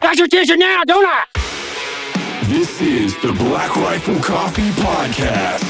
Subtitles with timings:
[0.00, 1.24] got your attention now, don't I?
[2.44, 5.64] This is the Black Rifle Coffee Podcast.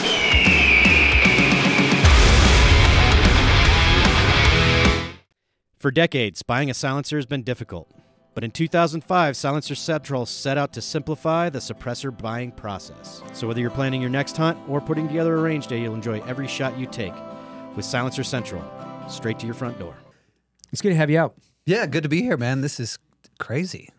[5.77, 7.91] For decades, buying a silencer has been difficult.
[8.35, 13.23] But in 2005, Silencer Central set out to simplify the suppressor buying process.
[13.33, 16.21] So whether you're planning your next hunt or putting together a range day, you'll enjoy
[16.23, 17.15] every shot you take
[17.77, 18.63] with Silencer Central,
[19.09, 19.95] straight to your front door.
[20.73, 21.35] It's good to have you out.
[21.67, 22.61] Yeah, good to be here, man.
[22.61, 22.99] This is
[23.39, 23.91] crazy.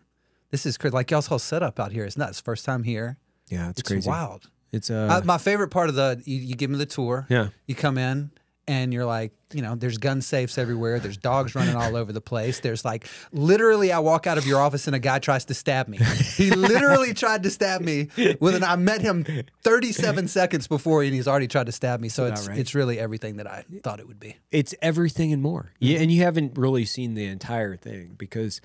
[0.52, 0.92] This is crazy.
[0.94, 2.40] Like y'all's whole setup out here is nuts.
[2.40, 3.16] First time here.
[3.48, 4.08] Yeah, it's, It's crazy.
[4.08, 4.48] wild.
[4.70, 7.26] It's uh, Uh, my favorite part of the you, you give me the tour.
[7.28, 7.48] Yeah.
[7.66, 8.30] You come in
[8.68, 11.00] and you're like, you know, there's gun safes everywhere.
[11.00, 12.60] There's dogs running all over the place.
[12.60, 15.88] There's like literally, I walk out of your office and a guy tries to stab
[15.88, 15.98] me.
[16.36, 18.08] He literally tried to stab me
[18.40, 18.62] with an.
[18.64, 19.24] I met him
[19.64, 22.08] 37 seconds before and he's already tried to stab me.
[22.08, 22.56] So it's right.
[22.58, 24.36] it's really everything that I thought it would be.
[24.50, 25.72] it's everything and more.
[25.80, 26.02] Yeah, Mm-hmm.
[26.04, 28.60] and you haven't really seen the entire thing because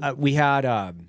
[0.00, 1.08] uh, we had um,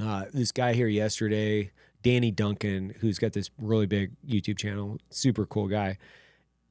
[0.00, 1.70] uh, this guy here yesterday,
[2.02, 5.98] Danny Duncan, who's got this really big YouTube channel, super cool guy,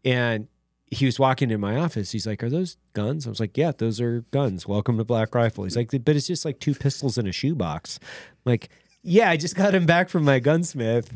[0.06, 0.48] and
[0.88, 2.12] he was walking in my office.
[2.12, 4.68] He's like, "Are those guns?" I was like, "Yeah, those are guns.
[4.68, 8.00] Welcome to Black Rifle." He's like, "But it's just like two pistols in a shoebox."
[8.04, 8.70] I'm like,
[9.02, 11.12] yeah, I just got him back from my gunsmith.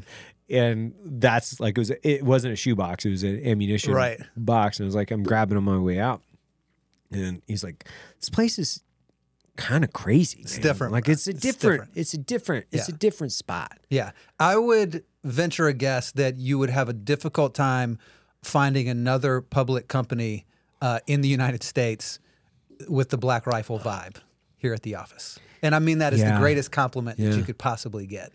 [0.50, 1.92] And that's like it was.
[2.04, 4.20] It wasn't a shoebox; it was an ammunition Right.
[4.38, 4.80] box.
[4.80, 6.22] And I was like, I'm grabbing on my way out,
[7.12, 7.86] and he's like,
[8.20, 8.82] "This place is
[9.58, 10.40] kind of crazy.
[10.42, 10.94] It's different.
[10.94, 11.82] Like it's a It's different.
[11.82, 11.92] different.
[11.98, 12.66] It's a different.
[12.72, 12.96] It's Yeah.
[12.96, 13.80] a different spot.
[13.90, 14.12] Yeah.
[14.40, 17.98] I would venture a guess that you would have a difficult time
[18.44, 20.46] finding another public company
[20.82, 22.20] uh, in the United States
[22.88, 24.18] with the Black Rifle vibe
[24.58, 25.40] here at the office.
[25.64, 26.34] And I mean that is Yeah.
[26.36, 28.32] the greatest compliment that you could possibly get.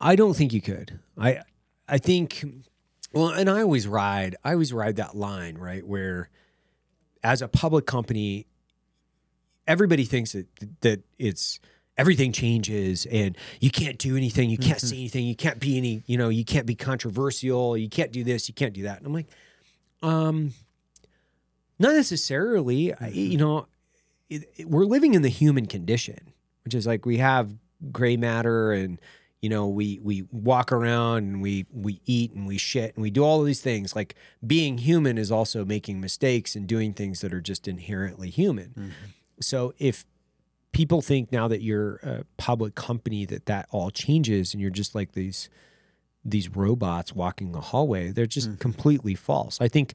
[0.00, 0.98] I don't think you could.
[1.16, 1.40] I
[1.88, 2.44] I think
[3.12, 5.86] well, and I always ride I always ride that line, right?
[5.86, 6.28] Where
[7.22, 8.46] as a public company,
[9.68, 10.46] everybody thinks that
[10.80, 11.60] that it's
[11.96, 14.86] everything changes and you can't do anything, you can't mm-hmm.
[14.86, 18.24] say anything, you can't be any, you know, you can't be controversial, you can't do
[18.24, 18.98] this, you can't do that.
[18.98, 19.28] And I'm like,
[20.02, 20.52] um
[21.78, 22.92] not necessarily.
[22.92, 23.14] I, mm-hmm.
[23.14, 23.66] you know,
[24.28, 26.32] it, it- we're living in the human condition,
[26.64, 27.54] which is like we have
[27.92, 29.00] gray matter and
[29.40, 33.10] you know we we walk around and we we eat and we shit and we
[33.10, 33.94] do all of these things.
[33.94, 34.14] Like
[34.46, 38.90] being human is also making mistakes and doing things that are just inherently human mm-hmm.
[39.40, 40.04] So if
[40.72, 44.94] people think now that you're a public company that that all changes and you're just
[44.94, 45.48] like these
[46.24, 48.58] these robots walking the hallway they're just mm-hmm.
[48.58, 49.94] completely false i think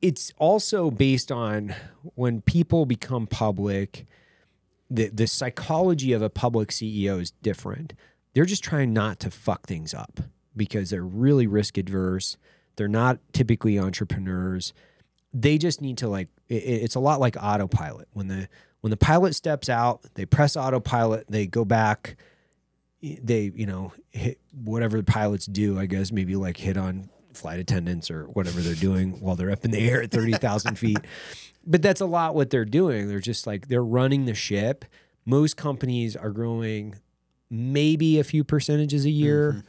[0.00, 1.74] it's also based on
[2.14, 4.06] when people become public
[4.92, 7.94] the the psychology of a public CEO is different.
[8.34, 10.20] They're just trying not to fuck things up
[10.54, 12.36] because they're really risk adverse.
[12.76, 14.74] They're not typically entrepreneurs.
[15.34, 18.08] They just need to like it, it's a lot like autopilot.
[18.12, 18.48] When the
[18.80, 22.16] when the pilot steps out, they press autopilot, they go back
[23.02, 27.58] they, you know, hit whatever the pilots do, I guess, maybe like hit on flight
[27.58, 30.98] attendants or whatever they're doing while they're up in the air at 30,000 feet.
[31.66, 33.08] But that's a lot what they're doing.
[33.08, 34.84] They're just like, they're running the ship.
[35.24, 36.96] Most companies are growing
[37.50, 39.64] maybe a few percentages a year.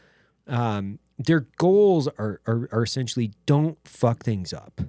[0.48, 4.82] Um, their goals are, are, are essentially don't fuck things up.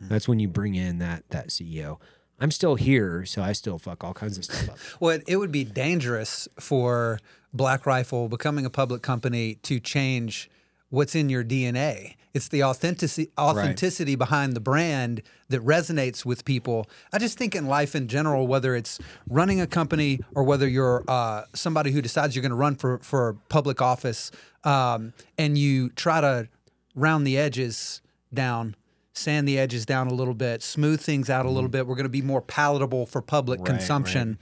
[0.00, 1.98] That's when you bring in that, that CEO.
[2.38, 4.78] I'm still here, so I still fuck all kinds of stuff up.
[5.00, 7.18] Well, it, it would be dangerous for
[7.52, 10.50] Black Rifle becoming a public company to change
[10.90, 12.14] what's in your DNA.
[12.34, 16.86] It's the authenticity authenticity behind the brand that resonates with people.
[17.10, 21.02] I just think in life in general, whether it's running a company or whether you're
[21.08, 24.30] uh, somebody who decides you're going to run for for public office,
[24.64, 26.48] um, and you try to
[26.94, 28.02] round the edges
[28.34, 28.76] down.
[29.16, 31.72] Sand the edges down a little bit, smooth things out a little mm.
[31.72, 31.86] bit.
[31.86, 33.78] We're going to be more palatable for public Right, right.
[33.78, 34.38] consumption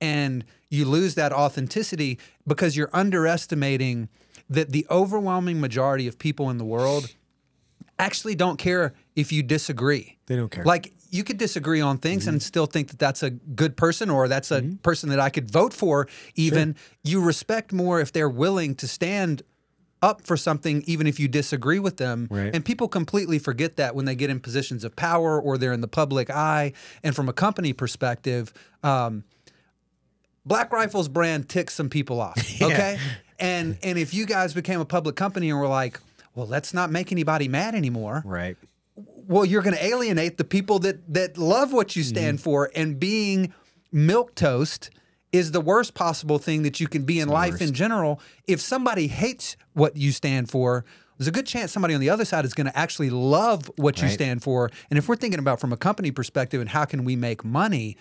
[0.00, 4.08] and you lose that authenticity because you're underestimating
[4.50, 7.14] that the overwhelming majority of people in the world
[7.98, 10.18] actually don't care if you disagree.
[10.26, 10.64] They don't care.
[10.64, 12.44] Like you could disagree on things and mm-hmm.
[12.44, 14.76] still think that that's a good person or that's a mm-hmm.
[14.76, 19.42] person that I could vote for even you respect more if they're willing to stand
[20.04, 22.54] up for something even if you disagree with them Right.
[22.54, 25.80] and people completely forget that when they get in positions of power or they're in
[25.80, 26.72] the public eye
[27.02, 28.52] and from a company perspective
[28.82, 29.24] um,
[30.46, 32.36] Black Rifle's brand ticks some people off.
[32.62, 32.98] Okay.
[33.40, 35.98] And and if you guys became a public company and were like,
[36.36, 38.22] well, let's not make anybody mad anymore.
[38.24, 38.56] Right.
[39.26, 42.70] Well, you're going to alienate the people that that love what you stand for.
[42.76, 43.52] And being
[43.90, 44.90] milk toast
[45.34, 48.20] is the worst possible thing that you can be in life in general.
[48.46, 50.84] If somebody hates what you stand for.
[51.18, 54.00] There's a good chance somebody on the other side is going to actually love what
[54.00, 54.70] you stand for.
[54.90, 57.96] And if we're thinking about from a company perspective and how can we make money,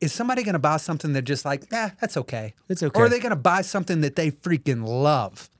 [0.00, 2.54] is somebody going to buy something that just like, eh, that's okay.
[2.68, 2.98] It's okay.
[2.98, 5.50] Or are they going to buy something that they freaking love?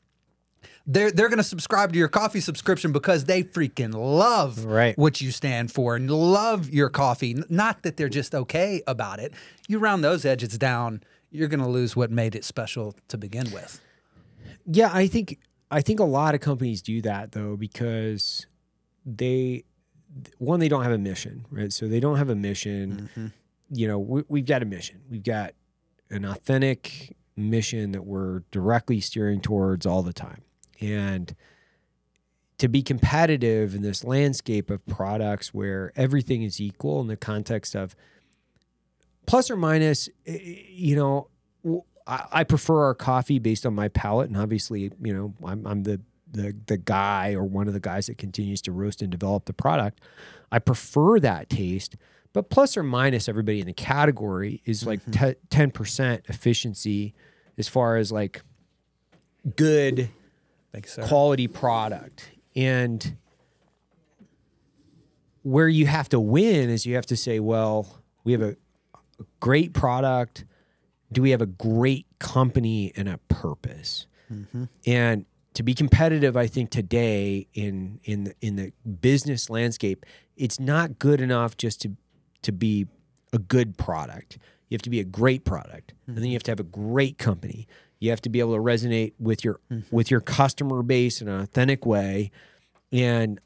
[0.91, 4.97] They're, they're going to subscribe to your coffee subscription because they freaking love Right.
[4.97, 7.37] what you stand for and love your coffee.
[7.51, 9.35] Not that they're just okay about it.
[9.69, 13.51] You round those edges down, you're going to lose what made it special to begin
[13.53, 13.83] with.
[14.65, 15.39] Yeah, I think
[15.71, 18.47] I think a lot of companies do that though because
[19.05, 19.65] they
[20.39, 21.71] one they don't have a mission, right?
[21.73, 23.11] So they don't have a mission.
[23.15, 23.27] Mm-hmm.
[23.71, 25.03] You know, we, we've got a mission.
[25.11, 25.53] We've got
[26.11, 30.43] an authentic mission that we're directly steering towards all the time,
[30.81, 31.35] and
[32.59, 37.77] to be competitive in this landscape of products where everything is equal in the context
[37.77, 37.95] of
[39.27, 40.39] plus or minus, eh,
[40.69, 41.29] you know,
[42.11, 46.01] I prefer our coffee based on my palate, and obviously, you know, I'm, I'm the
[46.31, 49.53] the the guy or one of the guys that continues to roast and develop the
[49.53, 50.01] product.
[50.51, 51.97] I prefer that taste,
[52.33, 55.01] but plus or minus, everybody in the category is like
[55.51, 57.13] ten percent efficiency
[57.59, 58.41] as far as like
[59.57, 60.09] good
[60.79, 61.09] Thank you, sir.
[61.09, 62.31] quality product.
[62.55, 63.17] And
[65.43, 68.57] where you have to win is you have to say, well, we have a,
[68.95, 70.45] a great product.
[71.11, 74.07] Do we have a great company and a purpose?
[74.33, 74.65] Mm-hmm.
[74.87, 80.61] And to be competitive, I think today in in the, in the business landscape, it's
[80.61, 81.97] not good enough just to
[82.43, 82.87] to be
[83.33, 84.39] a good product.
[84.69, 86.31] You have to be a great product, and then mm-hmm.
[86.31, 87.67] you have to have a great company.
[88.01, 89.95] You have to be able to resonate with your mm-hmm.
[89.95, 92.31] with your customer base in an authentic way.
[92.93, 93.41] And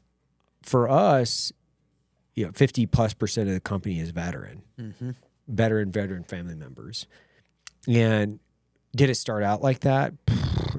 [0.61, 1.51] for us,
[2.35, 5.11] you know, fifty plus percent of the company is veteran, mm-hmm.
[5.47, 7.07] veteran, veteran family members.
[7.87, 8.39] And
[8.95, 10.13] did it start out like that?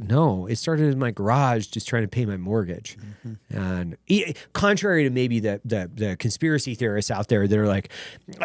[0.09, 2.97] No, it started in my garage just trying to pay my mortgage.
[3.51, 7.91] And e- contrary to maybe the, the the conspiracy theorists out there that are like,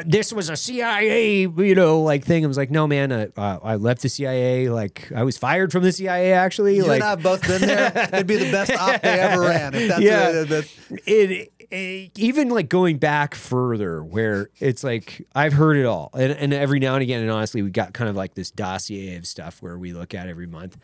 [0.06, 2.44] this was a CIA, you know, like thing.
[2.44, 4.70] I was like, no, man, uh, uh, I left the CIA.
[4.70, 6.76] Like I was fired from the CIA actually.
[6.78, 7.92] You like and I have both been there.
[8.14, 9.74] It'd be the best op they ever ran.
[9.74, 10.32] If that's Yeah.
[10.32, 10.70] the- the-
[11.06, 16.32] it, it even like going back further where it's like I've heard it all and,
[16.32, 19.28] and every now and again and honestly we got kind of like this dossier of
[19.28, 20.78] stuff where we look at every month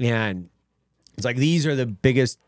[0.00, 0.48] and
[1.16, 2.38] it's like these are the biggest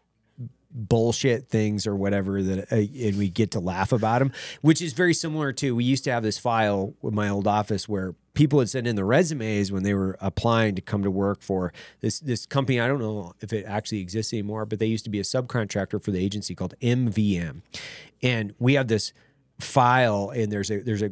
[0.75, 4.32] bullshit things or whatever that uh, and we get to laugh about them
[4.62, 7.87] which is very similar to we used to have this file with my old office
[7.87, 11.43] where people would send in the resumes when they were applying to come to work
[11.43, 12.81] for this this company.
[12.81, 16.02] I don't know if it actually exists anymore but they used to be a subcontractor
[16.02, 17.60] for the agency called MVM
[18.22, 19.12] and we have this
[19.58, 21.10] file and there's a there's a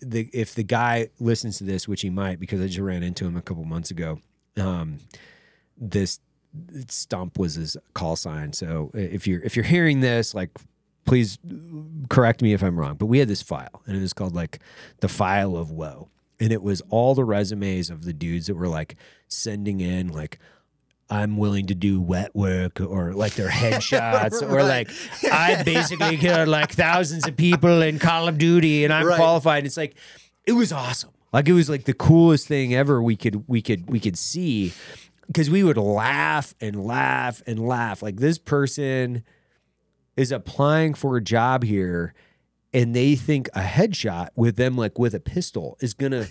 [0.00, 3.26] the if the guy listens to this which he might because I just ran into
[3.26, 4.20] him a couple months ago
[4.56, 4.98] um
[5.78, 6.20] this
[6.88, 8.52] stump was his call sign.
[8.52, 10.50] So uh, if you're if you're hearing this, like
[11.04, 11.38] please
[12.08, 12.96] correct me if I'm wrong.
[12.96, 14.58] But we had this file and it was called like
[15.00, 16.08] the file of woe.
[16.40, 18.96] And it was all the resumes of the dudes that were like
[19.28, 20.38] sending in like
[21.08, 24.90] I'm willing to do wet work or like their headshots or like
[25.30, 29.16] I basically killed like thousands of people in Call of Duty and I'm Right.
[29.16, 29.64] qualified.
[29.66, 29.94] It's like
[30.44, 31.10] it was awesome.
[31.32, 34.72] Like it was like the coolest thing ever we could we could we could see
[35.26, 38.02] because we would laugh and laugh and laugh.
[38.02, 39.24] Like this person
[40.16, 42.14] is applying for a job here
[42.72, 46.26] and they think a headshot with them like with a pistol is gonna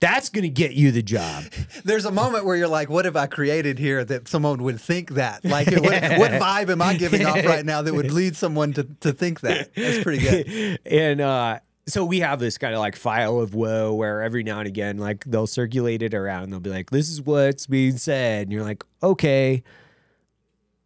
[0.00, 1.44] that's gonna get you the job.
[1.84, 5.10] There's a moment where you're like, what have I created here that someone would think
[5.10, 5.44] that?
[5.44, 5.90] Like, what, what
[6.40, 9.74] vibe am I giving off right now that would lead someone to, to think that?
[9.74, 10.78] That's pretty good.
[10.86, 11.58] and uh
[11.90, 14.98] so we have this kind of like file of woe where every now and again
[14.98, 18.52] like they'll circulate it around and they'll be like this is what's being said and
[18.52, 19.62] you're like okay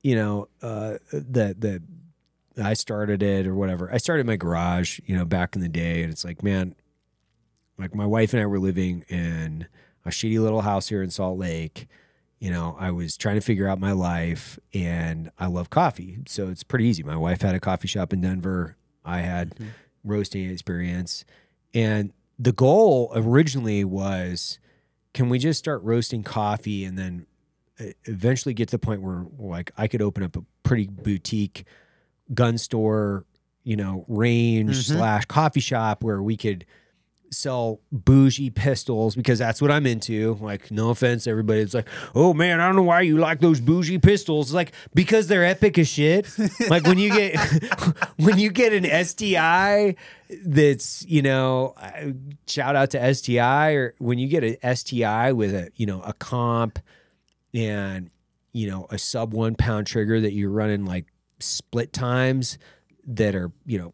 [0.03, 1.83] you know uh the the
[2.63, 3.91] I started it or whatever.
[3.93, 6.75] I started my garage, you know, back in the day and it's like, man,
[7.79, 9.67] like my wife and I were living in
[10.05, 11.89] a shitty little house here in Salt Lake.
[12.39, 16.19] You know, I was trying to figure out my life and I love coffee.
[16.27, 17.03] So it's pretty easy.
[17.03, 18.77] My wife had a coffee shop in Denver.
[19.05, 19.55] I had
[20.05, 21.25] roasting experience.
[21.73, 24.59] And the goal originally was
[25.13, 27.27] can we just start roasting coffee and then
[27.81, 31.65] uh, eventually get to the point where like I could open up a pretty boutique
[32.33, 33.25] gun store,
[33.63, 36.65] you know, range slash coffee shop where we could
[37.35, 40.35] sell bougie pistols because that's what I'm into.
[40.41, 41.61] Like, no offense, everybody.
[41.61, 44.53] It's like, oh man, I don't know why you like those bougie pistols.
[44.53, 46.27] Like, because they're epic as shit.
[46.69, 47.39] like when you get
[48.17, 49.97] when you get an STI
[50.45, 51.75] that's, you know,
[52.47, 56.13] shout out to STI or when you get an STI with a, you know, a
[56.15, 56.79] comp
[57.53, 58.11] and
[58.55, 61.07] you know, a sub one pound trigger that you're running like
[61.41, 62.57] split times
[63.07, 63.93] that are, you know,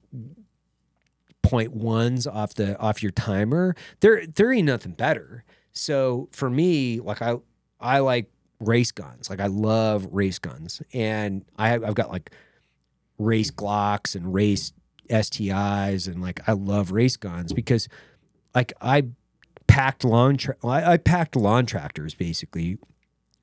[1.42, 3.74] point ones off the off your timer.
[4.00, 5.44] There there ain't nothing better.
[5.72, 7.36] So for me, like I
[7.80, 8.30] I like
[8.60, 9.30] race guns.
[9.30, 12.30] Like I love race guns, and I I've got like
[13.18, 14.72] race Glocks and race
[15.08, 17.88] STIs, and like I love race guns because
[18.54, 19.04] like I
[19.66, 22.78] packed lawn tra- I, I packed lawn tractors basically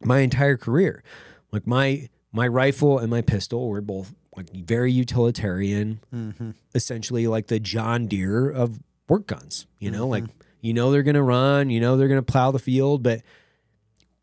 [0.04, 1.04] my entire career.
[1.52, 6.52] Like my my rifle and my pistol were both like very utilitarian, mm-hmm.
[6.76, 8.80] essentially like the John Deere of
[9.10, 9.66] work guns.
[9.80, 10.42] You know, like mm-hmm.
[10.62, 13.22] you know they're gonna run, you know they're gonna plow the field, but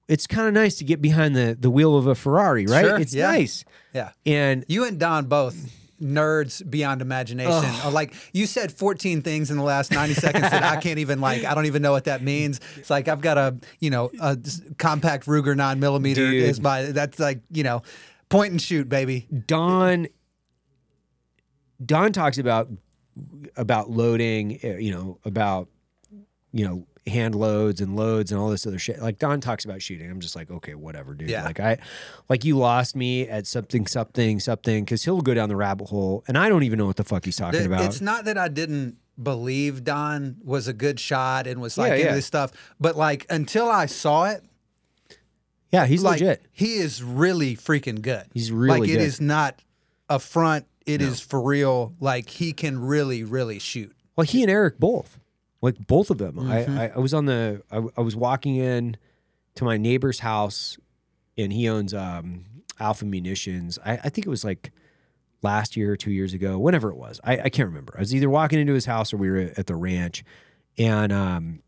[0.08, 2.84] it's kind of nice to get behind the the wheel of a Ferrari, right?
[2.84, 3.26] Sure, it's yeah.
[3.26, 3.64] nice.
[3.92, 4.10] Yeah.
[4.24, 7.52] And You and Don both nerds beyond imagination.
[7.52, 10.98] Or uh, like you said 14 things in the last 90 seconds that I can't
[10.98, 12.60] even like I don't even know what that means.
[12.76, 14.36] It's like I've got a, you know, a
[14.78, 17.82] compact Ruger 9 millimeter is my that's like, you know,
[18.34, 19.26] point and shoot, baby.
[19.46, 20.08] Don
[21.84, 22.68] Don talks about
[23.56, 25.68] about loading, uh, you know, about
[26.52, 29.00] you know hand loads and loads and all this other shit.
[29.00, 30.10] Like Don talks about shooting.
[30.10, 31.28] I'm just like, okay, whatever, dude.
[31.30, 31.44] Yeah.
[31.44, 31.76] Like I,
[32.28, 36.24] like you lost me at something, something, something, because he'll go down the rabbit hole,
[36.28, 37.82] and I don't even know what the fuck he's talking It- about.
[37.84, 41.94] It's not that I didn't believe Don was a good shot and was like Yeah,
[41.96, 42.14] into yeah.
[42.14, 42.50] this stuff,
[42.80, 44.42] but like until I saw it,
[45.74, 46.42] yeah, he's like legit.
[46.52, 48.24] he is really freaking good.
[48.32, 49.02] He's really like it good.
[49.02, 49.62] is not
[50.08, 50.66] a front.
[50.86, 51.94] It is for real.
[52.00, 53.94] Like he can really, really shoot.
[54.16, 55.18] Well, he and Eric both,
[55.60, 56.36] like both of them.
[56.36, 56.78] Mm-hmm.
[56.78, 58.96] I, I I was on the I, I was walking in
[59.56, 60.78] to my neighbor's house,
[61.36, 62.44] and he owns um,
[62.78, 63.78] Alpha Munitions.
[63.84, 64.72] I, I think it was like
[65.42, 67.20] last year or two years ago, whenever it was.
[67.24, 67.94] I, I can't remember.
[67.96, 70.24] I was either walking into his house or we were at the ranch,
[70.78, 71.62] and um,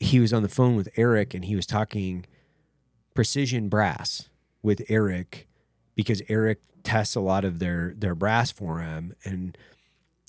[0.00, 2.26] he was on the phone with Eric, and he was talking
[3.14, 4.28] precision brass
[4.62, 5.48] with Eric
[5.94, 9.56] because Eric tests a lot of their their brass for him, and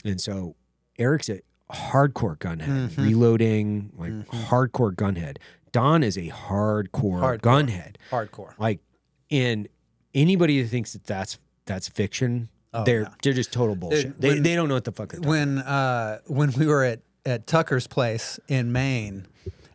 [0.05, 0.55] and so
[0.99, 3.01] Eric's a hardcore gunhead, Mm-hmm.
[3.03, 4.11] reloading, like
[4.47, 5.37] hardcore gunhead.
[5.71, 6.89] Don is a hardcore,
[7.21, 7.39] Hardcore.
[7.39, 7.95] gunhead.
[8.11, 8.53] Hardcore.
[8.59, 8.79] Like,
[9.31, 9.67] and
[10.13, 12.49] anybody who thinks that that's that's fiction,
[12.85, 13.09] they're no.
[13.23, 14.19] they're just total bullshit.
[14.21, 16.99] They, when- they don't know what the fuck they're When uh when we were at
[17.25, 19.25] at Tucker's place in Maine,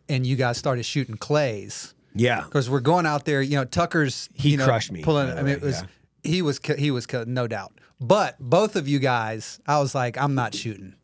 [0.09, 1.95] and you guys started shooting clays.
[2.19, 3.41] Yeah, because we're going out there.
[3.41, 6.31] You know, Tucker's He you know, crushed me, Pulling, I uh, mean, it was yeah.
[6.31, 7.73] he was he was no doubt.
[8.01, 10.95] But both of you guys, I was like, I'm not shooting.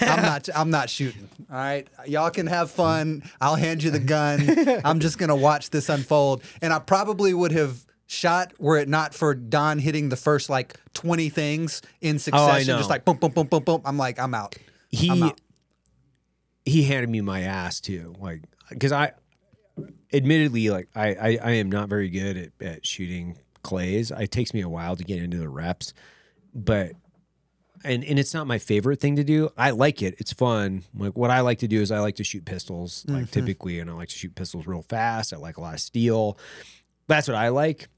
[0.00, 0.48] I'm not.
[0.54, 1.28] I'm not shooting.
[1.50, 3.22] All right, y'all can have fun.
[3.40, 4.80] I'll hand you the gun.
[4.84, 9.14] I'm just gonna watch this unfold, and I probably would have shot were it not
[9.14, 12.78] for Don hitting the first like 20 things in oh, succession, know.
[12.78, 13.82] just like boom, boom, boom, boom, boom.
[13.84, 14.56] I'm like, I'm out.
[14.90, 15.40] he I'm out.
[16.64, 19.12] he handed me my ass too like because i
[20.12, 24.10] admittedly like I, I i am not very good at, at shooting clays.
[24.10, 25.94] It takes me a while to get into the reps
[26.54, 26.92] but
[27.82, 29.50] and and it's not my favorite thing to do.
[29.58, 30.14] I like it.
[30.18, 30.84] It's fun.
[30.96, 33.32] Like what i like to do is i like to shoot pistols like mm-hmm.
[33.32, 35.32] typically and i like to shoot pistols real fast.
[35.32, 36.38] I like a lot of steel.
[37.08, 37.88] That's what i like.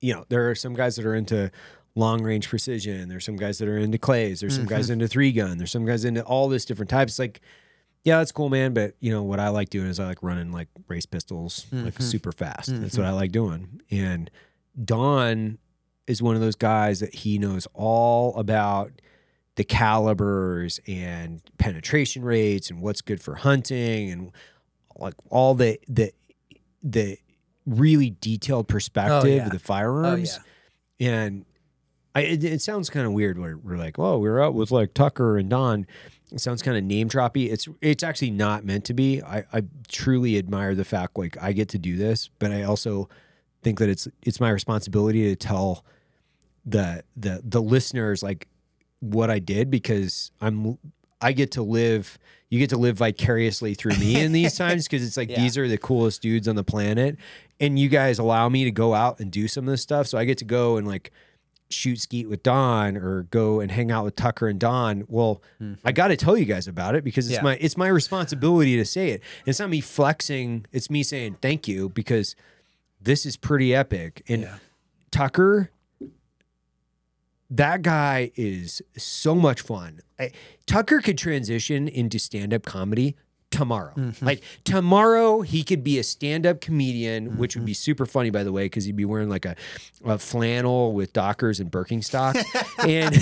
[0.00, 1.50] You know, there are some guys that are into
[1.94, 3.08] long range precision.
[3.08, 4.40] There's some guys that are into clays.
[4.40, 4.94] There's some guys mm-hmm.
[4.94, 5.58] into three gun.
[5.58, 7.18] There's some guys into all this different types.
[7.18, 7.40] Like,
[8.04, 8.74] yeah, that's cool, man.
[8.74, 11.94] But you know what I like doing is I like running like race pistols like
[11.94, 12.02] mm-hmm.
[12.02, 12.68] super fast.
[12.68, 13.14] That's what mm-hmm.
[13.14, 13.80] I like doing.
[13.90, 14.30] And
[14.82, 15.58] Don
[16.06, 18.92] is one of those guys that he knows all about
[19.56, 24.32] the calibers and penetration rates and what's good for hunting and
[24.96, 26.12] like all the the
[26.82, 27.18] the
[27.66, 29.44] really detailed perspective yeah.
[29.44, 30.38] of the oh, firearms.
[31.00, 31.46] And
[32.14, 34.94] I, it, it sounds kind of weird where we're like, oh, we're out with like
[34.94, 35.86] Tucker and Don.
[36.34, 37.50] It sounds kind of name droppy.
[37.50, 39.22] It's it's actually not meant to be.
[39.22, 43.08] I, I truly admire the fact like I get to do this, but I also
[43.62, 45.84] think that it's it's my responsibility to tell
[46.66, 48.48] the the the listeners like
[49.00, 50.76] what I did because I'm
[51.20, 52.18] I get to live
[52.50, 55.40] you get to live vicariously through me in these times because it's like Yeah.
[55.40, 57.16] these are the coolest dudes on the planet
[57.60, 60.18] and you guys allow me to go out and do some of this stuff so
[60.18, 61.12] I get to go and like
[61.70, 65.42] shoot skeet with Don or go and hang out with Tucker and Don well
[65.84, 67.46] I got to tell you guys about it because it's Mm-hmm.
[67.46, 67.52] Yeah.
[67.54, 71.66] my it's my responsibility to say it it's not me flexing it's me saying thank
[71.66, 72.36] you because
[73.00, 74.56] this is pretty epic and Yeah.
[75.10, 75.70] Tucker
[77.50, 80.00] that guy is so much fun.
[80.18, 80.30] I,
[80.66, 83.16] Tucker could transition into stand up comedy
[83.54, 83.92] tomorrow.
[83.96, 84.24] Mm-hmm.
[84.24, 87.60] Like tomorrow, he could be a stand up comedian, which Mm-hmm.
[87.60, 89.54] would be super funny, by the way, because he'd be wearing like a,
[90.04, 92.44] a flannel with Dockers and Birkenstocks.
[92.78, 93.14] and,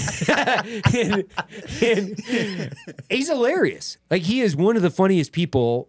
[1.82, 2.74] and, and
[3.10, 3.98] he's hilarious.
[4.10, 5.88] Like he is one of the funniest people.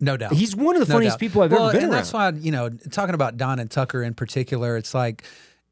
[0.00, 0.32] No doubt.
[0.32, 1.20] He's one of the funniest doubt.
[1.20, 1.98] people I've well, ever been and around.
[1.98, 5.24] that's why you know, talking about Don and Tucker in particular, it's like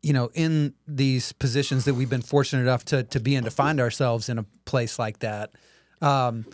[0.02, 3.50] you know, in these positions that we've been fortunate enough to to be in to
[3.50, 5.52] find ourselves in a place like that.
[6.02, 6.44] Um,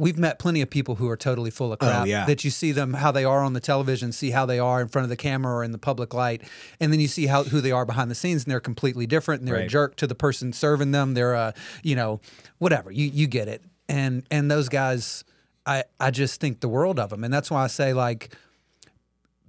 [0.00, 2.06] we've met plenty of people who are totally full of oh, crap.
[2.06, 2.24] yeah.
[2.24, 4.88] That you see them how they are on the television, see how they are in
[4.88, 6.42] front of the camera or in the public light,
[6.80, 9.42] and then you see how who they are behind the scenes, and they're completely different.
[9.42, 11.14] And they're a jerk to the person serving them.
[11.14, 12.20] They're a you know
[12.58, 13.62] whatever you you get it.
[13.88, 15.22] And and those guys,
[15.66, 18.34] I I just think the world of them, and that's why I say like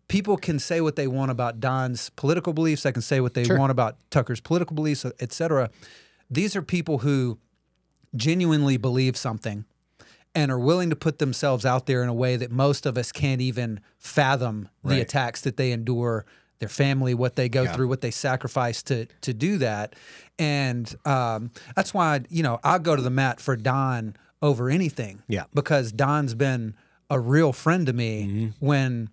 [0.10, 2.84] people can say what they want about Don's political beliefs.
[2.84, 5.70] They can say what they want about Tucker's political beliefs, et cetera.
[6.29, 7.39] These are people who
[8.13, 9.63] genuinely believe something
[10.33, 13.11] and are willing to put themselves out there in a way that most of us
[13.11, 16.25] can't even fathom the attacks that they endure,
[16.59, 19.95] their family, what they go through, what they sacrifice to to do that.
[20.39, 25.21] And um, that's why you know I go to the mat for Don over anything.
[25.27, 25.43] Yeah.
[25.53, 26.75] because Don's been
[27.09, 28.65] a real friend to me Mm-hmm.
[28.65, 29.09] when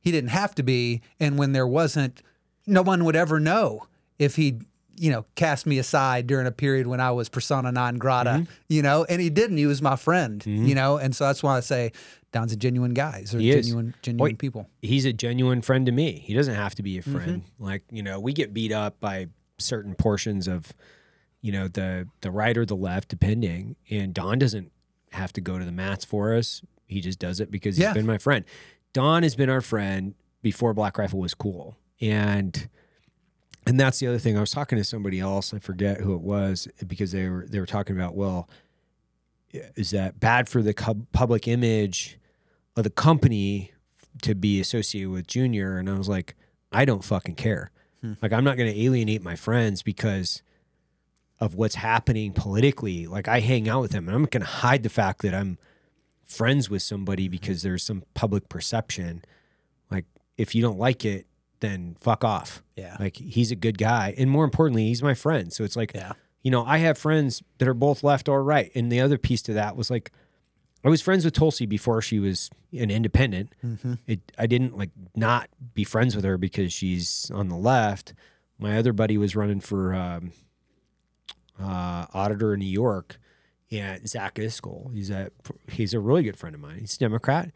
[0.00, 2.22] he didn't have to be, and when there wasn't,
[2.66, 3.86] no one would ever know
[4.18, 4.58] if he,
[4.96, 8.52] you know, cast me aside during a period when I was persona non grata, Mm-hmm.
[8.68, 9.56] you know, and he didn't.
[9.56, 11.92] He was my friend, you know, and so that's why I say
[12.32, 13.20] Don's a genuine guy.
[13.20, 13.66] These are He is.
[13.66, 14.38] genuine, genuine Wait.
[14.38, 14.68] people.
[14.82, 16.22] he's a genuine friend to me.
[16.24, 17.12] He doesn't have to be a Mm-hmm.
[17.16, 17.42] friend.
[17.58, 20.72] Like, you know, we get beat up by certain portions of,
[21.40, 23.76] you know, the the right or the left, depending.
[23.90, 24.70] And Don doesn't
[25.12, 26.62] have to go to the mats for us.
[26.86, 27.88] He just does it because Yeah.
[27.88, 28.44] he's been my friend.
[28.92, 31.76] Don has been our friend before Black Rifle was cool.
[32.00, 32.68] And
[33.66, 34.36] and that's the other thing.
[34.36, 37.60] I was talking to somebody else, I forget who it was, because they were they
[37.60, 38.48] were talking about, well,
[39.52, 40.74] is that bad for the
[41.12, 42.18] public image
[42.76, 43.72] of the company
[44.22, 45.78] to be associated with Junior?
[45.78, 46.34] And I was like,
[46.72, 47.70] I don't fucking care.
[48.00, 48.14] Hmm.
[48.20, 50.42] Like, I'm not going to alienate my friends because
[51.40, 53.06] of what's happening politically.
[53.06, 55.34] Like, I hang out with them, and I'm not going to hide the fact that
[55.34, 55.58] I'm
[56.24, 57.32] friends with somebody mm-hmm.
[57.32, 59.24] because there's some public perception.
[59.90, 60.06] Like,
[60.36, 61.26] if you don't like it,
[61.64, 62.62] then fuck off.
[62.76, 62.96] Yeah.
[63.00, 64.14] Like, he's a good guy.
[64.18, 65.52] And more importantly, he's my friend.
[65.52, 66.12] So it's like, Yeah.
[66.42, 68.70] you know, I have friends that are both left or right.
[68.74, 70.12] And the other piece to that was like,
[70.84, 73.54] I was friends with Tulsi before she was an independent.
[74.06, 78.12] It, I didn't like not be friends with her because she's on the left.
[78.58, 80.32] My other buddy was running for um,
[81.60, 83.18] uh, auditor in New York,
[83.70, 84.92] and Zach Iscol.
[84.92, 85.30] He's a
[85.70, 86.78] he's a really good friend of mine.
[86.80, 87.50] He's a Democrat.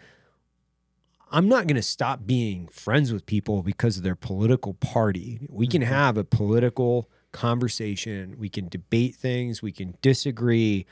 [1.31, 5.47] I'm not going to stop being friends with people because of their political party.
[5.51, 8.37] We can have a political conversation.
[8.39, 9.63] We can debate things.
[9.63, 10.87] We can disagree.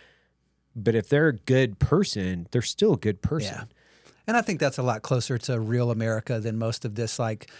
[0.74, 3.54] But if they're a good person, they're still a good person.
[3.54, 4.12] Yeah.
[4.26, 7.50] And I think that's a lot closer to real America than most of this, like,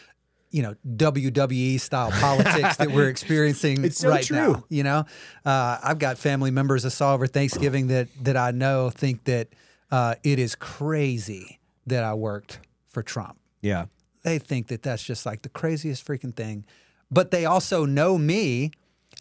[0.50, 4.36] you know, WWE style politics that we're experiencing It's so right true.
[4.36, 4.64] now.
[4.68, 5.04] You know,
[5.44, 9.48] uh, I've got family members I saw over Thanksgiving that that I know think that
[9.90, 12.58] uh, it is crazy that I worked
[12.96, 13.36] for Trump.
[13.60, 13.84] Yeah.
[14.22, 16.64] They think that that's just like the craziest freaking thing,
[17.10, 18.70] but they also know me,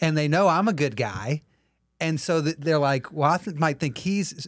[0.01, 1.41] and they know I'm a good guy,
[1.99, 4.47] and so they're like, well, I th- might think he's,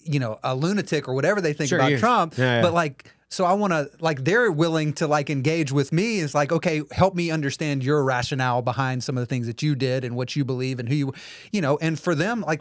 [0.00, 1.98] you know, a lunatic or whatever they think Sure, about.
[1.98, 2.62] Trump, Yeah, yeah.
[2.62, 3.12] but like.
[3.28, 6.20] So I want to like they're willing to like engage with me.
[6.20, 9.74] It's like okay, help me understand your rationale behind some of the things that you
[9.74, 11.12] did and what you believe and who you,
[11.50, 11.76] you know.
[11.78, 12.60] And for them, like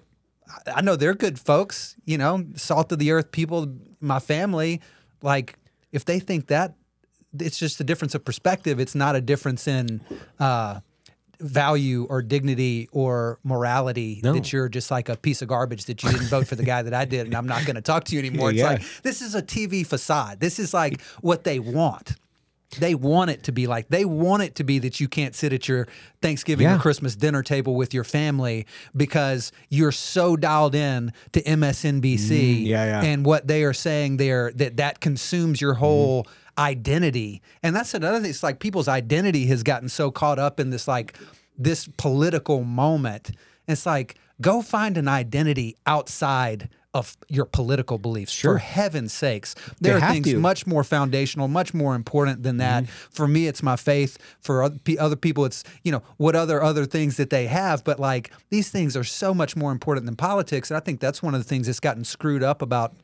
[0.65, 4.81] I- I know they're good folks, you know, salt of the earth people, my family.
[5.21, 5.59] Like
[5.95, 6.75] if they think that,
[7.39, 8.79] it's just a difference of perspective.
[8.79, 10.01] It's not a difference in
[10.39, 10.79] uh,
[11.39, 14.33] value or dignity or morality No.
[14.33, 16.81] that you're just like a piece of garbage that you didn't vote for the guy
[16.81, 18.51] that I did and I'm not going to talk to you anymore.
[18.51, 18.67] It's Yeah.
[18.69, 20.39] like this is a TV facade.
[20.39, 22.13] This is like what they want.
[22.79, 25.53] They want it to be like they want it to be that you can't sit
[25.53, 25.87] at your
[26.21, 26.75] Thanksgiving Yeah.
[26.75, 32.65] or Christmas dinner table with your family because you're so dialed in to MSNBC Mm,
[32.65, 33.07] yeah, yeah.
[33.07, 37.41] and what they are saying there that that consumes your whole identity.
[37.63, 38.29] And that's another thing.
[38.29, 41.17] It's like people's identity has gotten so caught up in this like
[41.57, 43.31] this political moment.
[43.67, 48.33] It's like go find an identity outside of your political beliefs.
[48.39, 50.39] For heaven's sakes, there They are things to.
[50.39, 52.85] much more foundational, much more important than that.
[52.85, 53.11] Mm-hmm.
[53.11, 54.17] For me, it's my faith.
[54.39, 57.83] For other people, it's you know what other other things that they have.
[57.83, 61.21] But like these things are so much more important than politics, and I think that's
[61.21, 62.95] one of the things that's gotten screwed up about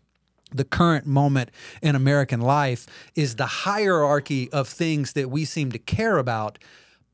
[0.53, 1.51] the current moment
[1.81, 6.59] in American life is the hierarchy of things that we seem to care about.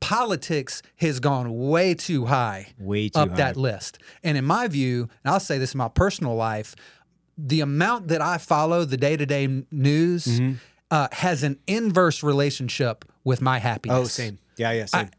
[0.00, 3.36] Politics has gone way too high Way too up high.
[3.36, 3.98] that list.
[4.22, 6.74] And in my view, and I'll say this in my personal life,
[7.36, 10.54] the amount that I follow the day to day news Mm-hmm.
[10.90, 13.98] uh, has an inverse relationship with my happiness.
[13.98, 14.38] Oh, same.
[14.56, 15.10] Yeah, yeah, same.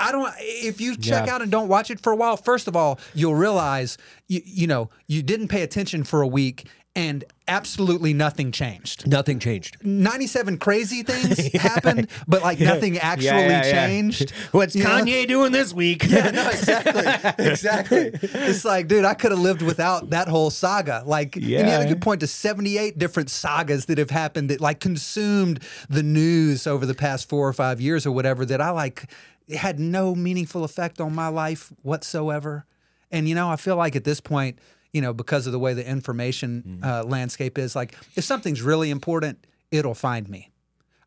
[0.00, 0.32] I don't.
[0.38, 1.34] If you check Yeah.
[1.34, 4.66] out and don't watch it for a while, first of all, you'll realize you you
[4.68, 6.68] know you didn't pay attention for a week,
[6.98, 9.06] and absolutely nothing changed.
[9.06, 9.76] Nothing changed.
[9.84, 13.86] 97 crazy things happened, but like nothing actually yeah, yeah.
[13.86, 14.30] changed.
[14.50, 14.90] What's You know?
[14.90, 16.02] Kanye doing this week?
[16.02, 17.04] Yeah, no, exactly.
[17.46, 18.10] exactly.
[18.20, 21.04] It's like, dude, I could have lived without that whole saga.
[21.06, 21.88] Like, and yet I Yeah.
[21.88, 26.84] could point to 78 different sagas that have happened that like consumed the news over
[26.84, 29.08] the past four or five years or whatever that I like
[29.56, 32.66] had no meaningful effect on my life whatsoever.
[33.12, 34.58] And, you know, I feel like at this point,
[34.92, 38.90] you know, because of the way the information uh, landscape is, like, if something's really
[38.90, 40.50] important, it'll find me.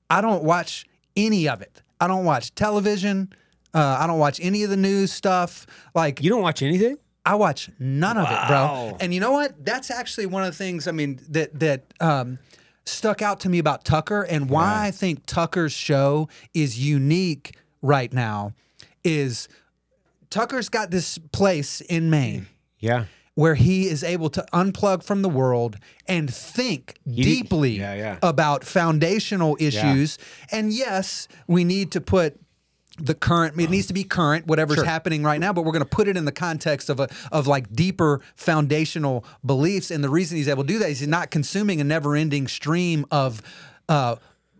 [0.10, 1.82] I don't watch any of it.
[2.00, 3.34] I don't watch television.
[3.74, 5.65] Uh, I don't watch any of the news stuff.
[5.96, 6.98] Like You don't watch anything?
[7.26, 8.98] I watch none of it, bro.
[9.00, 9.63] And you know what?
[9.63, 10.88] That's actually one of the things.
[10.88, 12.39] I mean, that that um,
[12.86, 18.12] stuck out to me about Tucker and why I think Tucker's show is unique right
[18.12, 18.54] now
[19.04, 19.48] is
[20.30, 22.48] Tucker's got this place in Maine
[22.80, 23.06] Yeah.
[23.36, 28.20] Where he is able to unplug from the world and think deeply yeah, yeah.
[28.22, 30.17] about foundational issues.
[30.52, 32.39] And yes, we need to put
[32.98, 35.89] the current it needs to be current whatever's happening right now but we're going to
[35.89, 39.91] put it in the context of a of like deeper foundational beliefs.
[39.91, 43.06] And the reason he's able to do that is he's not consuming a never-ending stream
[43.10, 43.41] of
[43.88, 44.17] uh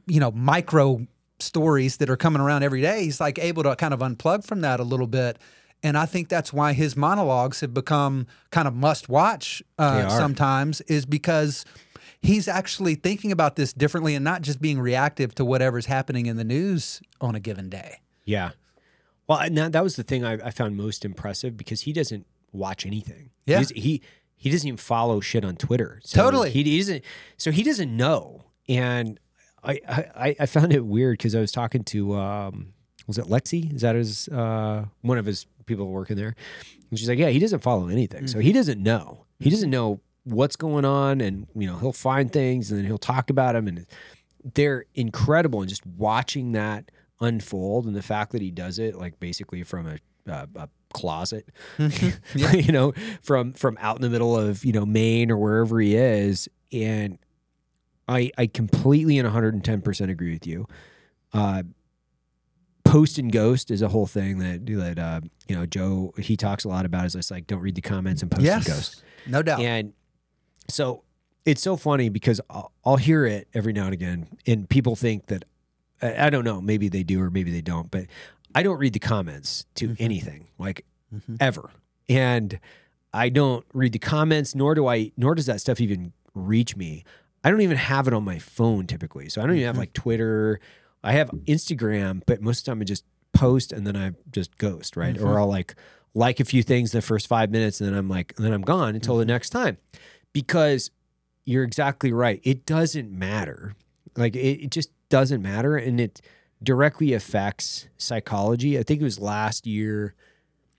[0.08, 1.06] you know micro
[1.40, 3.04] stories that are coming around every day.
[3.04, 5.38] He's like able to kind of unplug from that a little bit
[5.84, 10.82] and I think that's why his monologues have become kind of must watch uh, sometimes
[10.82, 11.66] is because
[12.22, 16.38] he's actually thinking about this differently and not just being reactive to whatever's happening in
[16.38, 18.02] the news on a given day.
[18.26, 18.52] Yeah.
[19.28, 22.26] Well, and that, that was the thing I, I found most impressive because he doesn't
[22.52, 23.32] watch anything.
[23.46, 23.58] Yeah.
[23.58, 24.02] He, doesn't- he
[24.36, 26.00] he doesn't even follow shit on Twitter.
[26.04, 26.50] So Totally.
[26.50, 27.04] He, he doesn't.
[27.38, 28.46] So he doesn't know.
[28.68, 29.20] And
[29.64, 32.74] I I, I found it weird because I was talking to um
[33.08, 33.74] was it Lexi?
[33.74, 36.36] Is that his uh one of his people working there?
[36.90, 39.26] And she's like, yeah, he doesn't follow anything, so he doesn't know.
[39.40, 42.98] He doesn't know what's going on, and you know he'll find things and then he'll
[42.98, 43.86] talk about them, and
[44.54, 45.62] they're incredible.
[45.62, 49.88] And just watching that unfold, and the fact that he does it like basically from
[49.88, 49.98] a,
[50.32, 51.48] a, a closet,
[52.36, 55.96] you know, from from out in the middle of you know Maine or wherever he
[55.96, 57.18] is, and
[58.08, 60.68] I I completely and 110 percent agree with you.
[61.34, 61.64] Uh,
[62.92, 66.66] post and ghost is a whole thing that that uh, you know Joe he talks
[66.66, 67.06] a lot about.
[67.06, 69.04] Is just like don't read the comments and post and ghost.
[69.26, 69.62] no doubt.
[69.62, 69.94] And
[70.68, 71.04] so
[71.46, 75.28] it's so funny because I'll, I'll hear it every now and again, and people think
[75.28, 75.46] that
[76.02, 78.08] I I don't know, maybe they do or maybe they don't, but
[78.54, 80.04] I don't read the comments to mm-hmm.
[80.04, 81.36] anything like mm-hmm.
[81.40, 81.70] ever,
[82.10, 82.60] and
[83.14, 87.06] I don't read the comments, nor do I, nor does that stuff even reach me.
[87.44, 89.80] I don't even have it on my phone typically, so I don't even have mm-hmm.
[89.80, 90.60] like Twitter.
[91.04, 94.58] I have Instagram, but most of the time I just post and then I just
[94.58, 95.18] ghost, right?
[95.18, 95.38] Or mm-hmm.
[95.38, 95.76] I'll like
[96.14, 98.54] like a few things in the first five minutes, and then I'm like, and then
[98.54, 99.30] I'm gone until the mm-hmm.
[99.30, 99.78] next time,
[100.34, 100.92] because
[101.46, 102.40] you're exactly right.
[102.44, 103.76] It doesn't matter.
[104.18, 106.22] Like it, it just doesn't matter, and it
[106.62, 108.78] directly affects psychology.
[108.78, 110.14] I think it was last year.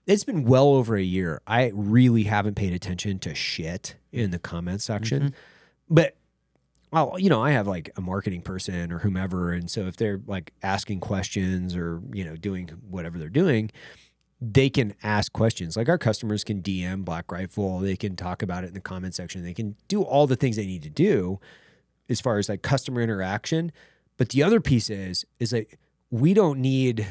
[0.05, 1.41] It's been well over a year.
[1.47, 5.35] I really haven't paid attention to shit in the comment section, mm-hmm.
[5.89, 6.17] but
[6.93, 10.21] well, you know, I have like a marketing person or whomever, and so if they're
[10.27, 13.71] like asking questions or you know doing whatever they're doing,
[14.39, 15.75] they can ask questions.
[15.75, 19.15] Like our customers can DM Black Rifle, they can talk about it in the comment
[19.15, 21.39] section, they can do all the things they need to do
[22.09, 23.71] as far as like customer interaction.
[24.17, 25.79] But the other piece is is like
[26.11, 27.07] we don't need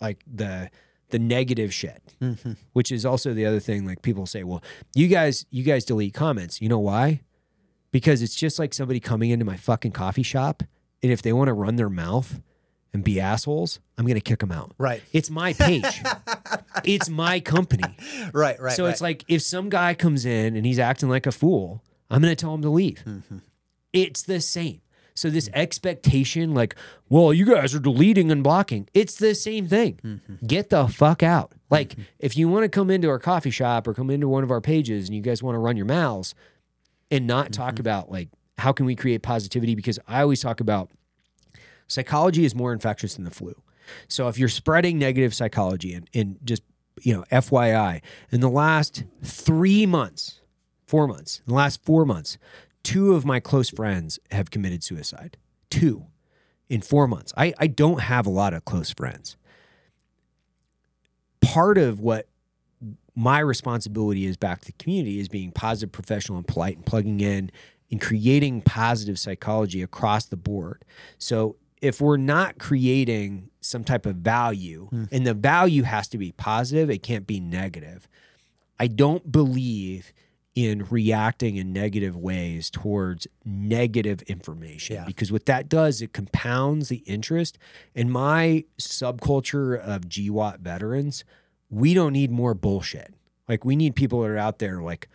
[0.00, 0.70] like the
[1.10, 2.52] the negative shit, mm-hmm.
[2.72, 3.84] which is also the other thing.
[3.84, 4.62] Like people say, well,
[4.94, 6.62] you guys you guys delete comments.
[6.62, 7.20] You know why?
[7.92, 10.62] Because it's just like somebody coming into my fucking coffee shop,
[11.02, 12.40] and if they want to run their mouth
[12.92, 14.74] and be assholes, I'm gonna kick them out.
[14.78, 15.02] Right.
[15.12, 16.02] It's my page.
[16.84, 17.96] it's my company.
[18.32, 18.76] right, right.
[18.76, 18.90] so right.
[18.90, 22.32] it's like if some guy comes in and he's acting like a fool, I'm going
[22.32, 23.02] to tell him to leave.
[23.06, 23.38] Mm-hmm.
[23.92, 24.80] It's the same.
[25.14, 26.76] So this expectation, like,
[27.08, 28.86] well, you guys are deleting and blocking.
[28.92, 29.98] It's the same thing.
[30.04, 30.46] Mm-hmm.
[30.46, 31.52] Get the fuck out.
[31.70, 34.50] Like, if you want to come into our coffee shop or come into one of
[34.50, 36.34] our pages and you guys want to run your mouths
[37.10, 37.80] and not talk Mm-hmm.
[37.80, 40.90] about like how can we create positivity, because I always talk about
[41.88, 43.54] psychology is more infectious than the flu.
[44.08, 46.62] So if you're spreading negative psychology and, and just,
[47.02, 48.00] you know, FYI,
[48.32, 50.40] in the last three months,
[50.86, 52.38] four months, in the last four months,
[52.82, 55.36] two of my close friends have committed suicide.
[55.70, 56.06] Two
[56.68, 57.32] in four months.
[57.36, 59.36] I, I don't have a lot of close friends.
[61.40, 62.26] Part of what
[63.16, 67.20] my responsibility is back to the community is being positive, professional, and polite and plugging
[67.20, 67.50] in
[67.90, 70.84] and creating positive psychology across the board.
[71.18, 75.04] So if we're not creating some type of value, hmm.
[75.10, 78.06] and the value has to be positive, it can't be negative.
[78.78, 80.12] I don't believe
[80.54, 85.04] in reacting in negative ways towards negative information Yeah.
[85.04, 87.58] because what that does it compounds the interest
[87.94, 91.24] in my subculture of GWOT veterans
[91.70, 93.14] we don't need more bullshit.
[93.48, 95.08] Like we need people that are out there like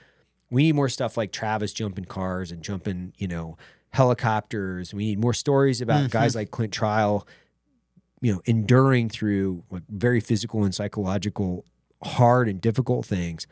[0.50, 3.58] we need more stuff like Travis jumping cars and jumping you know
[3.92, 4.94] helicopters.
[4.94, 6.08] We need more stories about mm-hmm.
[6.08, 7.28] guys like Clint Trial
[8.22, 11.66] you know enduring through like very physical and psychological
[12.04, 13.48] hard and difficult things.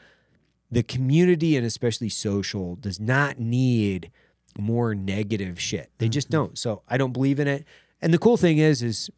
[0.71, 4.11] The community and especially social does not need
[4.57, 5.91] more negative shit.
[5.97, 6.37] They just mm-hmm.
[6.37, 6.57] don't.
[6.57, 7.65] So i don't believe in it.
[8.01, 9.09] And the cool thing is is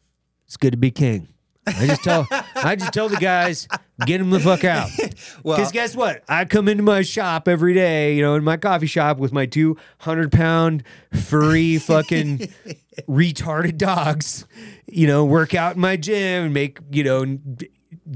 [0.46, 1.28] it's good to be king
[1.66, 3.68] i just tell i just tell the guys
[4.06, 4.88] get them the fuck out
[5.42, 8.56] Well- because guess what i come into my shop every day you know in my
[8.56, 12.48] coffee shop with my 200 pound furry fucking
[13.08, 14.46] retarded dogs,
[14.86, 17.38] you know, work out in my gym and make, you know,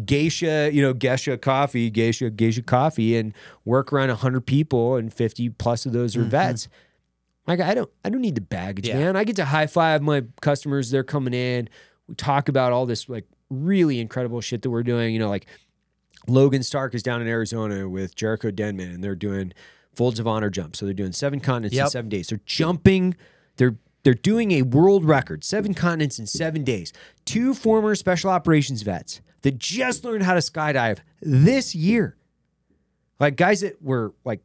[0.05, 3.33] geisha, you know, geisha coffee, geisha, geisha coffee and
[3.65, 6.31] work around 100 people and 50 plus of those are mm-hmm.
[6.31, 6.69] vets.
[7.47, 8.99] Like I don't I don't need the baggage, Yeah.
[8.99, 9.17] man.
[9.17, 11.69] I get to high five my customers, they're coming in.
[12.09, 15.47] We talk about all this like really incredible shit that we're doing, you know, like
[16.27, 19.53] Logan Stark is down in Arizona with Jariko Denman, and they're doing
[19.95, 20.79] folds of honor jumps.
[20.79, 22.29] So they're doing seven continents in seven days.
[22.29, 23.17] They're jumping.
[23.57, 26.93] They're they're doing a world record, seven continents in seven days.
[27.25, 32.17] Two former special operations vets that just learned how to skydive this year.
[33.19, 34.43] Like guys that were like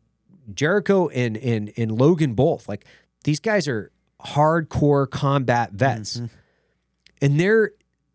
[0.52, 2.68] Jariko and and and Logan both.
[2.68, 2.86] Like
[3.24, 3.92] these guys are
[4.24, 6.18] hardcore combat vets.
[6.18, 6.26] Mm-hmm.
[7.24, 7.72] And they're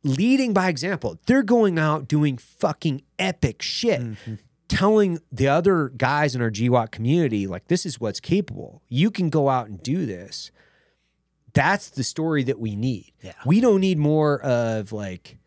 [0.06, 1.18] leading by example.
[1.26, 4.00] They're going out doing fucking epic shit.
[4.00, 4.34] Mm-hmm.
[4.68, 8.82] Telling the other guys in our GWOT community, like, this is what's capable.
[8.88, 10.50] You can go out and do this.
[11.52, 13.12] That's the story that we need.
[13.22, 13.34] Yeah.
[13.44, 15.38] We don't need more of like,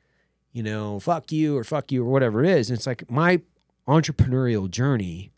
[0.54, 2.70] you know, fuck you or fuck you or whatever it is.
[2.70, 3.42] And it's like my
[3.90, 5.34] entrepreneurial journey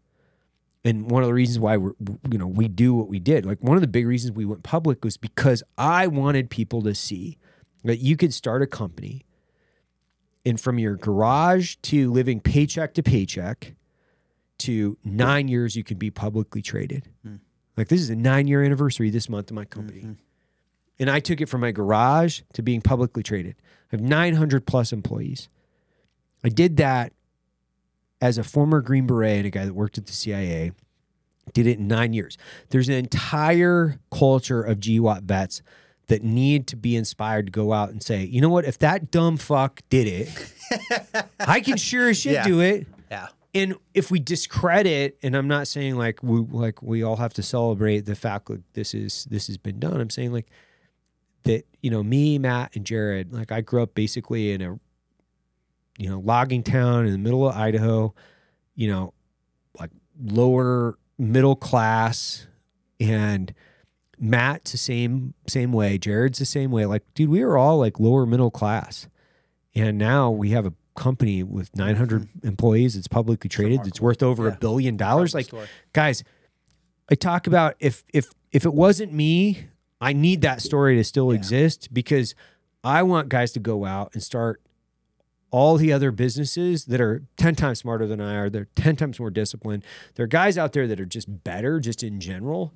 [0.83, 1.93] and one of the reasons why we're
[2.29, 4.63] you know we do what we did like one of the big reasons we went
[4.63, 7.37] public was because i wanted people to see
[7.83, 9.25] that you could start a company
[10.45, 13.75] and from your garage to living paycheck to paycheck
[14.59, 17.09] to nine years you can be publicly traded.
[17.23, 17.37] Hmm.
[17.77, 19.79] Like this is a nine year anniversary this month of my mm-hmm.
[19.79, 20.17] company.
[20.99, 23.55] And i took it from my garage to being publicly traded.
[23.91, 25.49] I have 900 plus employees.
[26.43, 27.13] I did that
[28.21, 30.71] as a former Green Beret and a guy that worked at the CIA,
[31.53, 32.37] did it in nine years.
[32.69, 35.63] There's an entire culture of GWOT vets
[36.11, 39.11] that need to be inspired to go out and say, you know what, if that
[39.11, 40.53] dumb fuck did it,
[41.39, 42.43] I can sure as shit Yeah.
[42.43, 42.85] do it.
[43.09, 43.27] Yeah.
[43.53, 47.41] And if we discredit, and I'm not saying like we like we all have to
[47.41, 50.01] celebrate the fact that this is this has been done.
[50.01, 50.47] I'm saying like
[51.43, 54.77] that, you know, me, Matt, and Jared, like I grew up basically in a
[55.97, 58.13] you know, logging town in the middle of Idaho,
[58.75, 59.13] you know,
[59.79, 62.47] like lower middle class
[62.99, 63.53] and
[64.21, 66.85] Matt's the same same way, Jared's the same way.
[66.85, 69.07] Like, dude, we were all like lower middle class.
[69.73, 72.47] And now we have a company with 900 mm-hmm.
[72.47, 72.95] employees.
[72.95, 73.87] It's publicly traded.
[73.87, 74.57] It's worth over a Yeah.
[74.57, 75.33] billion dollars.
[75.33, 75.67] Like, story.
[75.93, 76.23] guys,
[77.09, 79.65] I talk about if if if it wasn't me,
[79.99, 82.35] I need that story to still exist because
[82.83, 84.61] I want guys to go out and start
[85.51, 88.49] all the other businesses that are 10 times smarter than I are.
[88.49, 89.83] They're 10 times more disciplined.
[90.15, 92.73] There are guys out there that are just better, just in general.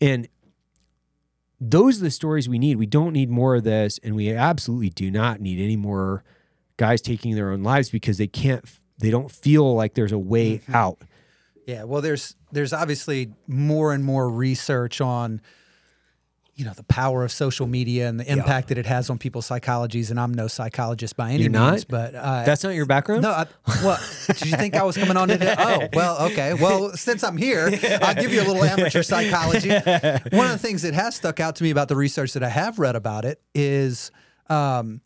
[0.00, 0.28] And
[1.70, 2.76] those are the stories we need.
[2.76, 3.98] We don't need more of this.
[4.02, 6.24] And we absolutely do not need any more
[6.76, 8.64] guys taking their own lives because they can't,
[8.98, 10.74] they don't feel like there's a way mm-hmm.
[10.74, 10.98] out.
[11.66, 15.40] Yeah, well, there's there's obviously more and more research on,
[16.56, 19.48] you know, the power of social media and the impact that it has on people's
[19.48, 20.10] psychologies.
[20.10, 21.88] And I'm no psychologist by any You're means, not?
[21.88, 23.22] but uh, That's not your background?
[23.22, 23.30] no.
[23.30, 23.46] I,
[23.82, 25.54] well, did you think I was coming on today?
[25.66, 26.54] Oh, well, okay.
[26.54, 27.70] Well, since I'm here,
[28.02, 29.70] I'll give you a little amateur psychology.
[29.70, 32.48] One of the things that has stuck out to me about the research that I
[32.50, 34.10] have read about it is,
[34.48, 35.00] um,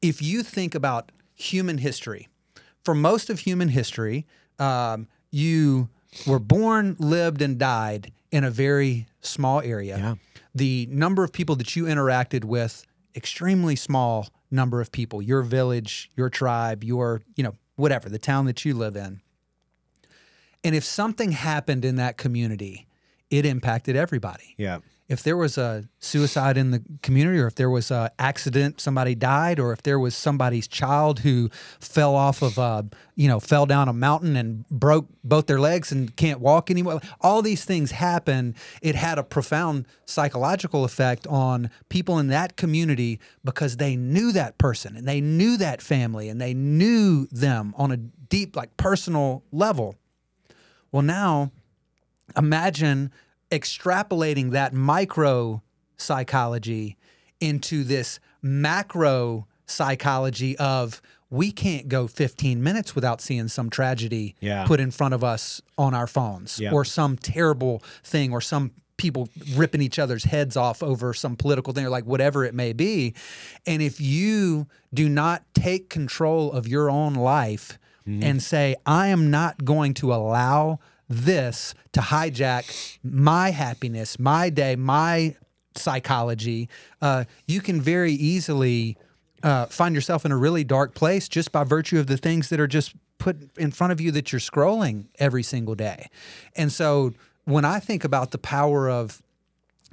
[0.00, 2.28] if you think about human history,
[2.84, 4.26] for most of human history,
[4.58, 5.88] um, you
[6.26, 9.96] were born, lived, and died in a very small area.
[9.98, 10.14] Yeah.
[10.54, 12.86] The number of people that you interacted with,
[13.16, 15.20] extremely small number of people.
[15.20, 19.20] Your village, your tribe, your, you know, whatever, the town that you live in.
[20.62, 22.86] And if something happened in that community,
[23.30, 24.78] it impacted everybody Yeah.
[25.08, 29.14] If there was a suicide in the community or if there was a accident somebody
[29.14, 33.66] died or if there was somebody's child who fell off of a you know fell
[33.66, 37.90] down a mountain and broke both their legs and can't walk anymore all these things
[37.92, 38.54] happen.
[38.82, 44.58] It had a profound psychological effect on people in that community because they knew that
[44.58, 49.42] person and they knew that family and they knew them on a deep like personal
[49.52, 49.96] level.
[50.92, 51.50] Well now
[52.36, 53.12] imagine
[53.54, 55.62] extrapolating that micro
[55.96, 56.96] psychology
[57.40, 64.66] into this macro psychology of we can't go 15 minutes without seeing some tragedy Yeah.
[64.66, 66.72] put in front of us on our phones Yeah.
[66.72, 71.72] or some terrible thing or some people ripping each other's heads off over some political
[71.72, 73.14] thing or like whatever it may be
[73.66, 78.22] and if you do not take control of your own life mm-hmm.
[78.22, 84.74] and say i am not going to allow this to hijack my happiness my day
[84.76, 85.34] my
[85.76, 86.68] psychology
[87.02, 88.96] uh, you can very easily
[89.42, 92.58] uh, find yourself in a really dark place just by virtue of the things that
[92.58, 96.08] are just put in front of you that you're scrolling every single day.
[96.56, 97.12] And so
[97.44, 99.22] when I think about the power of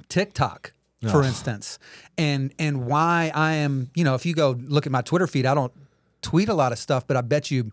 [0.08, 0.72] TikTok,
[1.10, 1.80] for instance,
[2.16, 5.46] and and why I am, you know, if you go look at my Twitter feed,
[5.46, 5.72] I don't
[6.20, 7.72] tweet a lot of stuff, but I bet you,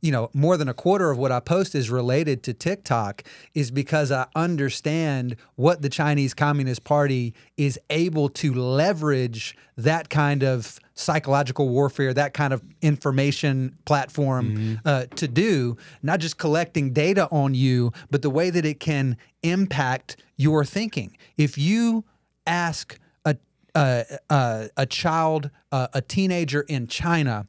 [0.00, 3.70] you know, more than a quarter of what I post is related to TikTok is
[3.70, 10.78] because I understand what the Chinese Communist Party is able to leverage that kind of
[10.94, 17.54] psychological warfare, that kind of information platform uh, to do, not just collecting data on
[17.54, 21.16] you, but the way that it can impact your thinking.
[21.36, 22.04] If you
[22.46, 23.36] ask a
[23.74, 27.46] a, a, a child, uh, a teenager in China,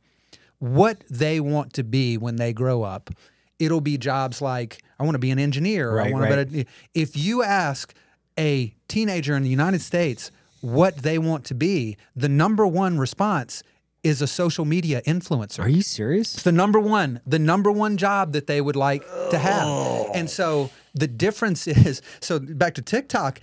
[0.59, 3.09] what they want to be when they grow up,
[3.57, 5.93] it'll be jobs like I want to be an engineer.
[5.93, 6.49] Right, want right.
[6.49, 6.65] to.
[6.93, 7.93] If you ask
[8.37, 13.63] a teenager in the United States what they want to be, the number one response
[14.03, 15.59] is a social media influencer.
[15.59, 16.35] Are you serious?
[16.35, 20.07] It's the number one, the number one job that they would like to have.
[20.13, 23.39] And so the difference is so back to TikTok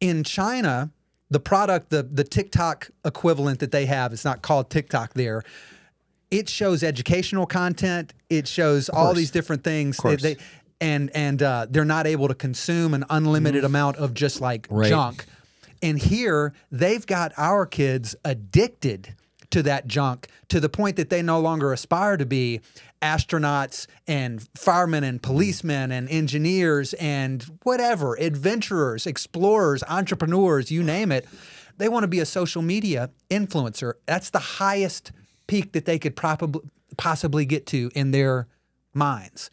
[0.00, 0.90] in China,
[1.30, 5.42] the product, the the TikTok equivalent that they have, it's not called TikTok there.
[6.30, 8.12] It shows educational content.
[8.28, 9.96] It shows all these different things.
[9.96, 10.36] They, they-
[10.80, 14.88] and and uh, they're not able to consume an unlimited amount of just like Right.
[14.88, 15.24] junk.
[15.82, 19.14] And here they've got our kids addicted
[19.50, 22.60] to that junk to the point that they no longer aspire to be
[23.02, 31.26] astronauts and firemen and policemen and engineers and whatever, adventurers, explorers, entrepreneurs, you name it.
[31.78, 33.94] They want to be a social media influencer.
[34.06, 35.12] That's the highest
[35.48, 36.62] peak that they could probably
[36.96, 38.46] possibly get to in their
[38.94, 39.50] minds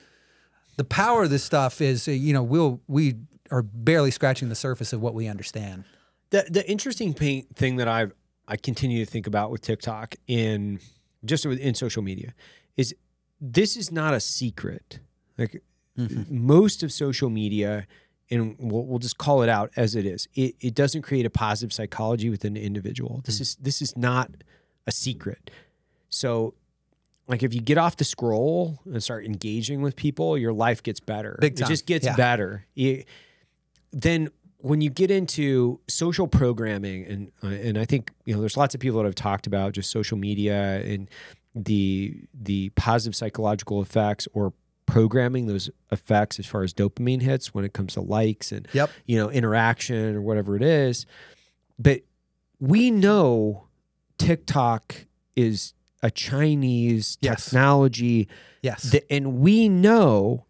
[0.77, 3.15] the power of this stuff is uh, you know we'll we
[3.51, 5.83] are barely scratching the surface of what we understand
[6.29, 8.13] The the interesting thing that I've
[8.47, 10.79] I continue to think about with TikTok in
[11.23, 12.33] just in social media
[12.77, 12.93] is
[13.41, 14.99] this is not a secret.
[15.37, 15.63] Like
[16.29, 17.87] most of social media,
[18.29, 20.27] and we'll, we'll just call it out as it is.
[20.35, 23.21] It, it doesn't create a positive psychology within an individual.
[23.25, 24.31] This is this is not
[24.85, 25.49] a secret.
[26.09, 26.53] So,
[27.27, 30.99] like if you get off the scroll and start engaging with people, your life gets
[30.99, 31.37] better.
[31.41, 32.15] Big It just gets Yeah.
[32.15, 32.65] better.
[32.75, 33.03] You-
[33.91, 38.57] then when you get into social programming and uh, and I think you know there's
[38.57, 41.09] lots of people that have talked about just social media and
[41.53, 44.53] the the positive psychological effects or
[44.85, 48.89] programming those effects as far as dopamine hits when it comes to likes and Yep.
[49.05, 51.05] you know interaction or whatever it is
[51.79, 52.01] but
[52.59, 53.67] we know
[54.17, 55.73] TikTok is
[56.05, 57.45] a Chinese Yes.
[57.45, 58.27] technology
[58.61, 60.45] yes Th- and we know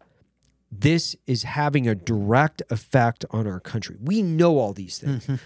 [0.70, 3.96] this is having a direct effect on our country.
[4.02, 5.22] We know all these things.
[5.24, 5.36] Mm-hmm.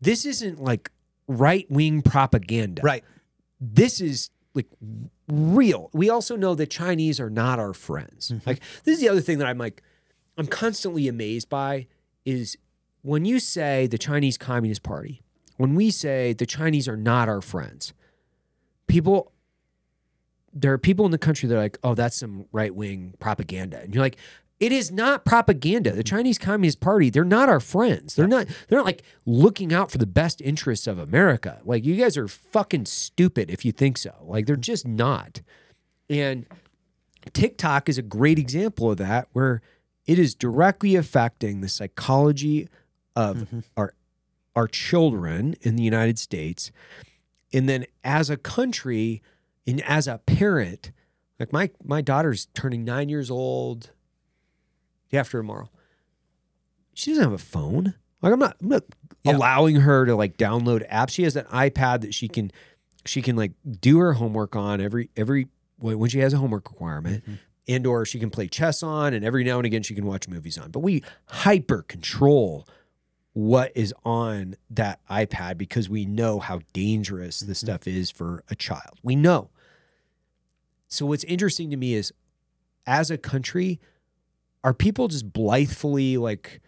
[0.00, 0.90] This isn't like
[1.28, 2.82] right wing propaganda.
[2.82, 3.04] right
[3.60, 4.66] This is like
[5.28, 5.88] real.
[5.92, 8.22] We also know that Chinese are not our friends.
[8.30, 8.48] Mm-hmm.
[8.50, 9.82] Like this is the other thing that I'm like
[10.36, 11.86] I'm constantly amazed by
[12.26, 12.56] is
[13.02, 15.22] when you say the Chinese Communist Party,
[15.56, 17.94] when we say the Chinese are not our friends,
[18.88, 19.30] people
[20.54, 23.80] there are people in the country that are like, oh, that's some right wing propaganda.
[23.80, 24.16] And you're like,
[24.60, 25.90] it is not propaganda.
[25.90, 26.16] The mm-hmm.
[26.16, 28.14] Chinese Communist Party, they're not our friends.
[28.14, 31.60] They're not, they're not like looking out for the best interests of America.
[31.64, 34.14] Like, you guys are fucking stupid if you think so.
[34.22, 34.62] Like, they're mm-hmm.
[34.62, 35.42] just not.
[36.08, 36.46] And
[37.32, 39.60] TikTok is a great example of that, where
[40.06, 42.68] it is directly affecting the psychology
[43.16, 43.60] of mm-hmm.
[43.76, 43.94] our
[44.56, 46.70] our children in the United States.
[47.52, 49.20] And then as a country
[49.66, 50.92] and as a parent,
[51.38, 53.90] like my my daughter's turning nine years old
[55.10, 55.70] day after tomorrow.
[56.94, 57.94] She doesn't have a phone.
[58.22, 58.84] Like I'm not, I'm not
[59.22, 59.36] Yeah.
[59.36, 61.10] allowing her to like download apps.
[61.10, 62.50] She has an iPad that she can
[63.04, 66.70] she can like do her homework on every every when when she has a homework
[66.70, 67.22] requirement.
[67.22, 67.34] Mm-hmm.
[67.66, 70.28] And or she can play chess on, and every now and again she can watch
[70.28, 70.70] movies on.
[70.70, 72.68] But we hyper control
[73.32, 77.66] what is on that iPad because we know how dangerous this mm-hmm.
[77.66, 79.00] stuff is for a child.
[79.02, 79.48] We know.
[80.94, 82.12] So what's interesting to me is
[82.86, 83.80] as a country,
[84.62, 86.60] are people just blithely like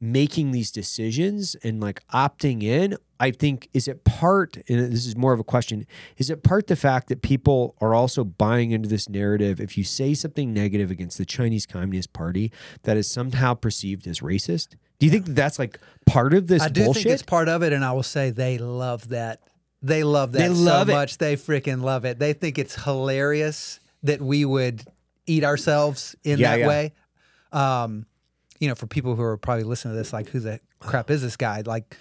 [0.00, 5.16] making these decisions and like opting in, I think is it part and this is
[5.16, 8.88] more of a question, is it part the fact that people are also buying into
[8.88, 12.52] this narrative if you say something negative against the Chinese Communist Party
[12.84, 14.76] that is somehow perceived as racist?
[14.98, 17.02] Do you think that's like part of this I do bullshit?
[17.02, 19.40] think it's part of it, and I will say they love that.
[19.82, 20.96] They love that They love so it.
[20.96, 21.18] much.
[21.18, 22.18] They freaking love it.
[22.18, 24.82] They think it's hilarious that we would
[25.26, 26.68] eat ourselves in Yeah, that yeah.
[26.68, 26.92] way.
[27.52, 28.06] Um,
[28.60, 31.22] you know, for people who are probably listening to this, like, who the crap is
[31.22, 31.62] this guy?
[31.64, 31.96] Like,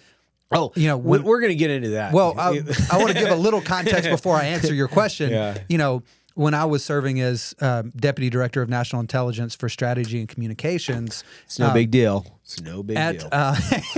[0.52, 2.14] oh, you know, when- we're going to get into that.
[2.14, 2.62] well, I,
[2.92, 5.30] I want to give a little context before I answer your question.
[5.38, 5.58] Yeah.
[5.70, 6.04] You know,
[6.38, 11.24] when I was serving as um, deputy director of national intelligence for strategy and communications,
[11.46, 12.26] it's no um, big deal.
[12.44, 13.30] It's no big at deal.
[13.32, 13.60] uh,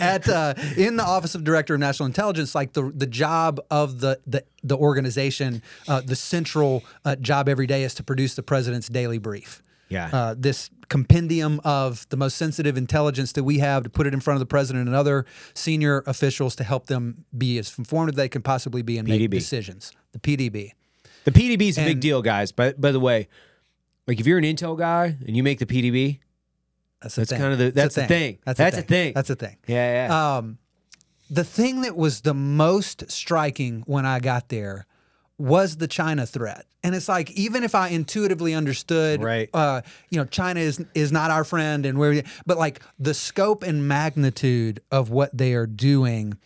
[0.00, 4.00] at uh, in the office of director of national intelligence like the the job of
[4.00, 8.42] the the, the organization uh, the central uh, job every day is to produce the
[8.42, 10.10] president's daily brief Yeah.
[10.12, 14.20] uh, this compendium of the most sensitive intelligence that we have to put it in
[14.20, 15.24] front of the president and other
[15.54, 19.30] senior officials to help them be as informed as they can possibly be and make
[19.30, 20.72] decisions the PDB
[21.26, 22.52] The PDB is a big deal, guys.
[22.52, 23.28] But by the way,
[24.06, 26.20] like if you're an Intel guy and you make the PDB,
[27.02, 28.38] that's, That's kind of the- that's the thing.
[28.44, 29.12] that's, a thing.
[29.14, 30.58] that's a thing yeah, yeah, Um,
[31.30, 34.86] the thing that was the most striking when I got there
[35.38, 36.64] was the China threat.
[36.82, 39.50] And it's like even if I intuitively understood, Right.
[39.52, 43.64] uh, you know, China is is not our friend, and where, but like the scope
[43.64, 46.38] and magnitude of what they are doing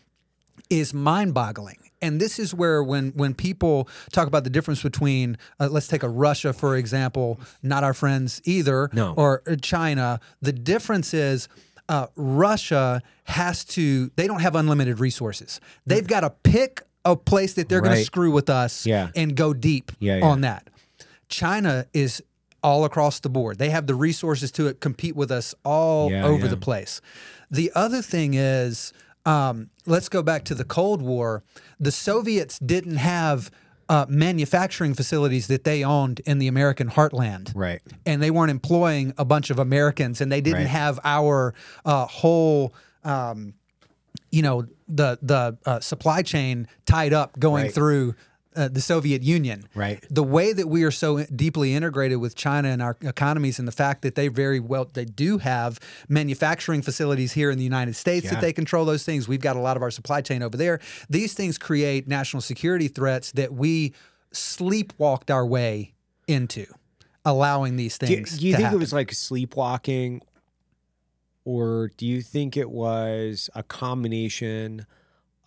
[0.70, 1.76] is mind-boggling.
[2.02, 6.02] And this is where when when people talk about the difference between uh, let's take
[6.02, 9.14] a Russia for example, not our friends either, No.
[9.16, 11.48] or uh, China, the difference is
[11.88, 15.60] uh, Russia has to they don't have unlimited resources.
[15.86, 19.10] They've got to pick a place that they're going to screw with us Yeah.
[19.16, 20.24] and go deep Yeah, yeah.
[20.26, 20.68] on that.
[21.28, 22.22] China is
[22.62, 23.58] all across the board.
[23.58, 27.00] They have the resources to it, compete with us all over the place.
[27.50, 28.92] The other thing is,
[29.26, 31.42] um, let's go back to the Cold War.
[31.78, 33.50] The Soviets didn't have
[33.88, 37.52] uh, manufacturing facilities that they owned in the American heartland.
[37.54, 37.80] Right.
[38.06, 40.68] And they weren't employing a bunch of Americans, and they didn't Right.
[40.68, 41.54] have our
[41.84, 42.72] uh, whole.
[43.04, 43.54] Um,
[44.32, 47.74] you know the the uh, supply chain tied up going Right.
[47.74, 48.14] through
[48.56, 49.64] uh, the Soviet Union.
[49.74, 50.04] Right.
[50.10, 53.72] The way that we are so deeply integrated with China and our economies, and the
[53.72, 55.78] fact that they very well they do have
[56.08, 58.32] manufacturing facilities here in the United States Yeah.
[58.32, 59.28] that they control those things.
[59.28, 60.80] We've got a lot of our supply chain over there.
[61.08, 63.94] These things create national security threats that we
[64.34, 65.92] sleepwalked our way
[66.26, 66.66] into,
[67.24, 68.38] allowing these Do things.
[68.38, 68.78] do you to think happen.
[68.78, 70.22] it was like sleepwalking,
[71.44, 74.86] or do you think it was a combination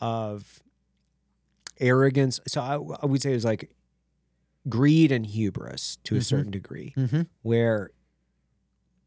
[0.02, 0.63] of
[1.80, 2.40] arrogance?
[2.48, 3.72] So I, I would say it was like
[4.70, 6.24] greed and hubris to a Mhm.
[6.24, 7.28] certain degree, Mhm.
[7.42, 7.92] where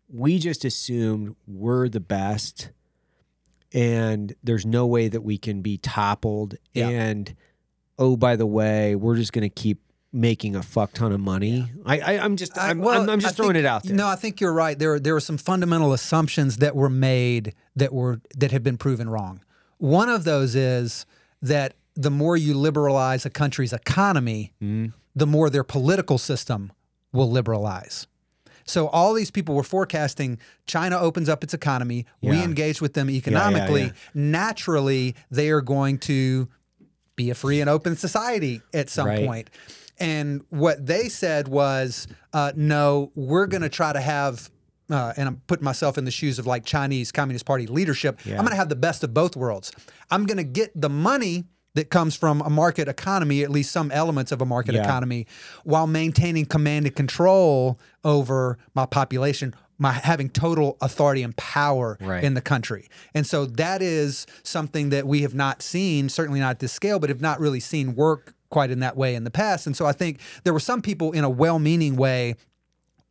[0.08, 2.70] we just assumed we're the best,
[3.72, 6.54] and there's no way that we can be toppled.
[6.72, 6.88] Yeah.
[6.88, 7.34] And
[7.98, 9.80] oh, by the way, we're just going to keep
[10.12, 11.70] making a fuck ton of money.
[11.84, 13.82] I, I I'm just I- I'm, well, I'm, I'm just I throwing think- it out
[13.84, 13.96] there.
[13.96, 14.78] No, I think you're right.
[14.78, 19.08] There, there were some fundamental assumptions that were made that were that have been proven
[19.10, 19.40] wrong.
[19.78, 21.04] One of those is
[21.42, 24.90] that the more you liberalize a country's economy, Mm-hmm.
[25.14, 26.70] the more their political system
[27.12, 28.06] will liberalize.
[28.68, 33.08] So all these people were forecasting China opens up its economy, we engage with them
[33.08, 33.92] yeah, economically, yeah.
[34.14, 36.48] naturally they are going to
[37.14, 39.24] be a free and open society at some Right.
[39.26, 39.50] point.
[39.98, 44.50] And what they said was, uh, no, we're going to try to have,
[44.90, 48.18] uh, and I'm putting myself in the shoes of like Chinese Communist Party leadership.
[48.26, 48.34] Yeah.
[48.34, 49.72] I'm going to have the best of both worlds.
[50.10, 51.44] I'm going to get the money
[51.76, 54.82] that comes from a market economy, at least some elements of a market Yeah.
[54.82, 55.26] economy,
[55.64, 59.54] while maintaining command and control over my population.
[59.78, 62.24] My having total authority and power Right.
[62.24, 62.88] in the country.
[63.14, 66.98] And so that is something that we have not seen, certainly not at this scale,
[66.98, 69.66] but have not really seen work quite in that way in the past.
[69.66, 72.36] And so I think there were some people in a well-meaning way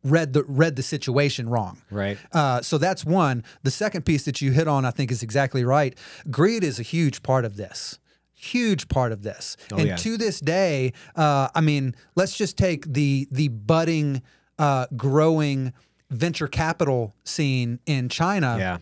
[0.02, 1.82] read the read the situation wrong.
[1.90, 2.18] Right.
[2.32, 3.44] Uh, so that's one.
[3.62, 5.96] The second piece that you hit on, I think, is exactly right.
[6.32, 7.98] Greed is a huge part of this.
[8.38, 9.56] Huge part of this.
[9.70, 9.96] and Oh, yeah.
[9.96, 14.22] to this day, uh, I mean, let's just take the the budding,
[14.58, 15.72] uh, growing
[16.10, 18.78] venture capital scene in China Yeah.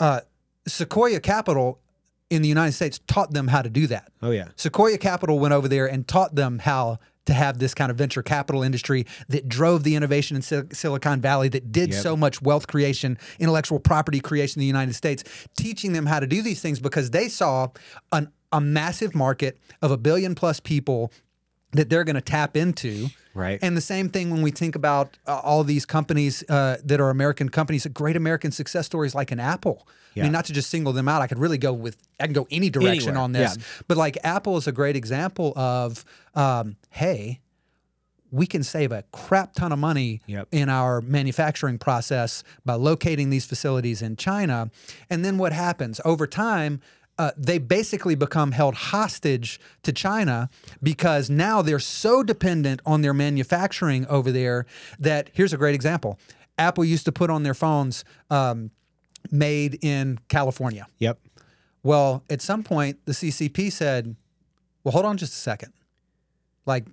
[0.00, 0.20] uh,
[0.66, 1.78] Sequoia Capital
[2.30, 4.10] in the United States taught them how to do that.
[4.22, 4.48] Oh yeah.
[4.56, 8.22] Sequoia Capital went over there and taught them how to have this kind of venture
[8.22, 12.02] capital industry that drove the innovation in Sil- Silicon Valley, that did Yep.
[12.02, 15.22] so much wealth creation, intellectual property creation in the United States,
[15.56, 17.68] teaching them how to do these things because they saw
[18.10, 21.12] an, a massive market of a billion plus people
[21.72, 23.60] that they're going to tap into Right.
[23.62, 27.10] And the same thing when we think about uh, all these companies uh, that are
[27.10, 29.86] American companies, great American success stories like an Apple.
[30.16, 31.22] I mean, not to just single them out.
[31.22, 33.56] I could really go with, I can go any direction Anywhere, on this.
[33.56, 33.62] yeah.
[33.86, 37.38] But like Apple is a great example of, um, hey,
[38.32, 40.48] we can save a crap ton of money Yep.
[40.50, 44.70] in our manufacturing process by locating these facilities in China.
[45.08, 46.80] And then what happens over time?
[47.18, 50.48] Uh, they basically become held hostage to China
[50.82, 54.64] because now they're so dependent on their manufacturing over there
[54.98, 56.18] that here's a great example.
[56.56, 58.70] Apple used to put on their phones um,
[59.30, 60.86] made in California.
[60.98, 61.18] Yep.
[61.82, 64.16] Well, at some point, the CCP said,
[64.84, 65.72] well, hold on just a second.
[66.66, 66.86] Like,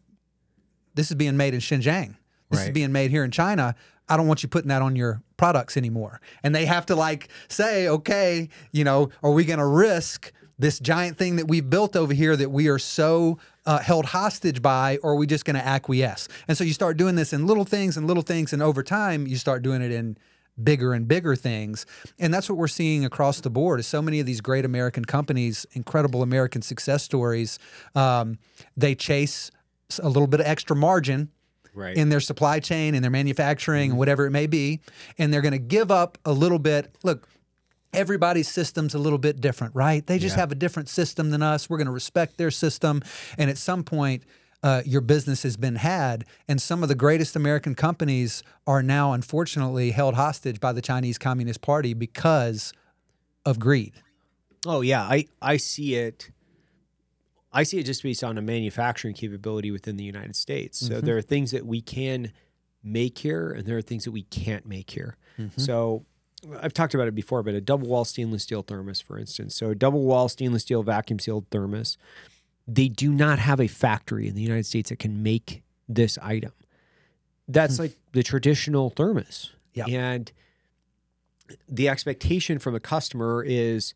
[0.94, 2.16] this is being made in Xinjiang.
[2.50, 3.76] This is being made here in China.
[4.10, 6.22] I don't want you putting that on your products anymore.
[6.44, 10.80] And they have to like say, okay, you know, are we going to risk this
[10.80, 14.98] giant thing that we've built over here that we are so uh, held hostage by,
[15.04, 16.28] or are we just going to acquiesce?
[16.48, 19.28] And so you start doing this in little things and little things, and over time
[19.28, 20.18] you start doing it in
[20.64, 21.86] bigger and bigger things.
[22.18, 25.06] And that's what we're seeing across the board is so many of these great American
[25.06, 27.60] companies, incredible American success stories,
[27.94, 28.40] um,
[28.76, 29.52] they chase
[30.02, 31.30] a little bit of extra margin
[31.78, 31.96] Right.
[31.96, 34.82] in their supply chain and their manufacturing and whatever it may be.
[35.18, 36.96] And they're going to give up a little bit.
[37.04, 37.28] Look,
[37.94, 40.06] everybody's system's a little bit different, right?
[40.06, 40.42] They just Yeah.
[40.42, 41.70] have a different system than us.
[41.70, 43.02] We're going to respect their system.
[43.38, 44.24] And at some point,
[44.64, 49.14] uh, your business has been had, and some of the greatest American companies are now,
[49.14, 52.74] unfortunately, held hostage by the Chinese Communist Party because
[53.46, 53.94] of greed.
[54.66, 56.32] Oh yeah, I I see it.
[57.58, 60.78] I see it just based on a manufacturing capability within the United States.
[60.78, 61.06] So mm-hmm.
[61.08, 62.32] there are things that we can
[62.84, 65.18] make here, and there are things that we can't make here.
[65.40, 65.60] Mm-hmm.
[65.60, 66.06] So
[66.62, 69.56] I've talked about it before, but a double wall stainless steel thermos, for instance.
[69.56, 71.98] So a double wall stainless steel vacuum sealed thermos,
[72.68, 76.52] they do not have a factory in the United States that can make this item.
[77.48, 77.84] That's hmm.
[77.84, 79.52] like the traditional thermos.
[79.74, 79.86] Yeah.
[79.88, 80.32] And
[81.68, 83.96] the expectation from a customer is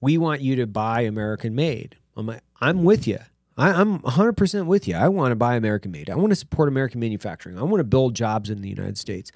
[0.00, 1.96] we want you to buy American made.
[2.16, 3.18] I'm like, I'm with you.
[3.56, 4.96] I, I'm 100% with you.
[4.96, 6.08] I want to buy American made.
[6.10, 7.58] I want to support American manufacturing.
[7.58, 9.30] I want to build jobs in the United States.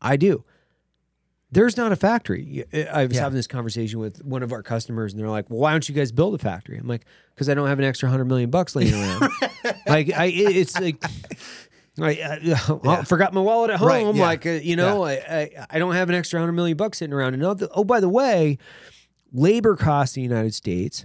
[0.00, 0.44] I do.
[1.50, 2.64] There's not a factory.
[2.92, 3.22] I was Yeah.
[3.22, 5.94] having this conversation with one of our customers, and they're like, "Well, why don't you
[5.94, 7.04] guys build a factory?" I'm like,
[7.34, 9.30] "Because I don't have an extra hundred million bucks laying around."
[9.86, 10.96] like, I, it's like,
[12.00, 13.88] I, I, I forgot my wallet at home.
[13.88, 14.22] Right, yeah.
[14.22, 17.12] Like, uh, you know, I, I I don't have an extra hundred million bucks sitting
[17.12, 17.34] around.
[17.34, 18.56] And oh, by the way,
[19.30, 21.04] labor costs in the United States,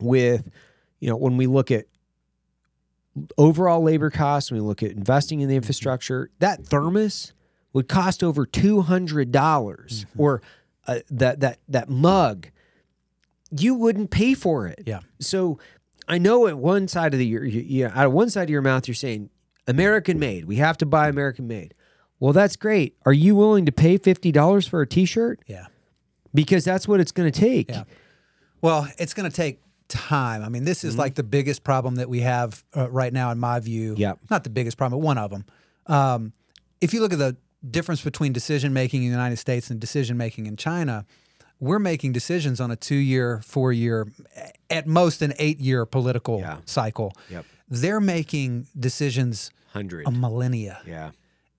[0.00, 0.50] with
[1.00, 1.86] you know, when we look at
[3.36, 7.32] overall labor costs, when we look at investing in the infrastructure, that thermos
[7.72, 10.42] would cost over two hundred dollars, or
[10.86, 12.48] uh, that that that mug,
[13.50, 14.82] you wouldn't pay for it.
[14.86, 15.00] Yeah.
[15.20, 15.58] So
[16.06, 18.50] I know at one side of the you, you know, out of one side of
[18.50, 19.30] your mouth, you're saying
[19.66, 20.44] American made.
[20.44, 21.74] We have to buy American made.
[22.18, 22.96] Well, that's great.
[23.06, 25.40] Are you willing to pay fifty dollars for a T-shirt?
[25.46, 25.66] Yeah.
[26.34, 27.70] Because that's what it's going to take.
[27.70, 27.84] Yeah.
[28.60, 29.60] Well, it's going to take
[29.90, 30.42] time.
[30.42, 33.38] I mean, this is like the biggest problem that we have uh, right now, in
[33.38, 33.94] my view.
[33.98, 34.14] Yeah.
[34.30, 35.44] Not the biggest problem, but one of them.
[35.86, 36.32] Um,
[36.80, 37.36] if you look at the
[37.70, 41.04] difference between decision making in the United States and decision making in China,
[41.58, 44.06] we're making decisions on a two year, four year,
[44.70, 46.58] at most an eight year political Yeah.
[46.64, 47.12] cycle.
[47.28, 47.44] Yep.
[47.68, 50.06] They're making decisions Hundred.
[50.06, 51.10] a millennia yeah.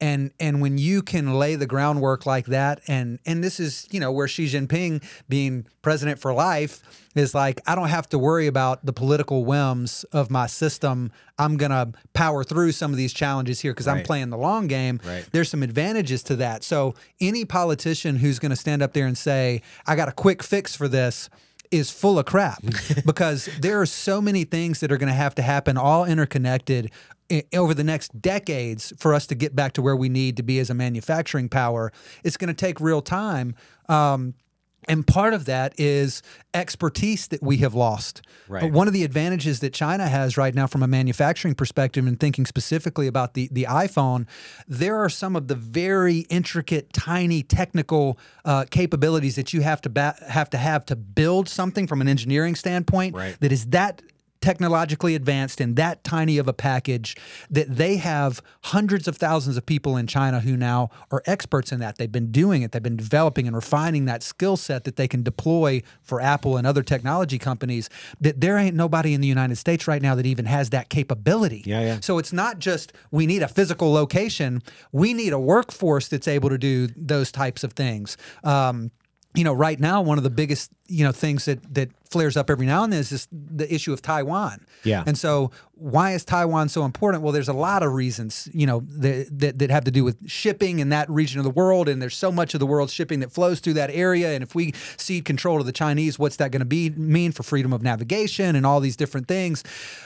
[0.01, 3.99] And and when you can lay the groundwork like that and and this is you
[3.99, 6.81] know where Xi Jinping being president for life
[7.15, 11.11] is like I don't have to worry about the political whims of my system.
[11.37, 14.67] I'm going to power through some of these challenges here because I'm playing the long
[14.67, 14.99] game.
[15.03, 15.25] Right.
[15.31, 16.63] there's some advantages to that.
[16.63, 20.43] So any politician who's going to stand up there and say I got a quick
[20.43, 21.29] fix for this
[21.71, 22.63] is full of crap.
[23.05, 26.91] Because there are so many things that are going to have to happen all interconnected
[27.53, 30.59] over the next decades for us to get back to where we need to be
[30.59, 31.91] as a manufacturing power
[32.23, 33.55] it's going to take real time
[33.89, 34.33] um,
[34.85, 36.23] and part of that is
[36.55, 38.21] expertise that we have lost.
[38.47, 38.61] Right.
[38.61, 42.19] But one of the advantages that China has right now from a manufacturing perspective and
[42.19, 44.25] thinking specifically about the, the iPhone,
[44.67, 49.89] there are some of the very intricate, tiny technical uh, capabilities that you have to
[49.89, 53.39] ba- have to have to build something from an engineering standpoint Right.
[53.39, 54.01] that is that
[54.41, 57.15] technologically advanced in that tiny of a package
[57.49, 61.79] that they have hundreds of thousands of people in China who now are experts in
[61.79, 61.97] that.
[61.97, 65.23] They've been doing it, they've been developing and refining that skill set that they can
[65.23, 67.89] deploy for Apple and other technology companies.
[68.19, 71.63] That there ain't nobody in the United States right now that even has that capability.
[71.65, 71.99] Yeah, yeah.
[72.01, 76.49] So it's not just we need a physical location, we need a workforce that's able
[76.49, 78.17] to do those types of things.
[78.43, 78.91] Um,
[79.33, 82.49] you know, right now, one of the biggest, you know, things that that flares up
[82.49, 84.65] every now and then is just the issue of Taiwan.
[84.83, 85.05] Yeah.
[85.07, 87.23] And so, why is Taiwan so important?
[87.23, 90.29] Well, there's a lot of reasons, you know, that, that that have to do with
[90.29, 93.21] shipping in that region of the world, and there's so much of the world's shipping
[93.21, 94.33] that flows through that area.
[94.33, 97.43] And if we cede control to the Chinese, what's that going to be mean for
[97.43, 99.63] freedom of navigation and all these different things?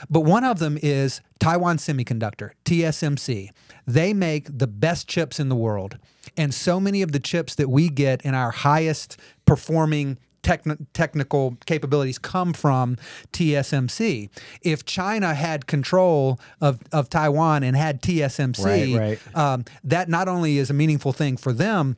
[0.08, 3.50] But one of them is Taiwan Semiconductor, TSMC.
[3.88, 5.98] They make the best chips in the world.
[6.36, 11.56] And so many of the chips that we get in our highest performing techn- technical
[11.66, 12.96] capabilities come from
[13.32, 14.28] TSMC.
[14.62, 18.64] If China had control of, of Taiwan and had TSMC,
[18.96, 19.36] Right, right.
[19.36, 21.96] Um, that not only is a meaningful thing for them,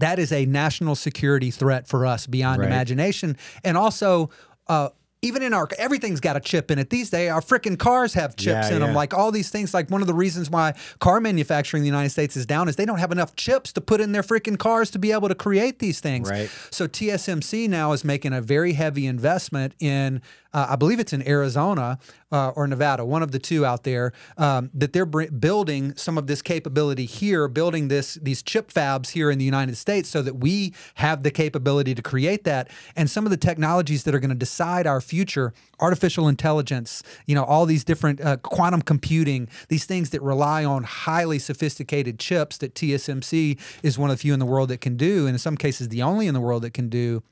[0.00, 2.66] that is a national security threat for us beyond Right.
[2.66, 3.36] imagination.
[3.62, 4.30] And also,
[4.66, 4.88] uh,
[5.24, 7.30] even in our everything's got a chip in it these days.
[7.30, 8.94] Our freaking cars have chips Yeah, in them.
[8.94, 9.72] Like all these things.
[9.72, 12.76] Like one of the reasons why car manufacturing in the United States is down is
[12.76, 15.34] they don't have enough chips to put in their freaking cars to be able to
[15.34, 16.30] create these things.
[16.30, 16.50] Right.
[16.70, 20.20] So TSMC now is making a very heavy investment in,
[20.54, 21.98] uh, I believe it's in Arizona
[22.30, 26.28] uh, or Nevada, one of the two out there, um, that they're building some of
[26.28, 30.36] this capability here, building this these chip fabs here in the United States, so that
[30.36, 32.70] we have the capability to create that.
[32.94, 37.34] And some of the technologies that are going to decide our future, artificial intelligence, you
[37.34, 42.58] know, all these different uh, quantum computing, these things that rely on highly sophisticated chips
[42.58, 45.38] that TSMC is one of the few in the world that can do, and in
[45.38, 47.22] some cases the only in the world that can do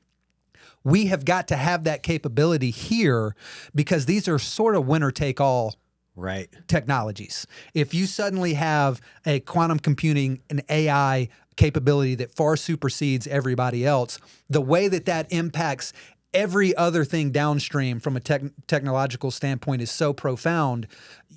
[0.83, 3.35] we have got to have that capability here
[3.73, 5.75] because these are sort of winner take all
[6.15, 6.49] Right.
[6.67, 7.47] technologies.
[7.73, 14.19] If you suddenly have a quantum computing and AI capability that far supersedes everybody else,
[14.49, 15.91] the way that that impacts
[16.33, 20.87] every other thing downstream from a tech technological standpoint is so profound,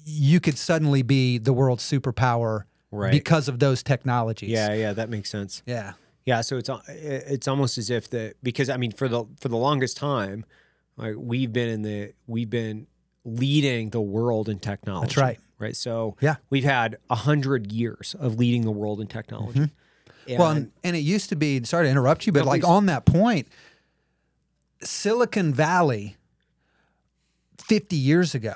[0.05, 3.11] you could suddenly be the world's superpower Right.
[3.13, 4.51] because of those technologies.
[4.51, 5.63] Yeah, yeah, that makes sense.
[5.67, 5.93] Yeah.
[6.27, 9.57] Yeah, so it's it's almost as if the because I mean for the for the
[9.57, 10.45] longest time,
[10.97, 12.89] like we've been in the we've been
[13.25, 15.07] leading the world in technology.
[15.07, 15.39] That's right.
[15.59, 15.75] Right.
[15.77, 16.37] So Yeah.
[16.51, 19.61] we've had a hundred years of leading the world in technology.
[19.61, 19.71] And,
[20.27, 20.39] Mm-hmm.
[20.39, 23.05] Well, and, and it used to be, sorry to interrupt you, but like on that
[23.05, 23.47] point,
[24.83, 26.17] Silicon Valley
[27.59, 28.55] 50 years ago,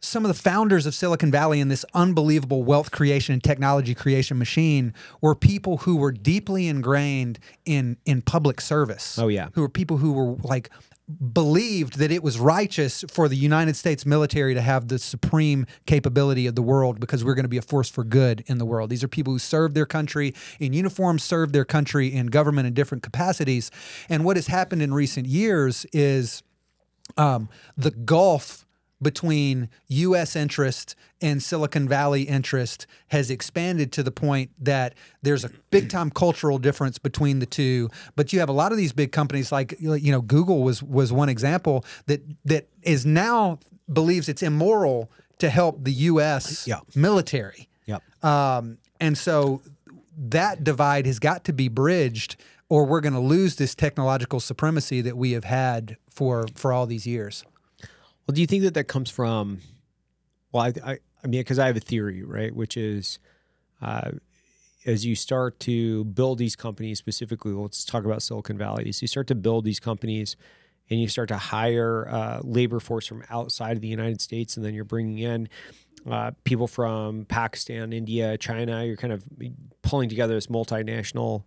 [0.00, 4.38] some of the founders of Silicon Valley and this unbelievable wealth creation and technology creation
[4.38, 9.18] machine were people who were deeply ingrained in in public service.
[9.18, 9.48] Oh, yeah.
[9.54, 10.70] Who were people who were like
[11.32, 16.46] believed that it was righteous for the United States military to have the supreme capability
[16.46, 18.90] of the world because we're going to be a force for good in the world.
[18.90, 22.74] These are people who served their country in uniform, served their country in government in
[22.74, 23.70] different capacities.
[24.10, 26.42] And what has happened in recent years is
[27.16, 28.66] um, the gulf
[29.00, 30.34] between U.S.
[30.34, 36.10] interest and Silicon Valley interest has expanded to the point that there's a big time
[36.10, 37.88] cultural difference between the two.
[38.16, 41.12] But you have a lot of these big companies, like you know, Google was was
[41.12, 43.58] one example that that is now
[43.92, 46.66] believes it's immoral to help the U.S.
[46.66, 46.80] Yeah.
[46.94, 47.68] military.
[47.86, 48.24] Yep.
[48.24, 49.62] Um, and so
[50.16, 52.36] that divide has got to be bridged,
[52.68, 56.86] or we're going to lose this technological supremacy that we have had for for all
[56.86, 57.44] these years.
[58.28, 59.60] Well, do you think that that comes from?
[60.52, 63.18] Well, I, I, I mean, because I have a theory, right, which is,
[63.80, 64.10] uh,
[64.84, 68.86] as you start to build these companies, specifically, let's talk about Silicon Valley.
[68.86, 70.36] As you start to build these companies,
[70.90, 74.64] and you start to hire uh, labor force from outside of the United States, and
[74.64, 75.48] then you're bringing in
[76.10, 78.84] uh, people from Pakistan, India, China.
[78.84, 79.24] You're kind of
[79.80, 81.44] pulling together this multinational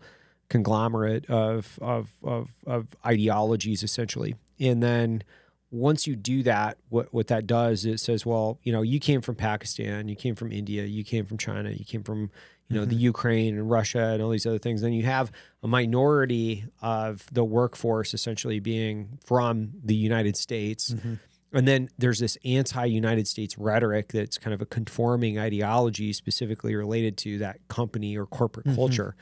[0.49, 5.23] conglomerate of of of, of ideologies, essentially, and then
[5.71, 8.99] once you do that, what what that does is it says, well, you know, you
[8.99, 12.29] came from Pakistan, you came from India, you came from China, you came from
[12.71, 13.03] you know the mm-hmm.
[13.03, 14.81] Ukraine and Russia and all these other things.
[14.81, 15.31] Then you have
[15.63, 20.91] a minority of the workforce essentially being from the United States.
[20.91, 21.15] Mm-hmm.
[21.53, 27.17] And then there's this anti-United States rhetoric that's kind of a conforming ideology specifically related
[27.17, 28.75] to that company or corporate mm-hmm.
[28.75, 29.15] culture.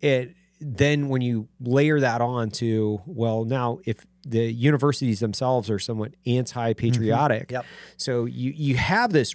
[0.00, 5.78] It then when you layer that on to well now if the universities themselves are
[5.78, 7.50] somewhat anti-patriotic.
[7.50, 7.64] Yep.
[7.96, 9.34] so you you have this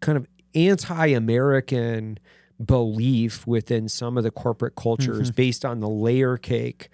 [0.00, 2.18] kind of anti-american
[2.64, 6.88] belief within some of the corporate cultures based on the layer cake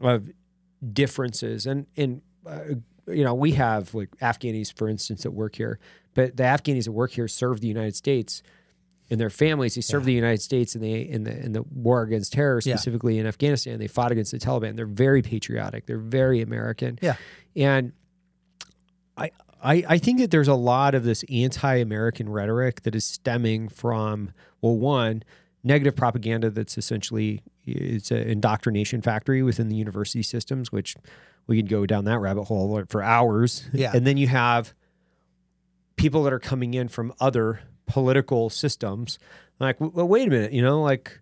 [0.00, 0.30] of
[0.92, 1.66] differences.
[1.66, 2.60] And and uh,
[3.06, 5.78] you know we have like afghanis for instance that work here
[6.14, 8.42] but the afghanis that work here serve the united states
[9.10, 12.02] and their families they serve the united states in the in the in the war
[12.02, 12.74] against terror Yeah.
[12.76, 17.16] specifically in afghanistan they fought against the taliban they're very patriotic they're very american Yeah.
[17.56, 17.92] and
[19.16, 19.30] I,
[19.62, 24.30] I I think that there's a lot of this anti-American rhetoric that is stemming from
[24.62, 25.22] well, one,
[25.62, 30.96] negative propaganda that's essentially it's an indoctrination factory within the university systems, which
[31.46, 33.68] we could go down that rabbit hole for hours.
[33.74, 33.92] Yeah.
[33.94, 34.72] And then you have
[35.96, 39.18] people that are coming in from other political systems.
[39.58, 41.20] Like, well, wait a minute, you know, like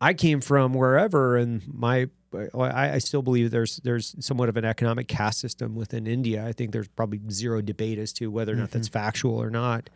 [0.00, 2.08] I came from wherever, and my
[2.54, 6.46] I, I still believe there's there's somewhat of an economic caste system within India.
[6.46, 8.92] I think there's probably zero debate as to whether or not that's mm-hmm.
[8.92, 9.90] factual or not.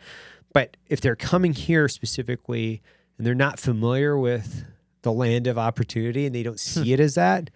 [0.52, 2.82] But if they're coming here specifically
[3.16, 4.64] and they're not familiar with
[5.02, 6.82] the land of opportunity and they don't hmm.
[6.82, 7.50] see it as that,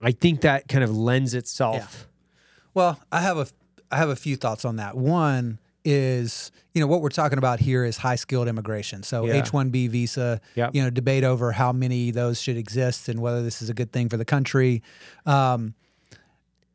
[0.00, 2.08] I think that kind of lends itself.
[2.74, 3.46] Well, I have a
[3.90, 4.96] I have a few thoughts on that.
[4.96, 9.02] One is, you know, what we're talking about here is high skilled immigration.
[9.02, 9.34] So Yeah.
[9.34, 10.74] H-1B visa, Yep.
[10.74, 13.92] you know, debate over how many those should exist and whether this is a good
[13.92, 14.82] thing for the country.
[15.26, 15.74] Um,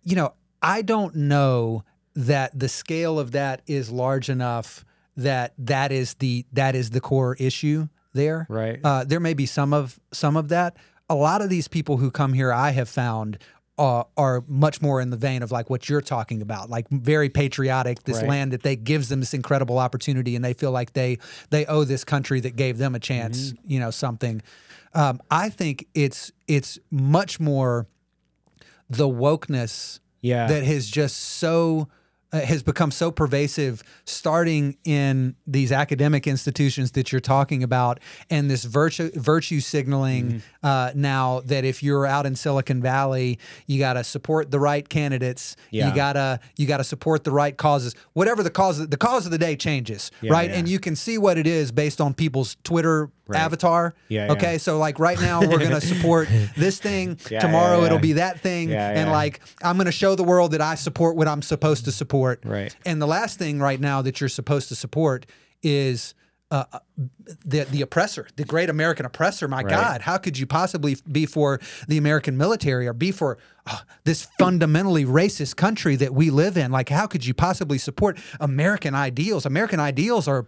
[0.04, 1.84] you know, I don't know
[2.16, 4.86] that the scale of that is large enough
[5.16, 8.48] that that is the that is the core issue there.
[8.50, 8.80] Right.
[8.84, 10.76] Uh, there may be some of some of that.
[11.10, 13.38] A lot of these people who come here, I have found.
[13.76, 17.28] Uh, are much more in the vein of like what you're talking about, like very
[17.28, 18.04] patriotic.
[18.04, 18.28] This Right.
[18.30, 21.18] land that they gives them this incredible opportunity, and they feel like they
[21.50, 23.72] they owe this country that gave them a chance, Mm-hmm.
[23.72, 24.44] you know, something.
[24.94, 27.88] Um, I think it's it's much more
[28.92, 30.46] the wokeness Yeah.
[30.48, 31.88] that has just so
[32.40, 38.64] has become so pervasive starting in these academic institutions that you're talking about and this
[38.64, 40.38] virtue virtue signaling Mm-hmm.
[40.66, 44.88] uh, now that if you're out in Silicon Valley you got to support the right
[44.88, 45.90] candidates Yeah.
[45.90, 49.26] you got to you got to support the right causes whatever the cause the cause
[49.26, 50.58] of the day changes right yeah.
[50.58, 54.78] and you can see what it is based on people's Twitter avatar Yeah, okay so
[54.78, 58.40] like right now we're going to support this thing Yeah, tomorrow yeah, it'll be that
[58.42, 59.12] thing Yeah, and yeah.
[59.12, 62.42] like I'm going to show the world that I support what I'm supposed to support.
[62.44, 62.76] Right.
[62.86, 65.26] And the last thing right now that you're supposed to support
[65.62, 66.14] is
[66.52, 66.80] uh, uh,
[67.46, 69.48] the the oppressor, the great American oppressor.
[69.48, 73.80] My God, how could you possibly be for the American military or be for uh,
[74.04, 76.72] this fundamentally racist country that we live in?
[76.72, 79.48] Like, how could you possibly support American ideals?
[79.48, 80.46] American ideals are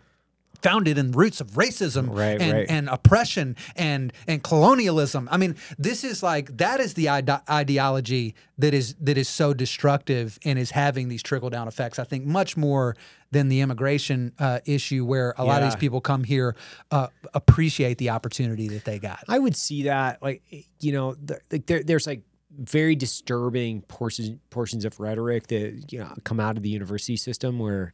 [0.62, 2.66] founded in roots of racism Right, and, right.
[2.70, 5.28] and oppression and and colonialism.
[5.32, 9.54] I mean, this is like that is the ide- ideology that is that is so
[9.54, 12.00] destructive and is having these trickle down effects.
[12.00, 12.96] I think much more
[13.32, 16.56] than the immigration uh, issue, where a lot of these people come here
[16.92, 19.24] uh, appreciate the opportunity that they got.
[19.28, 20.42] I would see that, like
[20.80, 22.22] you know, the, like there, there's like
[22.58, 27.60] very disturbing portions portions of rhetoric that you know come out of the university system,
[27.60, 27.94] where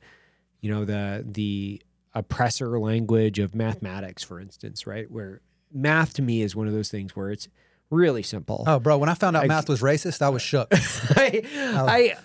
[0.59, 1.82] you know the the
[2.14, 5.09] oppressor language of mathematics, for instance, right?
[5.09, 5.41] Where
[5.74, 7.47] math to me is one of those things where it's
[7.89, 8.64] really simple.
[8.68, 8.97] Oh, bro!
[8.97, 10.68] When I found out math was racist, I was shook.
[10.74, 12.16] I,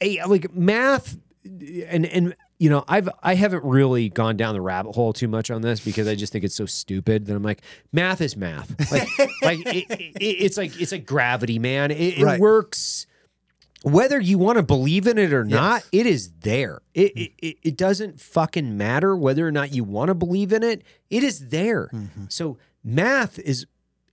[0.00, 4.60] I, I like math, and and you know I've I haven't really gone down the
[4.60, 7.42] rabbit hole too much on this because I just think it's so stupid that I'm
[7.42, 7.62] like
[7.92, 8.70] math is math.
[8.92, 9.08] Like
[9.42, 11.90] like it, it, it's like it's like gravity, man.
[11.90, 12.40] It, it Right.
[12.40, 13.06] works.
[13.84, 16.80] Whether you want to believe in it or not, it is there.
[16.94, 20.62] It, it it it doesn't fucking matter whether or not you want to believe in
[20.62, 20.82] it.
[21.10, 21.90] It is there.
[21.92, 22.24] Mm-hmm.
[22.30, 23.66] So math is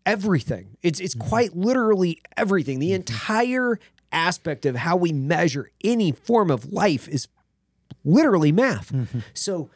[0.05, 0.75] everything.
[0.81, 1.29] It's it's mm-hmm.
[1.29, 2.79] quite literally everything.
[2.79, 2.95] The mm-hmm.
[2.95, 3.79] entire
[4.11, 7.29] aspect of how we measure any form of life is
[8.03, 8.93] literally math.
[9.33, 9.69] So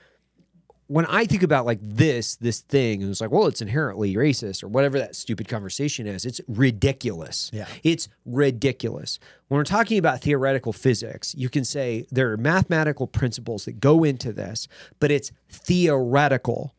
[0.88, 4.63] when I think about like this, this thing, and it's like, well, it's inherently racist
[4.63, 7.49] or whatever that stupid conversation is, it's ridiculous.
[7.51, 7.67] Yeah.
[7.83, 9.19] It's ridiculous.
[9.47, 14.03] When we're talking about theoretical physics, you can say there are mathematical principles that go
[14.03, 14.67] into this,
[14.99, 16.75] but it's theoretical.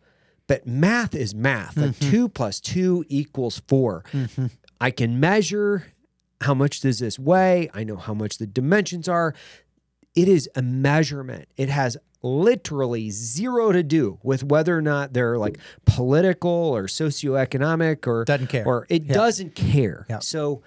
[0.47, 1.77] But math is math.
[1.77, 2.11] Like mm-hmm.
[2.11, 4.47] two plus two equals 4 mm-hmm.
[4.81, 5.93] I can measure
[6.43, 7.69] how much does this weigh.
[7.75, 9.35] I know how much the dimensions are
[10.17, 11.47] it is a measurement.
[11.59, 18.07] It has literally zero to do with whether or not they're like political or socioeconomic
[18.07, 18.65] or Doesn't care.
[18.67, 19.15] Or it Yeah.
[19.15, 20.07] doesn't care.
[20.09, 20.19] Yeah.
[20.21, 20.63] So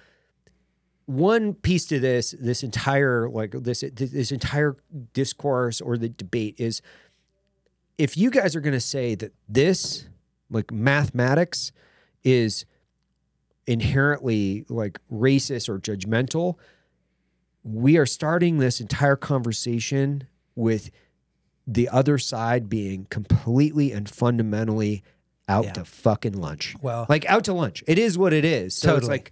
[1.06, 4.78] one piece to this, this entire like this this entire
[5.14, 6.82] discourse or the debate is
[7.98, 10.08] if you guys are going to say that this
[10.52, 11.72] like mathematics
[12.24, 12.66] is
[13.66, 16.56] inherently like racist or judgmental
[17.64, 20.24] we are starting this entire conversation
[20.56, 20.90] with
[21.74, 25.04] the other side being completely and fundamentally
[25.48, 25.74] out Yeah.
[25.74, 26.76] to fucking lunch.
[26.82, 27.84] Well- like out to lunch.
[27.88, 28.76] It is what it is.
[28.76, 29.32] So it's like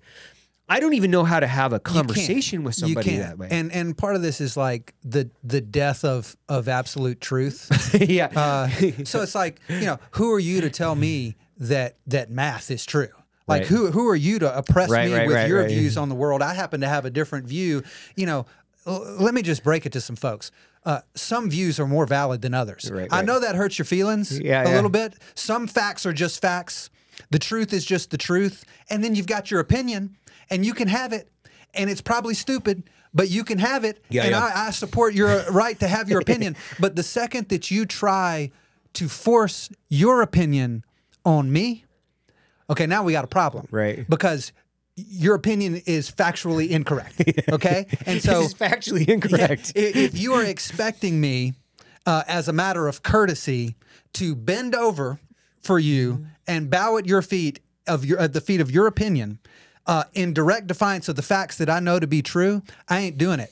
[0.69, 3.47] I don't even know how to have a conversation with somebody that way.
[3.49, 7.95] And and part of this is like the the death of of absolute truth.
[8.09, 8.25] yeah.
[8.35, 8.67] Uh,
[9.05, 12.85] so it's like, you know, who are you to tell me that that math is
[12.85, 13.07] true?
[13.47, 13.67] Like Right.
[13.67, 16.41] who who are you to oppress Right, me right, with your views on the world?
[16.41, 17.81] I happen to have a different view.
[18.17, 18.45] You know,
[18.85, 20.51] let me just break it to some folks.
[20.87, 22.89] Uh, some views are more valid than others.
[22.91, 24.75] Right, I know that hurts your feelings Yeah, a yeah.
[24.75, 25.15] little bit.
[25.35, 26.89] Some facts are just facts.
[27.29, 28.63] The truth is just the truth.
[28.89, 30.15] And then you've got your opinion,
[30.49, 31.29] and you can have it.
[31.73, 32.83] And it's probably stupid,
[33.13, 34.01] but you can have it.
[34.09, 34.33] Yeah, and.
[34.35, 36.55] I, I support your right to have your opinion.
[36.79, 38.51] But the second that you try
[38.93, 40.85] to force your opinion
[41.25, 41.83] on me,
[42.69, 43.67] okay, now we got a problem.
[43.71, 44.09] Right.
[44.09, 44.53] Because
[44.97, 47.21] your opinion is factually incorrect.
[47.51, 47.85] Okay.
[48.05, 49.71] And so is factually incorrect.
[49.75, 51.53] i- if you are expecting me,
[52.05, 53.75] uh, as a matter of courtesy,
[54.13, 55.19] to bend over
[55.61, 59.39] for you and bow at your feet of your at the feet of your opinion,
[59.85, 63.17] uh, in direct defiance of the facts that I know to be true, I ain't
[63.17, 63.51] doing it.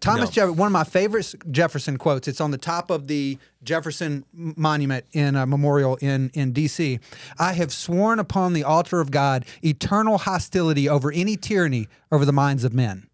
[0.00, 2.26] Thomas Jefferson, one of my favorite Jefferson quotes.
[2.26, 6.98] It's on the top of the Jefferson Monument in a memorial in in D.C.
[7.38, 12.32] I have sworn upon the altar of God eternal hostility over any tyranny over the
[12.32, 13.08] minds of men.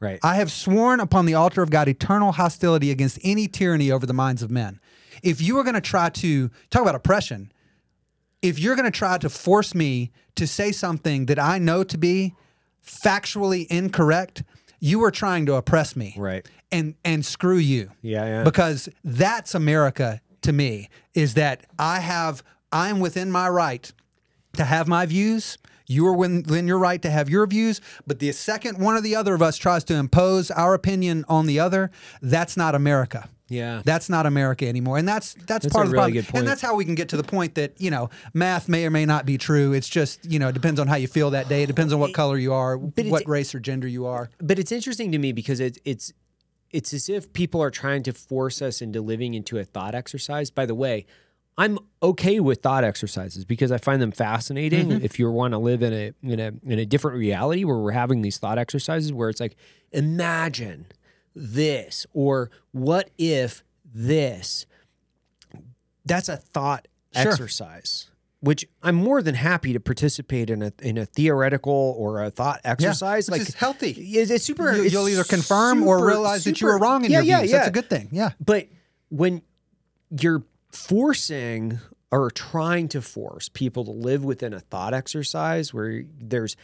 [0.00, 0.18] right.
[0.22, 4.14] I have sworn upon the altar of God eternal hostility against any tyranny over the
[4.14, 4.80] minds of men.
[5.22, 7.52] If you are going to try to talk about oppression,
[8.42, 11.96] if you're going to try to force me to say something that I know to
[11.96, 12.34] be
[12.84, 14.42] factually incorrect,
[14.80, 16.14] you are trying to oppress me.
[16.18, 16.46] Right.
[16.74, 17.90] And and screw you.
[18.02, 18.44] Yeah, yeah.
[18.44, 23.90] Because that's America to me is that I have I'm within my right
[24.56, 25.56] to have my views.
[25.86, 29.14] You are within your right to have your views, but the second one or the
[29.16, 31.90] other of us tries to impose our opinion on the other,
[32.22, 33.28] that's not America.
[33.50, 33.82] Yeah.
[33.84, 34.96] That's not America anymore.
[34.96, 36.22] And that's that's, That's part of the really problem.
[36.24, 36.38] good point.
[36.40, 38.90] And that's how we can get to the point that, you know, math may or
[38.90, 39.74] may not be true.
[39.74, 41.62] It's just, you know, it depends on how you feel that day.
[41.62, 44.30] It depends on what color you are, what race or gender you are.
[44.40, 46.12] but it's interesting to me because it's it's
[46.74, 50.50] it's as if people are trying to force us into living into a thought exercise.
[50.50, 51.06] By the way,
[51.56, 54.88] I'm okay with thought exercises because I find them fascinating.
[54.88, 55.04] Mm-hmm.
[55.04, 57.92] If you want to live in a in a in a different reality where we're
[57.92, 59.54] having these thought exercises where it's like
[59.92, 60.86] imagine
[61.34, 64.66] this or what if this
[66.04, 67.30] that's a thought Sure.
[67.30, 68.10] exercise
[68.44, 72.60] which I'm more than happy to participate in a in a theoretical or a thought
[72.62, 73.30] exercise.
[73.30, 73.90] which like is healthy.
[73.92, 74.76] It's, it's super.
[74.76, 77.38] You, will either confirm or super- realize that you were wrong in yeah, your yeah,
[77.40, 77.50] views.
[77.52, 78.08] Yeah, That's a good thing.
[78.12, 78.30] Yeah.
[78.44, 78.68] But
[79.08, 79.40] when
[80.10, 81.80] you're forcing
[82.12, 86.54] or trying to force people to live within a thought exercise where there's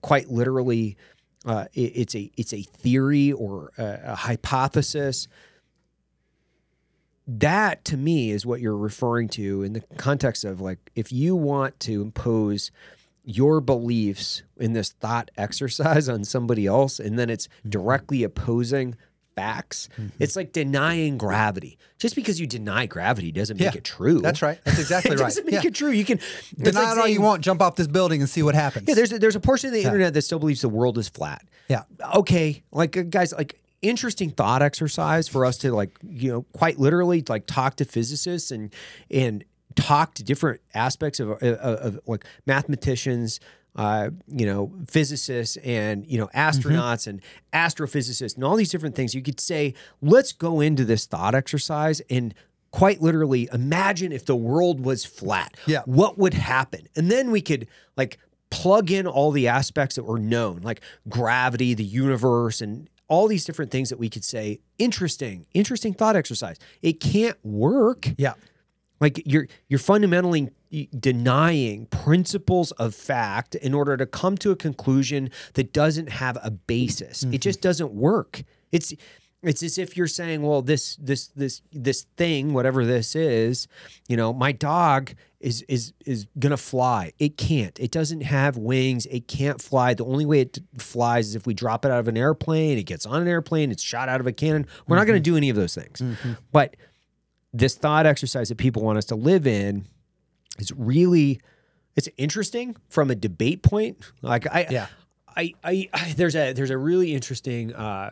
[0.00, 0.96] quite literally
[1.44, 5.28] uh, it- it's a it's a theory or a, a hypothesis
[7.38, 11.36] that to me is what you're referring to in the context of like if you
[11.36, 12.70] want to impose
[13.24, 17.70] your beliefs in this thought exercise on somebody else and then it's Mm-hmm.
[17.70, 18.96] directly opposing
[19.36, 24.20] facts it's like denying gravity just because you deny gravity doesn't make Yeah, it true
[24.20, 24.58] That's right.
[24.64, 25.20] That's exactly right.
[25.20, 25.68] it doesn't make Yeah.
[25.68, 26.18] it true you can
[26.58, 27.42] Deny like it all you want.
[27.42, 28.88] Jump off this building and see what happens.
[28.88, 31.08] yeah, there's a, there's a portion of the internet that still believes the world is
[31.08, 31.42] flat.
[31.68, 31.82] Yeah.
[32.16, 36.78] Okay, like uh, guys, like interesting thought exercise for us to like you know quite
[36.78, 38.72] literally like talk to physicists and
[39.10, 39.44] and
[39.76, 43.40] talk to different aspects of of, of like mathematicians.
[43.76, 47.22] Uh, you know, physicists and you know astronauts and
[47.52, 49.14] astrophysicists and all these different things.
[49.14, 52.34] You could say, let's go into this thought exercise and
[52.72, 55.82] quite literally imagine if the world was flat Yeah.
[55.86, 58.18] what would happen and then we could like
[58.50, 63.44] plug in all the aspects that were known like gravity the universe and all these
[63.44, 66.56] different things that we could say interesting interesting thought exercise.
[66.80, 68.08] It can't work.
[68.16, 68.34] Yeah.
[69.00, 70.50] like you're you're fundamentally
[70.98, 76.50] denying principles of fact in order to come to a conclusion that doesn't have a
[76.50, 77.22] basis.
[77.22, 77.36] It mm-hmm.
[77.38, 78.44] just doesn't work.
[78.70, 78.94] It's
[79.42, 83.68] it's as if you're saying well this this this this thing whatever this is
[84.08, 87.12] you know my dog is is is gonna fly.
[87.18, 87.78] It can't.
[87.80, 89.06] It doesn't have wings.
[89.06, 89.94] It can't fly.
[89.94, 92.84] The only way it flies is if we drop it out of an airplane it
[92.84, 94.66] gets on an airplane it's shot out of a cannon.
[94.86, 96.02] We're not gonna do any of those things.
[96.52, 96.76] But
[97.52, 99.86] this thought exercise that people want us to live in
[100.58, 101.40] is really
[101.96, 103.98] it's interesting from a debate point.
[104.22, 104.86] Like i Yeah.
[105.36, 108.10] I, I, I there's a there's a really interesting uh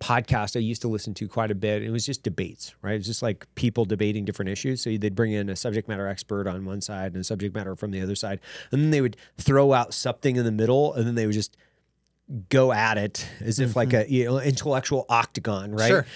[0.00, 1.82] podcast I used to listen to quite a bit.
[1.82, 2.94] It was just debates, right?
[2.94, 4.80] It was just like people debating different issues.
[4.80, 7.74] So they'd bring in a subject matter expert on one side and a subject matter
[7.74, 8.40] from the other side.
[8.70, 11.56] And then they would throw out something in the middle and then they would just
[12.48, 14.10] go at it as if like mm-hmm.
[14.10, 15.88] a you know intellectual octagon, right?
[15.88, 16.06] Sure.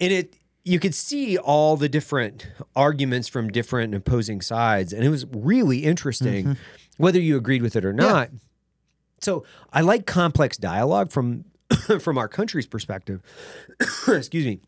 [0.00, 5.10] And it you could see all the different arguments from different opposing sides and it
[5.10, 6.52] was really interesting mm-hmm.
[6.96, 8.30] whether you agreed with it or not.
[9.20, 11.44] So I like complex dialogue from
[12.00, 13.20] from our country's perspective.
[14.08, 14.60] Excuse me.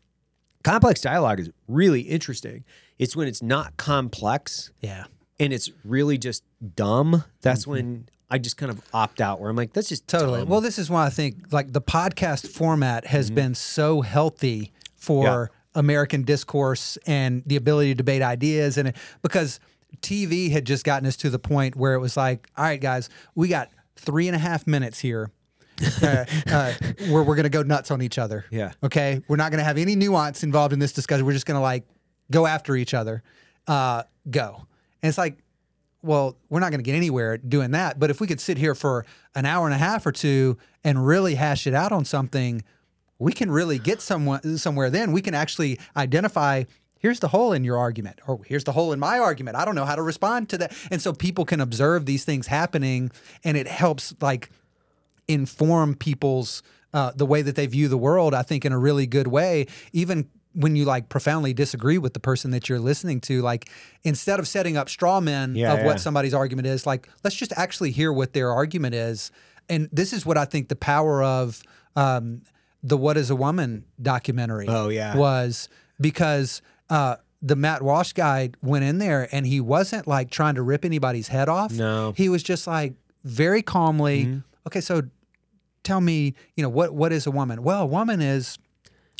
[0.63, 2.65] Complex dialogue is really interesting.
[2.97, 5.05] It's when it's not complex Yeah.
[5.39, 6.43] and it's really just
[6.75, 7.23] dumb.
[7.41, 7.71] That's mm-hmm.
[7.71, 10.41] when I just kind of opt out where I'm like, that's just Totally.
[10.41, 10.49] dumb.
[10.49, 13.35] Well, this is why I think like the podcast format has mm-hmm.
[13.35, 19.59] been so healthy for American discourse and the ability to debate ideas, and because
[20.01, 23.09] TV had just gotten us to the point where it was like, all right, guys,
[23.35, 25.31] we got three and a half minutes here.
[26.03, 26.73] uh, uh,
[27.09, 28.45] where we're going to go nuts on each other.
[28.51, 28.73] Yeah.
[28.83, 29.21] Okay.
[29.27, 31.25] We're not going to have any nuance involved in this discussion.
[31.25, 31.85] We're just going to like
[32.31, 33.23] go after each other.
[33.67, 34.65] Uh, go.
[35.01, 35.37] And it's like,
[36.01, 37.99] well, we're not going to get anywhere doing that.
[37.99, 39.05] But if we could sit here for
[39.35, 42.63] an hour and a half or two and really hash it out on something,
[43.17, 44.89] we can really get someone somewhere.
[44.89, 46.63] Then we can actually identify.
[46.97, 49.55] Here's the hole in your argument, or here's the hole in my argument.
[49.55, 52.47] I don't know how to respond to that, and so people can observe these things
[52.47, 53.09] happening,
[53.45, 54.49] and it helps like
[55.29, 56.61] inform people's
[56.93, 58.33] uh, the way that they view the world.
[58.33, 62.19] I think in a really good way, even when you like profoundly disagree with the
[62.19, 63.69] person that you're listening to, like
[64.03, 65.85] instead of setting up straw men Yeah, of yeah.
[65.85, 69.31] what somebody's argument is, like let's just actually hear what their argument is.
[69.69, 71.61] And this is what I think the power of
[71.95, 72.41] um,
[72.81, 75.15] the "What Is a Woman" documentary Oh, yeah.
[75.15, 75.69] was
[76.01, 80.63] because uh, the Matt Walsh guy went in there and he wasn't like trying to
[80.63, 81.71] rip anybody's head off.
[81.71, 82.13] No.
[82.17, 84.39] he was just like very calmly, Mm-hmm.
[84.67, 85.03] okay, so
[85.89, 87.63] tell me, you know, what what is a woman?
[87.63, 88.57] Well, a woman is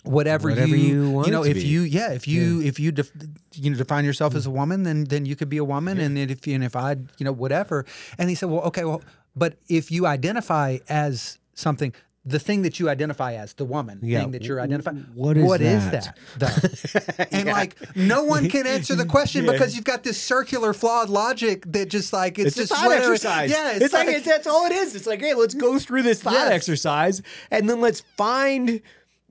[0.03, 1.65] whatever, Whatever you want know if be.
[1.65, 3.11] you yeah if you if you def,
[3.55, 6.15] you know define yourself as a woman then then you could be a woman and
[6.15, 7.85] then if and if I you know whatever
[8.17, 9.01] and he said well okay well
[9.35, 11.93] but if you identify as something
[12.25, 15.43] the thing that you identify as the woman Yeah, thing that you're identifying what is
[15.45, 16.15] what is that?
[16.37, 17.25] that though?
[17.37, 21.63] and like no one can answer the question because you've got this circular flawed logic
[21.71, 23.13] that just like it's, It's, a just thought whatever.
[23.13, 23.49] exercise.
[23.49, 24.95] yeah it's, like, it's, that's all it is.
[24.95, 26.51] It's like, hey, let's go through this thought Yes.
[26.51, 28.81] exercise, and then let's find,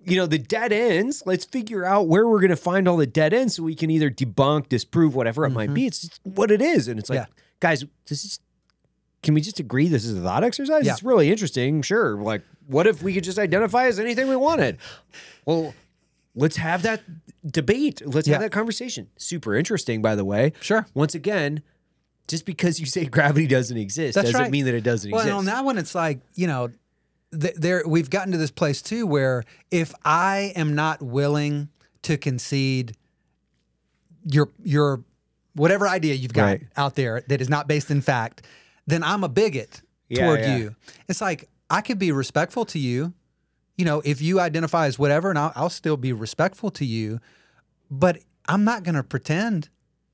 [0.05, 1.23] you know, the dead ends.
[1.27, 3.91] Let's figure out where we're going to find all the dead ends, so we can
[3.91, 5.87] either debunk, disprove, whatever it might be.
[5.87, 7.33] It's what it is, and it's like, Mm-hmm.
[7.39, 7.45] Yeah.
[7.61, 8.41] guys, this is.
[9.23, 10.87] Can we just agree this is a thought exercise?
[10.87, 10.93] Yeah.
[10.93, 11.83] It's really interesting.
[11.83, 12.17] Sure.
[12.17, 14.79] Like, what if we could just identify as anything we wanted?
[15.45, 15.75] Well,
[16.35, 17.03] let's have that
[17.45, 18.03] debate.
[18.05, 18.35] Let's Yeah.
[18.35, 19.09] have that conversation.
[19.17, 20.53] Super interesting, by the way.
[20.61, 20.87] Sure.
[20.95, 21.63] Once again,
[22.29, 24.51] just because you say gravity doesn't exist That's doesn't right.
[24.51, 25.31] mean that it doesn't Well, exist.
[25.31, 26.69] and on that one, it's like you know,
[27.39, 31.71] th- there we've gotten to this place too where if I am not willing
[32.03, 32.95] to concede
[34.25, 35.03] your your
[35.55, 36.63] whatever idea you've got Right.
[36.77, 38.43] out there that is not based in fact,
[38.87, 40.57] then I'm a bigot Yeah, toward yeah.
[40.57, 40.77] you.
[41.09, 43.13] It's like I could be respectful to you,
[43.77, 47.21] you know, if you identify as whatever, and I'll, I'll still be respectful to you,
[47.91, 49.69] but I'm not going to pretend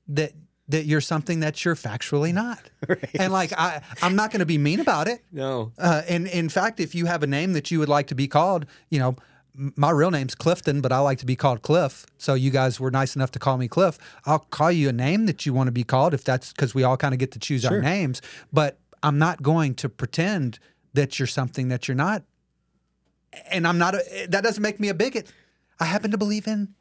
[0.07, 0.33] that
[0.67, 2.59] that you're something that you're factually not.
[3.19, 5.23] And like I, I'm not going to be mean about it.
[5.31, 5.71] no.
[5.77, 8.27] Uh, and in fact, if you have a name that you would like to be
[8.27, 9.15] called, you know,
[9.53, 12.05] my real name's Clifton, but I like to be called Cliff.
[12.17, 13.97] So you guys were nice enough to call me Cliff.
[14.25, 16.83] I'll call you a name that you want to be called if that's because we
[16.83, 18.21] all kind of get to choose our names.
[18.51, 20.59] But I'm not going to pretend
[20.95, 22.23] that you're something that you're not.
[23.51, 23.95] And I'm not.
[23.95, 25.31] A, that doesn't make me a bigot.
[25.79, 26.73] I happen to believe in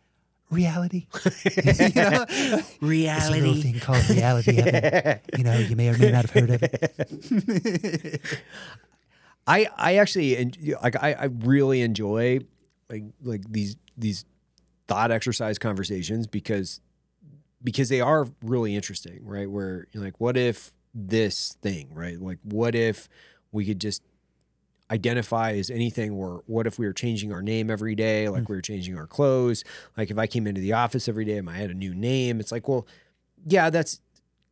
[0.51, 1.07] reality.
[1.45, 2.25] you know?
[2.81, 4.59] It's a little thing called reality.
[4.59, 5.21] Evan.
[5.37, 8.21] you know, you may or may not have heard of it.
[9.47, 10.53] I I actually
[10.83, 12.41] like I, I really enjoy
[12.89, 14.25] like like these these
[14.87, 16.81] thought exercise conversations because
[17.63, 19.51] because they are really interesting, right?
[19.51, 22.21] Where you're like, what if this thing, right?
[22.21, 23.09] Like, what if
[23.55, 24.03] we could just
[24.91, 28.29] identify as anything or what if we were changing our name every day?
[28.29, 28.49] Like mm.
[28.49, 29.65] we were changing our clothes.
[29.97, 32.41] Like if i came into the office every day and i had a new name?
[32.41, 32.87] It's like well
[33.47, 34.01] yeah that's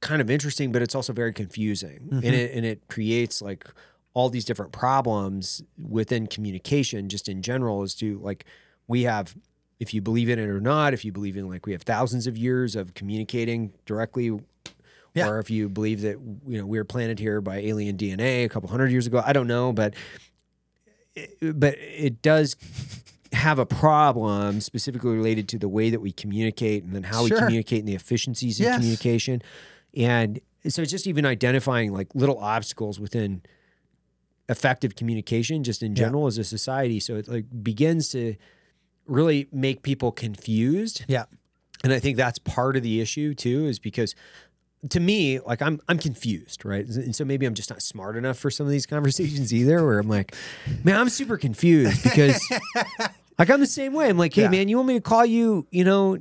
[0.00, 2.08] kind of interesting but it's also very confusing.
[2.10, 2.32] And mm-hmm.
[2.32, 3.66] it and it creates like
[4.14, 8.44] all these different problems within communication just in general as to like
[8.86, 9.34] we have
[9.80, 12.26] if you believe in it or not if you believe in like we have thousands
[12.26, 14.38] of years of communicating directly
[15.14, 15.28] Yeah.
[15.28, 18.48] or if you believe that you know we were planted here by alien DNA a
[18.48, 19.22] couple hundred years ago.
[19.24, 19.94] I don't know, but
[21.40, 22.56] but it does
[23.32, 27.38] have a problem specifically related to the way that we communicate and then how Sure.
[27.38, 28.76] we communicate and the efficiencies in Yes.
[28.78, 29.42] communication.
[29.96, 33.42] And so it's just even identifying like little obstacles within
[34.48, 36.04] effective communication just in Yeah.
[36.04, 37.00] general as a society.
[37.00, 38.36] So it like begins to
[39.06, 41.04] really make people confused.
[41.08, 41.24] Yeah.
[41.84, 44.14] And I think that's part of the issue too, is because
[44.90, 46.84] to me, like I'm I'm confused, right?
[46.86, 49.98] And so maybe I'm just not smart enough for some of these conversations either, where
[49.98, 50.34] I'm like,
[50.84, 52.40] man, I'm super confused because
[53.38, 54.08] like I'm the same way.
[54.08, 54.48] I'm like, hey Yeah.
[54.50, 56.18] man, you want me to call you, you know,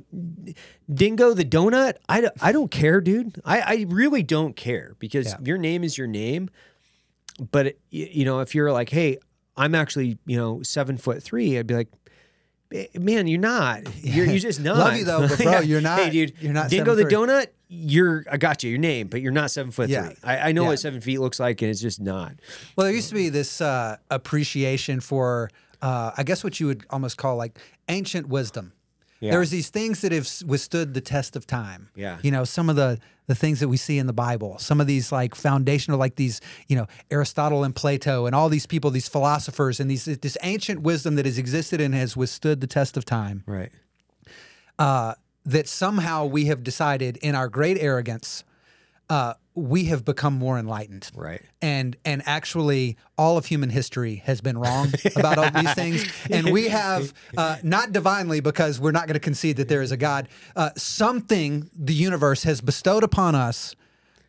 [0.92, 1.94] Dingo the donut?
[2.08, 3.40] I, don't- I don't care, dude.
[3.44, 5.36] I, I really don't care because Yeah.
[5.42, 6.50] your name is your name.
[7.50, 9.18] But y- you know, if you're like, hey,
[9.56, 11.88] I'm actually, you know, seven foot three, I'd be like,
[12.72, 13.82] "Eh, man, you're not.
[14.04, 14.76] You're, you're just not.
[14.76, 17.46] Love you though, but bro, you're not- Hey, dude, you're not Dingo the donut.
[17.74, 18.24] You're.
[18.30, 18.70] I got you.
[18.70, 20.08] Your name, but you're not seven foot Yeah.
[20.08, 20.16] three.
[20.24, 20.68] I, I know Yeah.
[20.68, 22.34] what seven feet looks like, and it's just not.
[22.76, 25.50] Well, there used to be this uh, appreciation for
[25.80, 27.58] uh, I guess what you would almost call like
[27.88, 28.72] ancient wisdom.
[29.20, 29.30] Yeah.
[29.32, 31.90] There's these things that have withstood the test of time.
[31.94, 32.18] Yeah.
[32.22, 32.98] You know, some of the
[33.28, 36.40] the things that we see in the Bible, some of these like foundational, like these,
[36.68, 40.82] you know, Aristotle and Plato and all these people, these philosophers and these this ancient
[40.82, 43.44] wisdom that has existed and has withstood the test of time.
[43.46, 43.70] Right.
[44.78, 45.14] Uh,
[45.44, 48.44] that somehow we have decided in our great arrogance,
[49.10, 51.10] uh, we have become more enlightened.
[51.14, 51.42] Right.
[51.60, 56.10] And and actually, all of human history has been wrong about all these things.
[56.30, 59.92] And we have uh, not divinely, because we're not going to concede that there is
[59.92, 60.28] a God.
[60.56, 63.74] Uh, something the universe has bestowed upon us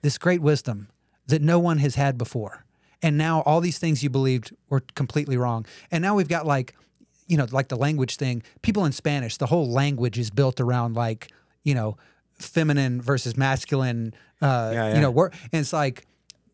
[0.02, 0.90] this great wisdom
[1.28, 2.66] that no one has had before.
[3.02, 5.66] And now all these things you believed were completely wrong.
[5.92, 6.74] And now we've got like,
[7.34, 8.44] you know, like the language thing.
[8.62, 11.32] People in Spanish, the whole language is built around like,
[11.64, 11.98] you know,
[12.38, 14.14] feminine versus masculine.
[14.40, 14.96] Uh, Yeah, yeah.
[14.96, 16.06] You know, wor- and it's like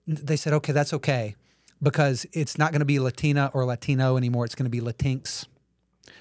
[0.07, 1.35] they said, okay, that's okay,
[1.81, 4.45] because it's not going to be Latina or Latino anymore.
[4.45, 5.47] It's going to be Latinx.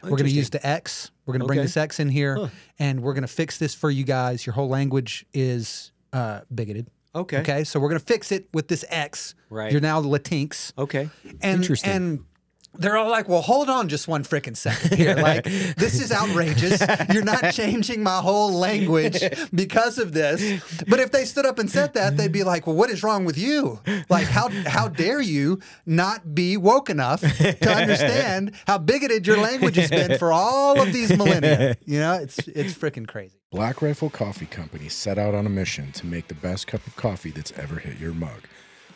[0.03, 1.13] We're going to use the X.
[1.25, 2.51] We're going to bring this X in here,
[2.81, 4.45] and we're going to fix this for you guys.
[4.45, 6.89] Your whole language is uh, bigoted.
[7.15, 7.39] Okay.
[7.39, 7.65] Okay.
[7.65, 9.35] So we're going to fix it with this X.
[9.51, 9.71] Right.
[9.71, 10.73] You're now Latinx.
[10.77, 11.09] Okay.
[11.43, 11.93] And, Interesting.
[11.93, 12.25] And
[12.75, 15.17] they're all like, well, hold on just one freaking second here.
[15.29, 16.81] Like, this is outrageous.
[17.13, 20.63] You're not changing my whole language because of this.
[20.87, 23.25] But if they stood up and said that, they'd be like, well, what is wrong
[23.25, 23.81] with you?
[24.09, 29.77] Like, how, how dare you not be woke enough to understand how bigoted your language
[29.77, 31.77] has been for all of these millennia?
[31.85, 33.39] You know, it's, it's freaking crazy.
[33.51, 36.95] Black Rifle Coffee Company set out on a mission to make the best cup of
[36.97, 38.47] coffee that's ever hit your mug.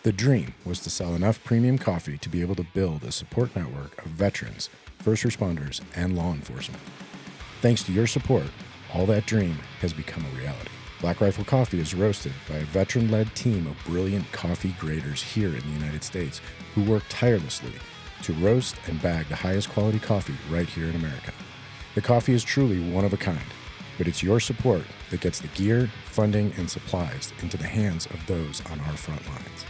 [0.04, 3.54] The dream was to sell enough premium coffee to be able to build a support
[3.54, 6.82] network of veterans, first responders, and law enforcement.
[7.60, 8.48] Thanks to your support,
[8.92, 10.72] all that dream has become a reality.
[11.00, 15.54] Black Rifle Coffee is roasted by a veteran led team of brilliant coffee graders here
[15.54, 16.40] in the United States
[16.74, 17.74] who work tirelessly
[18.22, 21.32] to roast and bag the highest quality coffee right here in America.
[21.94, 23.38] The coffee is truly one of a kind,
[23.98, 24.82] but it's your support
[25.12, 29.24] that gets the gear, funding, and supplies into the hands of those on our front
[29.28, 29.64] lines.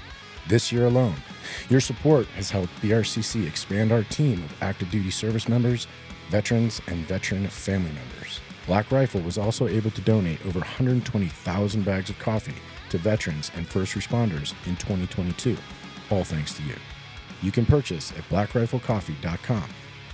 [0.48, 1.14] This year alone,
[1.68, 5.86] your support has helped BRCC expand our team of active duty service members,
[6.30, 8.40] veterans, and veteran family members.
[8.66, 12.54] Black Rifle was also able to donate over 120,000 bags of coffee
[12.90, 15.56] to veterans and first responders in 2022,
[16.10, 16.74] all thanks to you.
[17.40, 19.64] You can purchase at blackriflecoffee.com.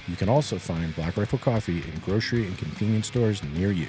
[0.07, 3.89] You can also find Black Rifle Coffee in grocery and convenience stores near you.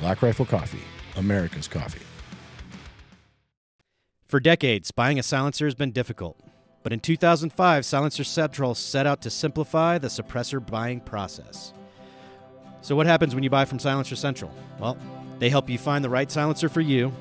[0.00, 0.84] Black Rifle Coffee,
[1.16, 2.02] America's coffee.
[4.34, 6.36] For decades, buying a silencer has been difficult.
[6.82, 11.72] But in 2005, Silencer Central set out to simplify the suppressor buying process.
[12.80, 14.50] So, what happens when you buy from Silencer Central?
[14.80, 14.98] Well,
[15.38, 17.12] they help you find the right silencer for you,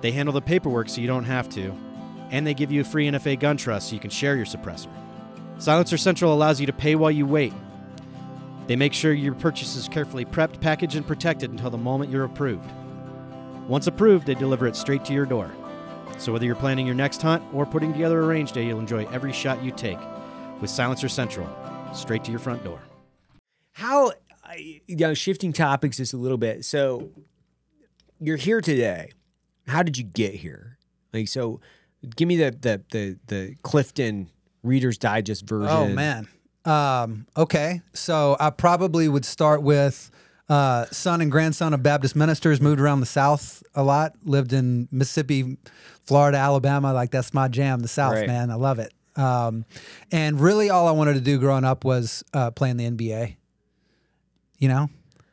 [0.00, 1.72] they handle the paperwork so you don't have to,
[2.32, 4.90] and they give you a free NFA gun trust so you can share your suppressor.
[5.58, 7.52] Silencer Central allows you to pay while you wait.
[8.66, 12.24] They make sure your purchase is carefully prepped, packaged, and protected until the moment you're
[12.24, 12.68] approved.
[13.68, 15.52] Once approved, they deliver it straight to your door.
[16.18, 19.06] So whether you're planning your next hunt or putting together a range day, you'll enjoy
[19.06, 19.98] every shot you take
[20.60, 21.48] with Silencer Central,
[21.94, 22.80] straight to your front door.
[23.72, 24.12] How,
[24.56, 26.64] you know, shifting topics just a little bit.
[26.64, 27.10] So
[28.20, 29.12] you're here today.
[29.68, 30.78] How did you get here?
[31.12, 31.60] Like, so
[32.16, 34.30] give me the the the, the Clifton
[34.62, 35.68] Reader's Digest version.
[35.70, 36.28] Oh man.
[36.64, 40.10] Um, okay, so I probably would start with
[40.48, 42.60] uh, son and grandson of Baptist ministers.
[42.60, 44.14] Moved around the South a lot.
[44.24, 45.56] Lived in Mississippi,
[46.04, 46.92] Florida, Alabama.
[46.92, 47.80] Like that's my jam.
[47.80, 48.26] The South, Right.
[48.26, 48.50] man.
[48.50, 48.92] I love it.
[49.16, 49.64] Um,
[50.12, 53.36] and really, all I wanted to do growing up was uh, playing the NBA.
[54.58, 54.90] You know,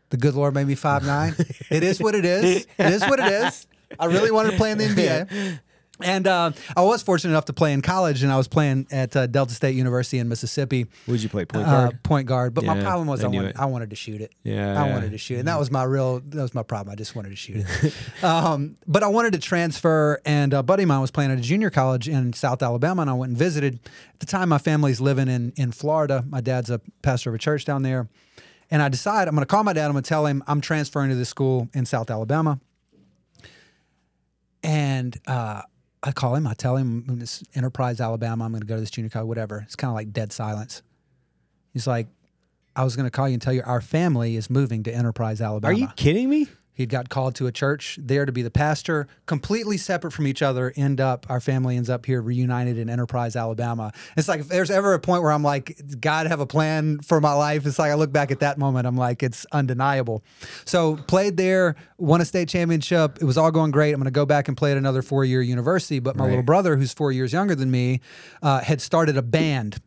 [0.09, 1.35] the good Lord made me five nine.
[1.69, 2.65] it is what it is.
[2.77, 3.67] It is what it is.
[3.99, 5.59] I really wanted to play in the NBA.
[6.01, 9.15] And uh, I was fortunate enough to play in college, and I was playing at
[9.15, 12.03] uh, Delta State University in Mississippi, Would you play point uh, guard?
[12.03, 12.53] point guard.
[12.53, 13.57] But my problem was I I, wanted.
[13.57, 14.33] I wanted to shoot it.
[14.43, 14.93] Yeah, I yeah.
[14.93, 16.91] wanted to shoot it, and that was my real that was my problem.
[16.91, 17.93] I just wanted to shoot it.
[18.23, 21.41] um, but I wanted to transfer, and a buddy of mine was playing at a
[21.41, 23.79] junior college in South Alabama, and I went and visited.
[24.13, 26.25] At the time, my family's living in in Florida.
[26.27, 28.09] My dad's a pastor of a church down there,
[28.69, 29.85] and I decided I'm going to call my dad.
[29.85, 32.59] I'm going to tell him I'm transferring to this school in South Alabama.
[34.61, 35.61] And uh,
[36.05, 36.45] I call him.
[36.45, 38.45] I tell him "I'm this Enterprise, Alabama.
[38.45, 39.61] I'm going to go to this junior college, whatever.
[39.65, 40.83] It's kind of like dead silence.
[41.73, 42.07] He's like,
[42.75, 45.41] I was going to call you and tell you our family is moving to Enterprise,
[45.41, 45.73] Alabama.
[45.73, 46.47] Are you kidding me?
[46.75, 50.41] He got called to a church there to be the pastor, completely separate from each
[50.41, 50.73] other.
[50.75, 53.91] End up, our family ends up here reunited in Enterprise, Alabama.
[54.17, 57.19] It's like if there's ever a point where I'm like, God have a plan for
[57.21, 57.65] my life.
[57.65, 60.23] It's like I look back at that moment, I'm like, it's undeniable.
[60.65, 63.19] So played there, won a state championship.
[63.21, 63.93] It was all going great.
[63.93, 65.99] I'm going to go back and play at another four year university.
[65.99, 68.01] But my little brother, who's four years younger than me,
[68.43, 69.81] uh, had started a band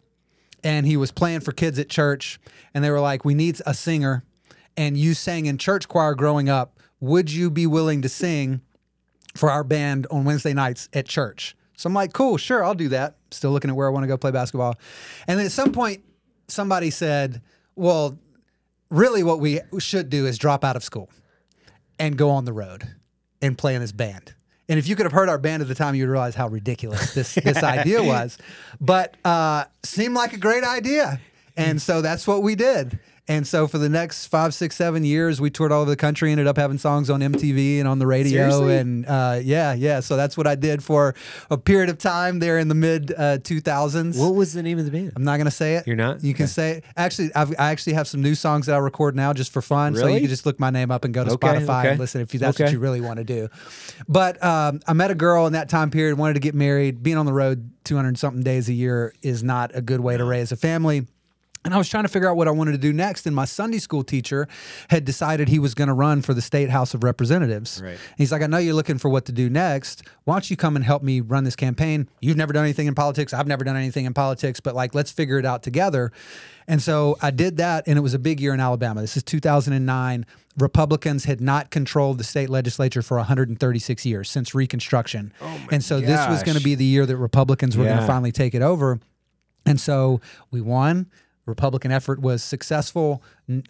[0.64, 2.40] and he was playing for kids at church,
[2.74, 4.24] and they were like, "We need a singer,"
[4.76, 6.77] and you sang in church choir growing up.
[7.00, 8.60] Would you be willing to sing
[9.34, 11.56] for our band on Wednesday nights at church?
[11.76, 13.16] So I'm like, cool, sure, I'll do that.
[13.30, 14.74] Still looking at where I want to go play basketball.
[15.28, 16.02] And then at some point,
[16.48, 17.40] somebody said,
[17.76, 18.18] well,
[18.90, 21.08] really what we should do is drop out of school
[21.98, 22.88] and go on the road
[23.40, 24.34] and play in this band.
[24.68, 27.14] And if you could have heard our band at the time, you'd realize how ridiculous
[27.14, 28.36] this this idea was.
[28.80, 31.20] But uh, seemed like a great idea,
[31.56, 32.98] and so that's what we did.
[33.28, 36.30] And so for the next five, six, seven years, we toured all over the country.
[36.32, 38.48] Ended up having songs on MTV and on the radio.
[38.48, 38.76] Seriously?
[38.78, 40.00] And uh, yeah, yeah.
[40.00, 41.14] So that's what I did for
[41.50, 44.18] a period of time there in the mid uh, two thousands.
[44.18, 45.12] What was the name of the band?
[45.14, 45.86] I'm not gonna say it.
[45.86, 46.24] You're not?
[46.24, 46.50] You can Okay.
[46.50, 46.84] say it.
[46.96, 49.92] Actually, I've, I actually have some new songs that I record now just for fun.
[49.92, 50.02] Really?
[50.04, 51.90] So you can just look my name up and go to Okay, Spotify okay.
[51.90, 53.48] and listen if you, that's what you really want to do.
[54.08, 57.02] But um, I met a girl in that time period, wanted to get married.
[57.02, 60.24] Being on the road 200 something days a year is not a good way to
[60.24, 61.06] raise a family.
[61.64, 63.26] And I was trying to figure out what I wanted to do next.
[63.26, 64.48] And my Sunday school teacher
[64.90, 67.82] had decided he was going to run for the state House of Representatives.
[67.82, 67.98] Right.
[68.16, 70.02] He's like, I know you're looking for what to do next.
[70.24, 72.08] Why don't you come and help me run this campaign?
[72.20, 73.34] You've never done anything in politics.
[73.34, 76.12] I've never done anything in politics, but like, let's figure it out together.
[76.68, 79.00] And so I did that, and it was a big year in Alabama.
[79.00, 80.26] This is 2009.
[80.58, 85.32] Republicans had not controlled the state legislature for 136 years since Reconstruction.
[85.40, 88.06] Oh and so this was going to be the year that Republicans were going to
[88.06, 89.00] finally take it over.
[89.64, 90.20] And so
[90.50, 91.10] we won.
[91.48, 93.22] Republican effort was successful.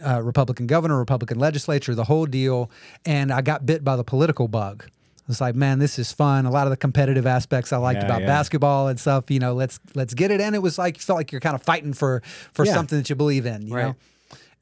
[0.04, 2.70] Uh, Republican governor, Republican legislature, the whole deal.
[3.06, 4.84] And I got bit by the political bug.
[5.28, 6.46] It's like, man, this is fun.
[6.46, 8.26] A lot of the competitive aspects I liked Yeah, about yeah.
[8.26, 9.30] basketball and stuff.
[9.30, 10.40] You know, let's let's get it.
[10.40, 12.22] And it was like you felt like you're kind of fighting for
[12.52, 12.72] for Yeah.
[12.74, 13.66] something that you believe in.
[13.68, 13.82] You Right.
[13.88, 13.96] know.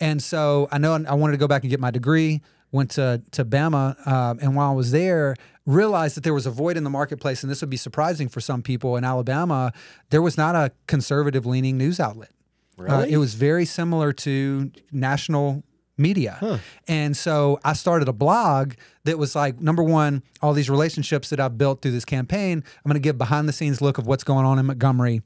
[0.01, 2.43] And so I know I wanted to go back and get my degree.
[2.72, 5.36] Went to to Bama, um, and while I was there,
[5.66, 8.40] realized that there was a void in the marketplace, and this would be surprising for
[8.40, 9.72] some people in Alabama.
[10.10, 12.30] There was not a conservative leaning news outlet.
[12.78, 15.62] Uh, it was very similar to national
[15.98, 16.61] media.
[16.86, 18.74] And so I started a blog
[19.05, 22.62] that was like number one, all these relationships that I've built through this campaign.
[22.85, 25.23] I'm going to give behind the scenes look of what's going on in Montgomery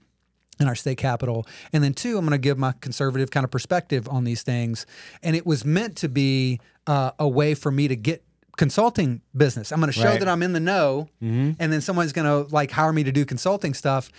[0.61, 1.45] in our state capital.
[1.73, 4.87] And then two, I'm going to give my conservative kind of perspective on these things.
[5.25, 8.23] And it was meant to be uh, a way for me to get
[8.57, 9.73] consulting business.
[9.73, 10.19] I'm going to show Right.
[10.21, 13.25] that I'm in the know, and then someone's going to like hire me to do
[13.25, 14.11] consulting stuff.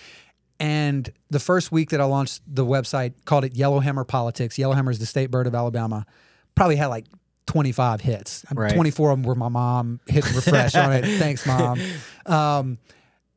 [0.62, 4.60] And the first week that I launched the website, called it Yellowhammer Politics.
[4.60, 6.06] Yellowhammer is the state bird of Alabama.
[6.54, 7.06] Probably had like
[7.48, 8.46] 25 hits.
[8.54, 8.76] Right.
[8.76, 11.04] 24 of them were my mom hitting refresh on it.
[11.20, 11.82] Thanks, mom.
[12.28, 12.78] Um,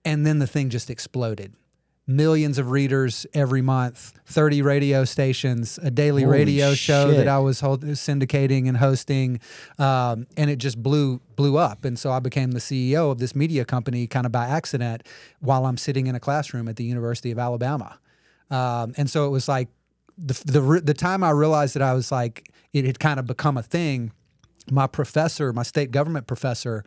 [0.05, 1.55] and then the thing just exploded.
[2.07, 7.39] Millions of readers every month, 30 radio stations, a daily Holy radio show that I
[7.39, 9.41] was hold, syndicating and hosting,
[9.79, 11.87] um, and it just blew blew up.
[11.87, 15.03] And so I became the CEO of this media company kind of by accident
[15.41, 17.99] while I'm sitting in a classroom at the University of Alabama.
[18.51, 19.69] Um, and so it was like
[20.19, 23.57] the, the the time I realized that I was like it had kind of become
[23.57, 24.13] a thing.
[24.71, 26.85] My professor, my state government professor,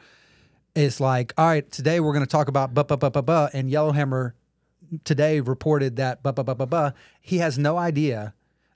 [0.76, 3.50] is like, all right, today we're going to talk about ba ba ba ba ba,
[3.52, 4.36] and Yellowhammer
[5.04, 6.94] today reported that ba ba ba ba ba.
[7.22, 8.34] He has no idea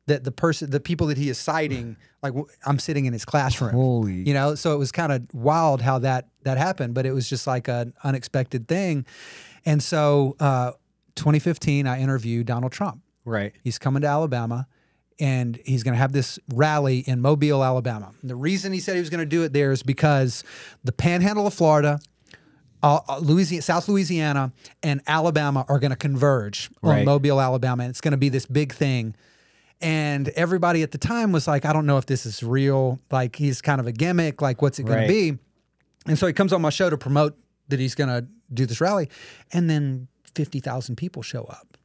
[0.08, 2.34] that the person, the people that he is citing, like
[2.66, 3.72] I'm sitting in his classroom.
[3.72, 4.56] Holy- you know.
[4.56, 7.68] So it was kind of wild how that that happened, but it was just like
[7.68, 9.06] an unexpected thing.
[9.66, 10.72] And so, uh,
[11.16, 13.02] 2015, I interviewed Donald Trump.
[13.26, 13.54] Right.
[13.64, 14.68] He's coming to Alabama
[15.20, 18.12] and he's going to have this rally in Mobile, Alabama.
[18.22, 20.44] And the reason he said he was going to do it there is because
[20.84, 22.00] the panhandle of Florida,
[22.84, 24.52] uh, uh, Louisiana, South Louisiana,
[24.84, 27.06] and Alabama are going to converge on Right.
[27.06, 27.84] Mobile, Alabama.
[27.84, 29.16] And it's going to be this big thing.
[29.82, 33.00] And everybody at the time was like, I don't know if this is real.
[33.10, 34.42] Like, he's kind of a gimmick.
[34.42, 35.08] Like, what's it going Right.
[35.08, 35.38] to be?
[36.08, 37.38] And so he comes on my show to promote
[37.70, 39.10] that he's going to do this rally.
[39.52, 41.78] And then 50,000 people show up.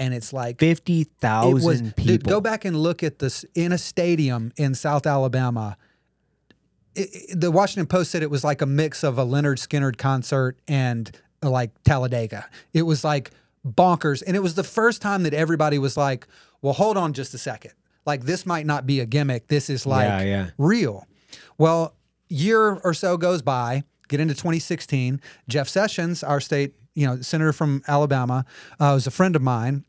[0.00, 2.12] And it's like, Fifty it was thousand people.
[2.12, 5.76] dude, go back and look at this in a stadium in South Alabama.
[6.98, 10.58] It, the Washington Post said it was like a mix of a Lynyrd Skynyrd concert
[10.66, 11.10] and
[11.42, 12.46] uh, like Talladega.
[12.72, 13.30] It was like
[13.66, 16.26] bonkers, and it was the first time that everybody was like,
[16.62, 17.72] "Well, hold on just a second.
[18.06, 19.48] Like this might not be a gimmick.
[19.48, 20.50] This is like Yeah, yeah.
[20.58, 21.06] real."
[21.56, 21.94] Well,
[22.28, 23.84] year or so goes by.
[24.08, 25.20] Get into 2016.
[25.48, 28.44] Jeff Sessions, our state, you know, senator from Alabama,
[28.80, 29.84] uh, was a friend of mine,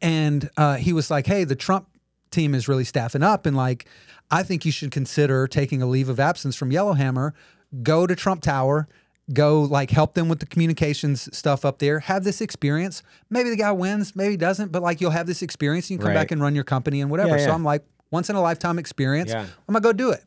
[0.00, 1.86] and uh, he was like, "Hey, the Trump
[2.30, 3.86] team is really staffing up, and like,
[4.30, 7.34] I think you should consider taking a leave of absence from Yellowhammer,
[7.82, 8.88] go to Trump Tower."
[9.32, 12.00] Go like help them with the communications stuff up there.
[12.00, 13.04] Have this experience.
[13.28, 15.84] Maybe the guy wins, maybe he doesn't, but like you'll have this experience.
[15.86, 16.20] And you can come Right.
[16.22, 17.38] back and run your company and whatever.
[17.38, 17.52] Yeah, So.
[17.52, 19.30] I'm like, once in a lifetime experience.
[19.30, 19.42] Yeah.
[19.42, 20.24] I'm gonna go do it.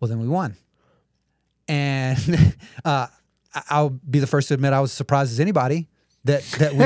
[0.00, 0.54] Well, then we won.
[1.66, 2.54] And
[2.84, 3.06] uh,
[3.70, 5.88] I'll be the first to admit I was surprised as anybody.
[6.24, 6.78] That that we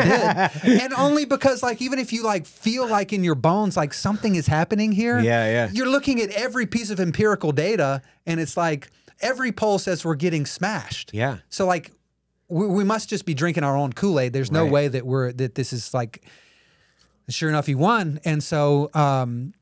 [0.65, 3.95] did, and only because like even if you like feel like in your bones like
[3.95, 5.71] something is happening here, Yeah, yeah.
[5.73, 8.91] you're looking at every piece of empirical data, and it's like
[9.21, 11.11] every poll says we're getting smashed.
[11.15, 11.39] Yeah.
[11.51, 11.93] So like
[12.49, 14.33] we, we must just be drinking our own Kool Aid.
[14.33, 14.73] There's no Right.
[14.73, 16.25] way that we're that this is like.
[17.31, 19.53] Sure enough, he won, and so um,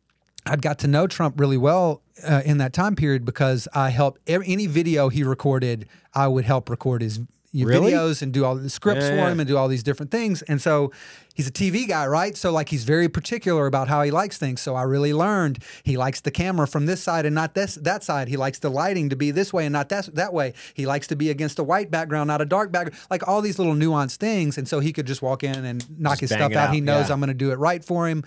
[0.46, 4.20] I'd got to know Trump really well uh, in that time period because I helped
[4.28, 5.88] every, any video he recorded.
[6.14, 7.18] I would help record his
[7.56, 7.92] your Really?
[7.92, 9.30] videos and do all the scripts Yeah, for yeah.
[9.30, 10.42] him and do all these different things.
[10.42, 10.92] And so
[11.34, 12.36] he's a TV guy, right?
[12.36, 14.60] So like he's very particular about how he likes things.
[14.60, 18.04] So I really learned he likes the camera from this side and not this that
[18.04, 18.28] side.
[18.28, 20.52] He likes the lighting to be this way and not that that way.
[20.74, 23.00] He likes to be against a white background, not a dark background.
[23.10, 24.58] Like all these little nuanced things.
[24.58, 26.68] And so he could just walk in and knock his stuff out.
[26.68, 27.14] out, He knows yeah.
[27.14, 28.22] I'm going to do it right for him.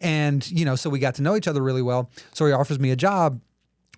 [0.00, 2.10] And you know, so we got to know each other really well.
[2.32, 3.40] So he offers me a job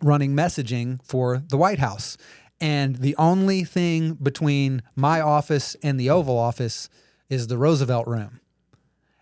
[0.02, 2.18] running messaging for the White House.
[2.60, 6.88] And the only thing between my office and the Oval Office
[7.28, 8.40] is the Roosevelt Room.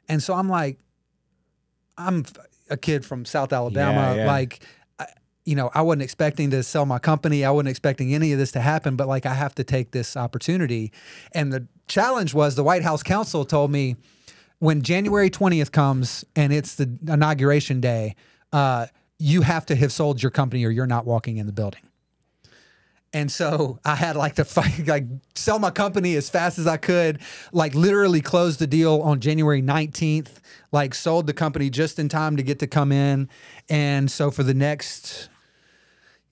[0.08, 0.78] And so I'm like,
[1.96, 2.24] I'm
[2.70, 4.14] a kid from South Alabama.
[4.14, 4.26] Yeah, yeah.
[4.26, 4.64] Like,
[4.98, 5.06] I-
[5.44, 7.44] you know, I wasn't expecting to sell my company.
[7.44, 10.16] I wasn't expecting any of this to happen, but like, I have to take this
[10.16, 10.92] opportunity.
[11.32, 13.96] And the challenge was the White House counsel told me
[14.58, 18.14] when January 20th comes and it's the inauguration day,
[18.52, 18.86] uh,
[19.18, 21.82] you have to have sold your company or you're not walking in the building.
[23.14, 25.04] And so I had like to fight, like
[25.36, 27.20] sell my company as fast as I could,
[27.52, 30.40] like literally closed the deal on January 19th,
[30.72, 33.30] like sold the company just in time to get to come in.
[33.70, 35.30] And so for the next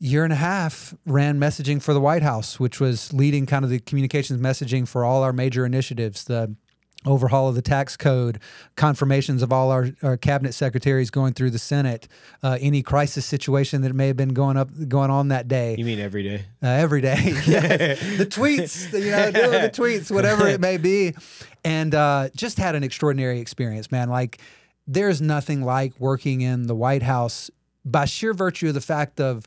[0.01, 3.71] year and a half, ran messaging for the White House, which was leading kind of
[3.71, 6.57] the communications messaging for all our major initiatives, the
[7.05, 8.39] overhaul of the tax code,
[8.77, 12.07] confirmations of all our, our cabinet secretaries going through the Senate,
[12.43, 15.85] uh, any crisis situation that may have been going up going on that day You
[15.85, 16.45] mean every day?
[16.63, 17.17] uh, every day.
[18.23, 21.15] The tweets, you know, the tweets, whatever it may be,
[21.65, 24.09] and uh, just had an extraordinary experience, man.
[24.09, 24.41] Like,
[24.87, 27.51] there's nothing like working in the White House
[27.85, 29.45] by sheer virtue of the fact of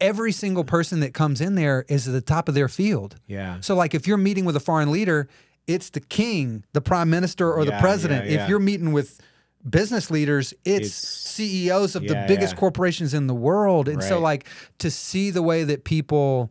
[0.00, 3.16] every single person that comes in there is at the top of their field.
[3.26, 3.60] Yeah.
[3.60, 5.28] So, like, if you're meeting with a foreign leader,
[5.74, 8.26] it's the king, the prime minister, or the president.
[8.26, 8.42] yeah, yeah.
[8.44, 9.20] If you're meeting with
[9.68, 10.94] business leaders, it's, It's-
[11.30, 12.58] CEOs of the biggest yeah.
[12.60, 13.88] corporations in the world.
[13.88, 14.46] And so, like,
[14.78, 16.50] to see the way that people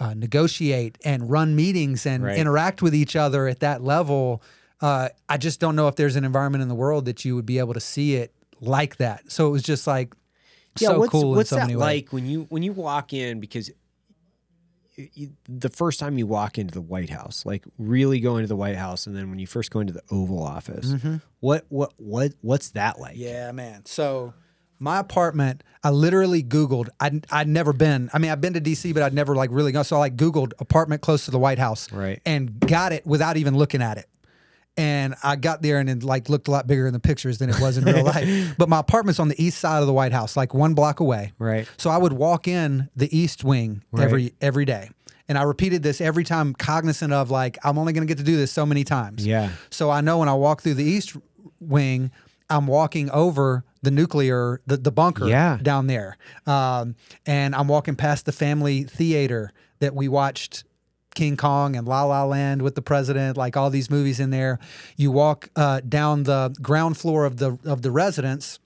[0.00, 2.38] uh, negotiate and run meetings and Right.
[2.38, 4.42] interact with each other at that level,
[4.80, 7.46] uh, I just don't know if there's an environment in the world that you would
[7.46, 9.30] be able to see it like that.
[9.30, 10.14] So it was just like
[10.76, 11.82] so what's, cool what's in so that many ways.
[11.82, 13.87] like when you when you walk in because y- y-
[15.48, 18.76] the first time you walk into the White House, like really go into the White
[18.76, 20.94] House, and then when you first go into the Oval Office,
[21.40, 23.14] what what what what's that like?
[23.14, 23.22] Mm-hmm.
[23.22, 23.84] Yeah, man.
[23.86, 24.34] So
[24.80, 26.88] my apartment, I literally Googled.
[27.00, 28.10] I'd, I'd never been.
[28.12, 29.84] I mean, I've been to DC, but I'd never like really gone.
[29.84, 32.20] So I like Googled apartment close to the White House, Right.
[32.24, 34.06] and got it without even looking at it.
[34.78, 37.50] And I got there and it like looked a lot bigger in the pictures than
[37.50, 38.54] it was in real life.
[38.58, 41.32] But my apartment's on the east side of the White House, like one block away.
[41.38, 41.68] Right.
[41.76, 44.90] So I would walk in the east wing every every day.
[45.28, 48.36] And I repeated this every time, cognizant of like, I'm only gonna get to do
[48.36, 49.26] this so many times.
[49.26, 49.50] Yeah.
[49.68, 51.16] So I know when I walk through the east
[51.60, 52.10] wing,
[52.48, 55.58] I'm walking over the nuclear, the, the bunker Yeah.
[55.60, 56.16] down there.
[56.46, 56.94] Um,
[57.26, 60.64] and I'm walking past the family theater that we watched
[61.18, 64.60] King Kong and La La Land with the president, like all these movies in there.
[64.96, 68.60] You walk uh, down the ground floor of the of the residence.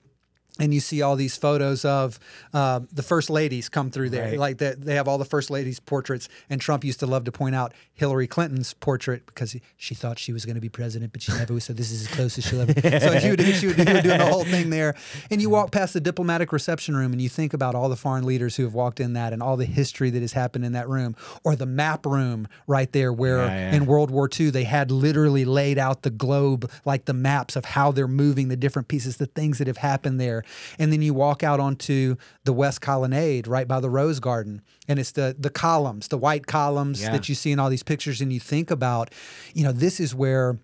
[0.59, 2.19] And you see all these photos of
[2.53, 4.29] uh, the first ladies come through there.
[4.29, 4.37] Right.
[4.39, 6.29] Like they, they have all the first ladies' portraits.
[6.47, 10.19] And Trump used to love to point out Hillary Clinton's portrait because he, she thought
[10.19, 11.63] she was going to be president, but she never was.
[11.63, 12.73] So this is as close as she'll ever.
[12.99, 14.93] so she would, she would, he would doing the whole thing there.
[15.31, 18.23] And you walk past the diplomatic reception room, and you think about all the foreign
[18.23, 20.87] leaders who have walked in that, and all the history that has happened in that
[20.87, 23.75] room, or the map room right there, where Yeah, yeah.
[23.75, 27.65] in World War II they had literally laid out the globe, like the maps of
[27.65, 30.42] how they're moving the different pieces, the things that have happened there.
[30.79, 34.61] And then you walk out onto the West Colonnade right by the Rose Garden.
[34.87, 37.11] And it's the the columns, the white columns Yeah.
[37.11, 39.13] that you see in all these pictures, and you think about,
[39.53, 40.57] you know, this is where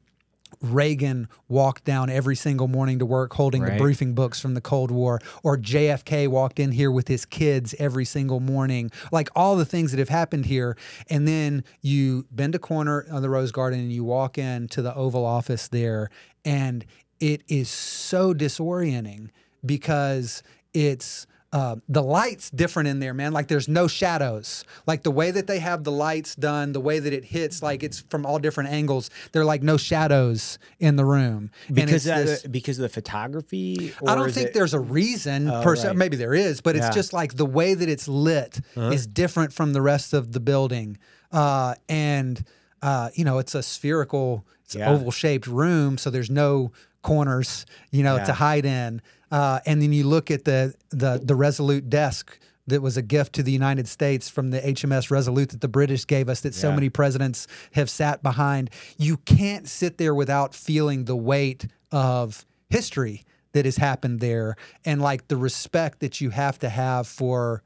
[0.61, 3.73] Reagan walked down every single morning to work holding Right.
[3.73, 7.75] the briefing books from the Cold War, or JFK walked in here with his kids
[7.79, 10.75] every single morning, like all the things that have happened here.
[11.09, 14.93] And then you bend a corner on the Rose Garden and you walk into the
[14.95, 16.09] Oval Office there,
[16.43, 16.83] and
[17.19, 19.29] it is so disorienting
[19.65, 23.31] because it's uh, the lights different in there, man.
[23.33, 24.63] Like there's no shadows.
[24.85, 27.81] Like the way that they have the lights done, the way that it hits, like
[27.81, 29.09] it's from all different angles.
[29.31, 33.93] They're like no shadows in the room Because of this- the, because of the photography.
[34.07, 35.87] I don't think it- there's a reason Oh, per se.
[35.87, 35.97] right.
[35.97, 36.89] Maybe there is, but it's Yeah.
[36.89, 36.93] Uh-huh.
[36.95, 40.97] just like the way that it's lit is different from the rest of the building.
[41.31, 42.43] Uh, and
[42.83, 44.45] uh, you know, it's a spherical.
[44.65, 44.89] It's Yeah.
[44.91, 46.71] oval shaped room, so there's no
[47.01, 48.25] corners, you know, Yeah.
[48.25, 49.01] to hide in.
[49.31, 53.33] Uh, and then you look at the the the Resolute desk that was a gift
[53.33, 56.71] to the United States from the HMS Resolute that the British gave us that so
[56.71, 58.69] many presidents have sat behind.
[58.97, 63.23] You can't sit there without feeling the weight of history
[63.53, 67.63] that has happened there and like the respect that you have to have for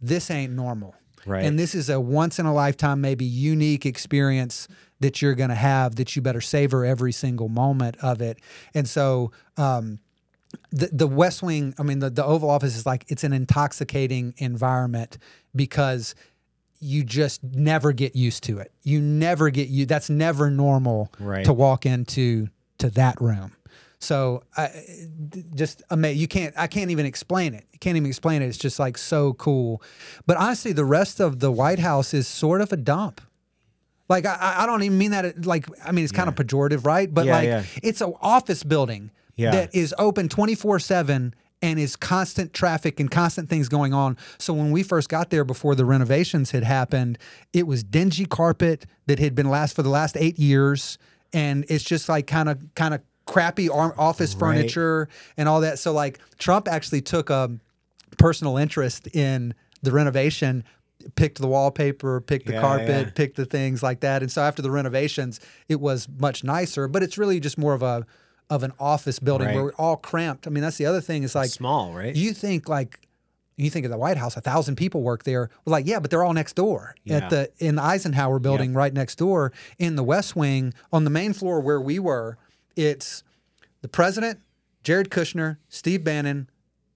[0.00, 0.94] this ain't normal.
[1.26, 1.44] Right.
[1.44, 4.66] And this is a once in a lifetime, maybe unique experience
[5.00, 8.38] that you're going to have that you better savor every single moment of it.
[8.74, 9.98] And so, um,
[10.70, 14.34] the, the West Wing, I mean, the, the Oval Office is like, it's an intoxicating
[14.38, 15.18] environment
[15.54, 16.14] because
[16.80, 18.72] you just never get used to it.
[18.82, 19.86] You never get you.
[19.86, 21.44] That's never normal Right.
[21.44, 22.48] to walk into
[22.78, 23.52] to that room.
[23.98, 24.70] So I
[25.54, 26.20] just amazing.
[26.20, 26.54] You can't.
[26.56, 27.66] I can't even explain it.
[27.70, 28.46] You can't even explain it.
[28.46, 29.82] It's just like so cool.
[30.26, 33.20] But honestly, the rest of the White House is sort of a dump.
[34.08, 35.44] Like I- I, don't even mean that.
[35.44, 37.12] Like I mean, it's kind of pejorative, right?
[37.12, 37.62] But Yeah, like yeah.
[37.82, 39.10] it's an office building
[39.40, 39.50] Yeah.
[39.52, 44.16] that is open twenty four seven and is constant traffic and constant things going on.
[44.38, 47.18] So when we first got there before the renovations had happened,
[47.52, 50.96] it was dingy carpet that had been last for the last eight years,
[51.32, 54.40] and it's just like kind of kind of crappy office Right.
[54.40, 55.78] furniture and all that.
[55.78, 57.50] So like Trump actually took a
[58.18, 60.64] personal interest in the renovation.
[61.16, 63.10] Picked the wallpaper, picked the Yeah, carpet, yeah.
[63.14, 64.20] picked the things like that.
[64.22, 66.88] And so after the renovations, it was much nicer.
[66.88, 68.04] But it's really just more of a
[68.50, 69.54] of an office building Right.
[69.54, 70.46] where we're all cramped.
[70.46, 71.22] I mean, that's the other thing.
[71.22, 72.14] Is like Small, right?
[72.14, 73.06] you think like
[73.56, 75.50] you think of the White House, a thousand people work there.
[75.64, 77.16] Well, like, yeah, but they're all next door Yeah.
[77.18, 81.10] at the in the Eisenhower building right next door in the West Wing on the
[81.10, 82.36] main floor where we were.
[82.76, 83.22] It's
[83.82, 84.40] the president,
[84.82, 86.48] Jared Kushner, Steve Bannon,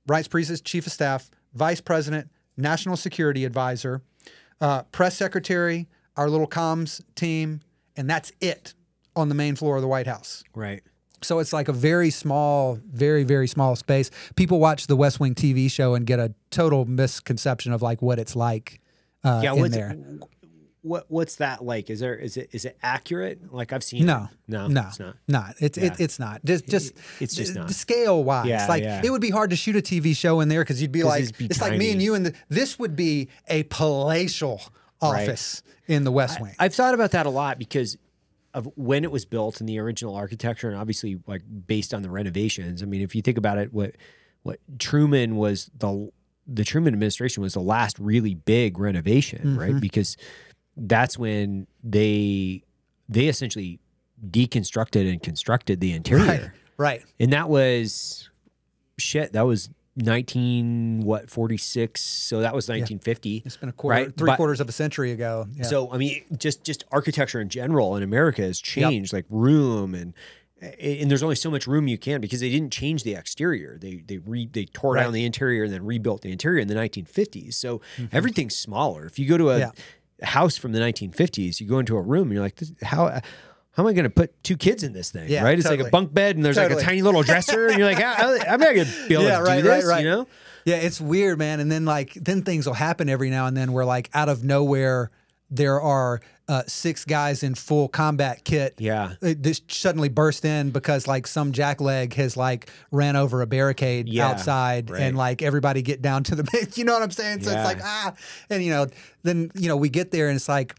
[0.06, 4.02] Vice President's chief of staff, vice president, national security advisor,
[4.60, 5.86] uh, press secretary,
[6.16, 7.60] our little comms team,
[7.96, 8.74] and that's it
[9.16, 10.42] on the main floor of the White House.
[10.54, 10.82] right.
[11.22, 14.10] So it's like a very small, very very small space.
[14.36, 18.18] People watch the West Wing TV show and get a total misconception of like what
[18.18, 18.80] it's like
[19.22, 19.54] uh, Yeah.
[19.54, 19.96] in What's there.
[20.82, 21.88] what What's that like?
[21.88, 23.52] Is there is it is it accurate?
[23.54, 24.04] Like I've seen.
[24.04, 24.36] No, it.
[24.48, 25.16] no, no, it's not.
[25.26, 25.54] Not.
[25.60, 26.44] It's it, it's not.
[26.44, 27.70] Just just it's just the- not.
[27.70, 28.46] scale wise.
[28.46, 29.00] Yeah, like yeah.
[29.02, 31.38] it would be hard to shoot a TV show in there because you'd be like,
[31.38, 34.60] be it's like me and you, and the, this would be a palatial
[35.00, 36.54] office in the West Wing.
[36.58, 37.96] I've thought about that a lot because
[38.54, 42.10] of when it was built and the original architecture, and obviously like based on the
[42.10, 42.82] renovations.
[42.82, 43.96] I mean, if you think about it, what
[44.44, 46.10] what Truman was the
[46.46, 49.58] the Truman administration was the last really big renovation, Mm-hmm.
[49.58, 49.80] right?
[49.80, 50.16] Because
[50.76, 52.62] that's when they
[53.08, 53.80] they essentially
[54.30, 56.24] deconstructed and constructed the interior.
[56.26, 57.04] right, right.
[57.20, 58.30] And that was
[58.98, 59.32] shit.
[59.32, 62.00] That was nineteen what forty six.
[62.00, 63.42] So that was nineteen fifty.
[63.44, 64.16] It's been a quarter, right?
[64.16, 65.46] three But- quarters of a century ago.
[65.54, 65.64] Yeah.
[65.64, 70.14] So I mean, just just architecture in general in America has changed, like room and
[70.80, 73.76] and there's only so much room you can because they didn't change the exterior.
[73.80, 75.02] They they re they tore Right.
[75.02, 77.54] down the interior and then rebuilt the interior in the 1950s.
[77.54, 77.80] So
[78.12, 79.04] everything's smaller.
[79.06, 79.60] If you go to a Mm-hmm.
[80.20, 80.26] Yeah.
[80.28, 83.20] house from the 1950s, you go into a room and you're like, this, how.
[83.76, 85.28] How am I going to put two kids in this thing?
[85.28, 85.58] Yeah, right?
[85.58, 87.98] It's like a bunk bed, and there's like a tiny little dresser, and you're like,
[88.00, 90.04] how, I'm not going to be able Yeah, to right, do right, this, right.
[90.04, 90.26] you know?
[90.64, 91.60] Yeah, it's weird, man.
[91.60, 94.44] And then like then things will happen every now and then where like out of
[94.44, 95.10] nowhere
[95.50, 98.74] there are uh, six guys in full combat kit.
[98.78, 99.12] Yeah.
[99.22, 104.08] uh, This suddenly burst in because like some jackleg has like ran over a barricade
[104.08, 105.02] Yeah, outside right.
[105.02, 107.42] and like everybody get down to the you know what I'm saying?
[107.42, 107.58] So Yeah.
[107.58, 108.14] it's like ah
[108.48, 108.86] and you know
[109.22, 110.74] then you know we get there and it's like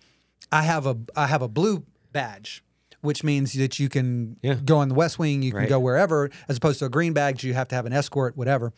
[0.51, 2.63] I have a I have a blue badge.
[3.05, 4.55] Which means that you can Yeah.
[4.55, 5.69] go on the West Wing, you can Right.
[5.69, 8.73] go wherever, as opposed to a green badge, you have to have an escort, whatever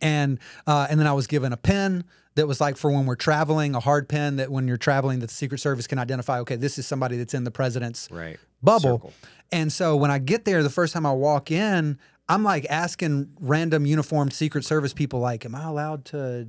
[0.00, 2.04] and uh, and then I was given a pen
[2.36, 5.26] that was like for when we're traveling, a hard pen that when you're traveling, that
[5.26, 6.38] the Secret Service can identify.
[6.40, 8.38] Okay, this is somebody that's in the president's Right.
[8.62, 8.98] bubble.
[8.98, 9.12] Circle.
[9.50, 11.98] And so when I get there, the first time I walk in,
[12.28, 16.46] I'm like asking random uniformed Secret Service people, like, "Am I allowed to?"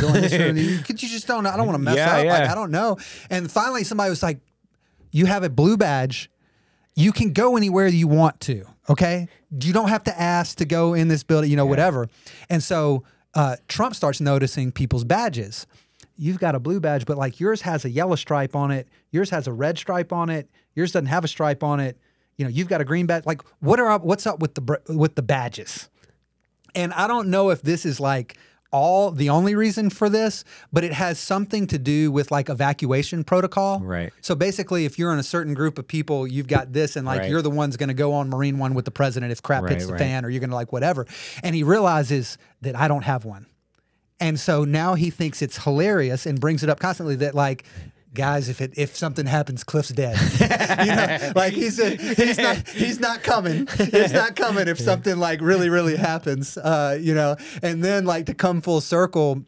[0.00, 0.82] Go in this room?
[0.84, 1.44] Could you just don't?
[1.46, 2.26] I don't want to mess Yeah, up.
[2.26, 2.48] Like.
[2.48, 2.96] I don't know.
[3.28, 4.38] And finally, somebody was like,
[5.10, 6.30] "You have a blue badge
[7.00, 8.64] you can go anywhere you want to.
[8.88, 12.08] Okay, you don't have to ask to go in this building, you know, whatever.
[12.48, 13.04] And so
[13.34, 15.66] uh, Trump starts noticing people's badges.
[16.16, 18.88] You've got a blue badge, but like yours has a yellow stripe on it.
[19.12, 20.50] Yours has a red stripe on it.
[20.74, 21.96] Yours doesn't have a stripe on it.
[22.36, 23.24] You know, you've got a green badge.
[23.26, 25.88] Like, what are up, what's up with the br- with the badges?
[26.74, 28.36] And I don't know if this is like
[28.72, 33.24] all the only reason for this, but it has something to do with like evacuation
[33.24, 33.80] protocol.
[33.80, 34.12] Right.
[34.20, 37.20] So basically, if you're in a certain group of people, you've got this, and like
[37.20, 37.30] Right.
[37.30, 39.86] you're the one's going to go on Marine One with the president if crap hits
[39.86, 39.98] the right.
[39.98, 41.06] fan, or you're going to like whatever.
[41.42, 43.46] And he realizes that I don't have one.
[44.20, 47.64] And so now he thinks it's hilarious and brings it up constantly that like
[48.14, 50.18] guys, if it if something happens, Cliff's dead.
[50.84, 53.66] you know, like he's a, he's not he's not coming.
[53.78, 56.56] It's not coming if something like really really happens.
[56.56, 59.44] Uh, you know, and then like to come full circle.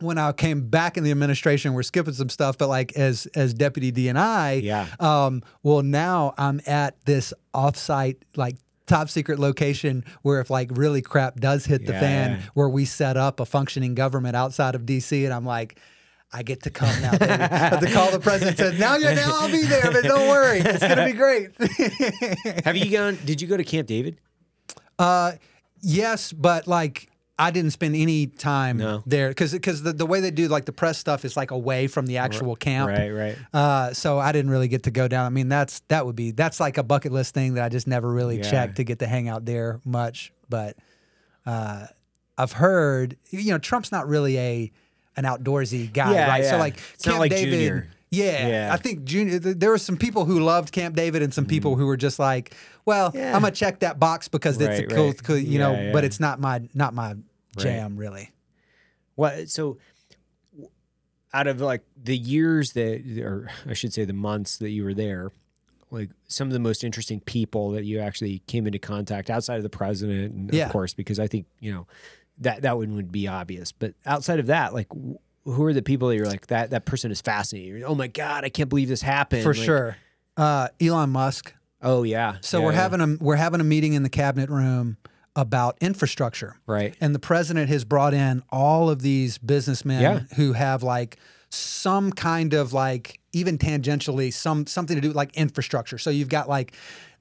[0.00, 3.54] When I came back in the administration, we're skipping some stuff, but like as as
[3.54, 4.88] deputy DNI, Yeah.
[4.98, 8.56] Um, well, now I'm at this offsite like
[8.86, 13.16] top secret location where if like really crap does hit the fan, where we set
[13.16, 15.78] up a functioning government outside of DC, and I'm like.
[16.36, 17.12] I get to come now.
[17.12, 17.30] Baby.
[17.30, 18.58] I have to call the president.
[18.58, 21.50] Says now now I'll be there, but don't worry, it's gonna be great.
[22.64, 23.18] Have you gone?
[23.24, 24.18] Did you go to Camp David?
[24.98, 25.32] Uh,
[25.80, 27.08] yes, but like
[27.38, 29.02] I didn't spend any time No.
[29.06, 31.86] there because because the, the way they do like the press stuff is like away
[31.86, 32.88] from the actual camp.
[32.90, 33.36] Right, right.
[33.52, 35.26] Uh, so I didn't really get to go down.
[35.26, 37.86] I mean, that's that would be that's like a bucket list thing that I just
[37.86, 38.50] never really Yeah.
[38.50, 40.32] checked to get to hang out there much.
[40.48, 40.76] But
[41.46, 41.86] uh,
[42.38, 44.72] I've heard, you know, Trump's not really a
[45.16, 46.44] an outdoorsy guy, Yeah, right?
[46.44, 47.50] So like It's not Camp like David.
[47.50, 47.88] Junior.
[48.10, 48.70] Yeah, Yeah.
[48.72, 49.38] I think Junior.
[49.38, 51.80] There were some people who loved Camp David, and some people mm-hmm.
[51.80, 52.54] who were just like,
[52.84, 53.10] "Well.
[53.14, 53.34] Yeah.
[53.34, 55.22] I'm gonna check that box because it's a Right, cool, right.
[55.22, 57.16] cool you know." Yeah, But it's not my not my
[57.56, 58.30] jam, really.
[59.16, 59.48] What?
[59.48, 59.78] So,
[61.32, 64.94] out of like the years that, or I should say, the months that you were
[64.94, 65.32] there,
[65.90, 69.62] like some of the most interesting people that you actually came into contact outside of
[69.62, 70.66] the president, and Yeah.
[70.66, 71.86] of course, because I think you know
[72.38, 73.72] that that one would be obvious.
[73.72, 74.88] But outside of that, like.
[75.46, 76.70] Who are the people that you're like that?
[76.70, 77.84] That person is fascinating.
[77.84, 79.42] Oh my god, I can't believe this happened.
[79.42, 79.96] For Like, sure.
[80.38, 81.52] Uh, Elon Musk.
[81.82, 82.36] Oh yeah.
[82.40, 82.80] So Yeah, we're yeah.
[82.80, 84.96] having a we're having a meeting in the cabinet room
[85.36, 86.56] about infrastructure.
[86.66, 86.94] Right.
[86.98, 90.20] And the president has brought in all of these businessmen Yeah.
[90.36, 91.18] who have like
[91.50, 95.98] some kind of like even tangentially some something to do with like infrastructure.
[95.98, 96.72] So you've got like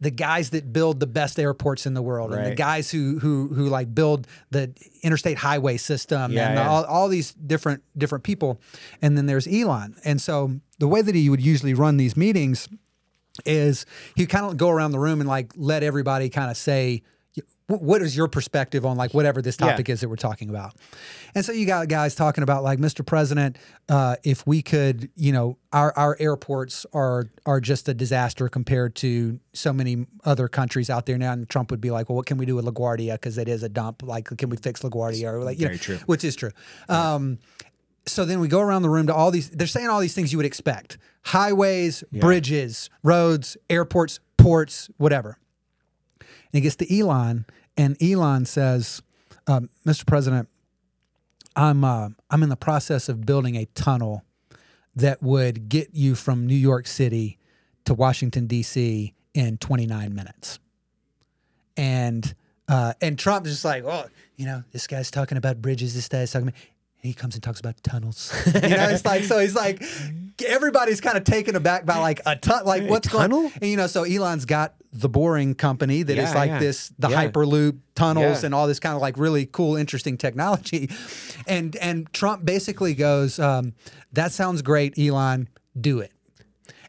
[0.03, 3.47] the guys that build the best airports in the world and the guys who who
[3.47, 4.71] who like build the
[5.01, 6.69] interstate highway system Yeah, and yeah.
[6.69, 8.59] all, all these different different people.
[9.01, 9.95] And then there's Elon.
[10.03, 12.67] And so the way that he would usually run these meetings
[13.45, 13.85] is
[14.15, 17.22] he kind of go around the room and like let everybody kind of say "Wh-
[17.67, 19.67] what is your perspective on like whatever this Yeah.
[19.69, 20.75] topic is that we're talking about?
[21.33, 23.57] And so you got guys talking about like mr president
[23.89, 28.95] uh, if we could you know our, our airports are are just a disaster compared
[28.95, 32.25] to so many other countries out there now and trump would be like well what
[32.25, 33.13] can we do with laguardia?
[33.13, 34.03] Because it is a dump.
[34.03, 35.31] Like can we fix laguardia?
[35.31, 35.97] Or like you Very know, true.
[36.05, 36.51] which is true.
[36.89, 37.39] Um,
[38.05, 40.31] so then we go around the room to all these they're saying all these things
[40.33, 40.97] you would expect.
[41.23, 45.37] Highways bridges roads airports ports whatever
[46.53, 49.01] he gets to elon and elon says
[49.47, 50.47] um, mr president
[51.55, 54.23] i'm uh, i'm in the process of building a tunnel
[54.95, 57.37] that would get you from new york city
[57.83, 60.59] to washington d.c in 29 minutes
[61.75, 62.33] and
[62.67, 64.05] uh, and Trump's just like, oh,
[64.35, 65.93] you know, this guy's talking about bridges.
[65.93, 66.59] This guy's talking about.
[67.01, 68.33] And he comes and talks about tunnels.
[68.45, 69.37] you know, it's like so.
[69.39, 69.83] He's like,
[70.47, 73.41] everybody's kind of taken aback by like a ton, like what's tunnel?
[73.41, 73.53] going.
[73.61, 76.59] And you know, so Elon's got the Boring Company that is Yeah, like yeah.
[76.59, 77.25] this, the Yeah.
[77.27, 80.89] Hyperloop tunnels and all this kind of like really cool, interesting technology.
[81.47, 83.73] And and Trump basically goes, um,
[84.13, 85.49] "That sounds great, Elon.
[85.79, 86.11] Do it."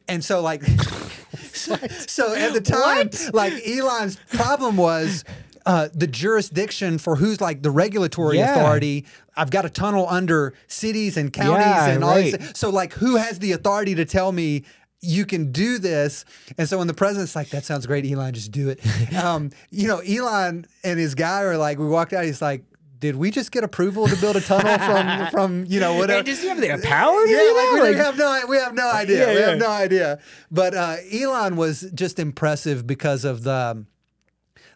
[0.06, 0.62] And so like
[1.52, 1.76] so,
[2.06, 5.24] so at the time, like Elon's problem was
[5.66, 8.54] uh, the jurisdiction for who's like the regulatory Yeah.
[8.54, 9.06] authority.
[9.36, 12.38] I've got a tunnel under cities and counties Yeah, and all right.
[12.38, 12.52] this.
[12.54, 14.62] So like who has the authority to tell me
[15.04, 16.24] you can do this?
[16.58, 18.80] And so when the president's like, that sounds great, Elon, just do it.
[19.22, 22.64] um, you know, Elon and his guy are like, we walked out, he's like,
[22.98, 26.22] did we just get approval to build a tunnel from from you know whatever?
[26.22, 29.26] Does he have the power Yeah, like we, we have no, we have no idea.
[29.26, 30.20] Yeah, we have no idea.
[30.50, 33.84] But uh, Elon was just impressive because of the.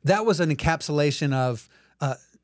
[0.04, 1.70] That was an encapsulation of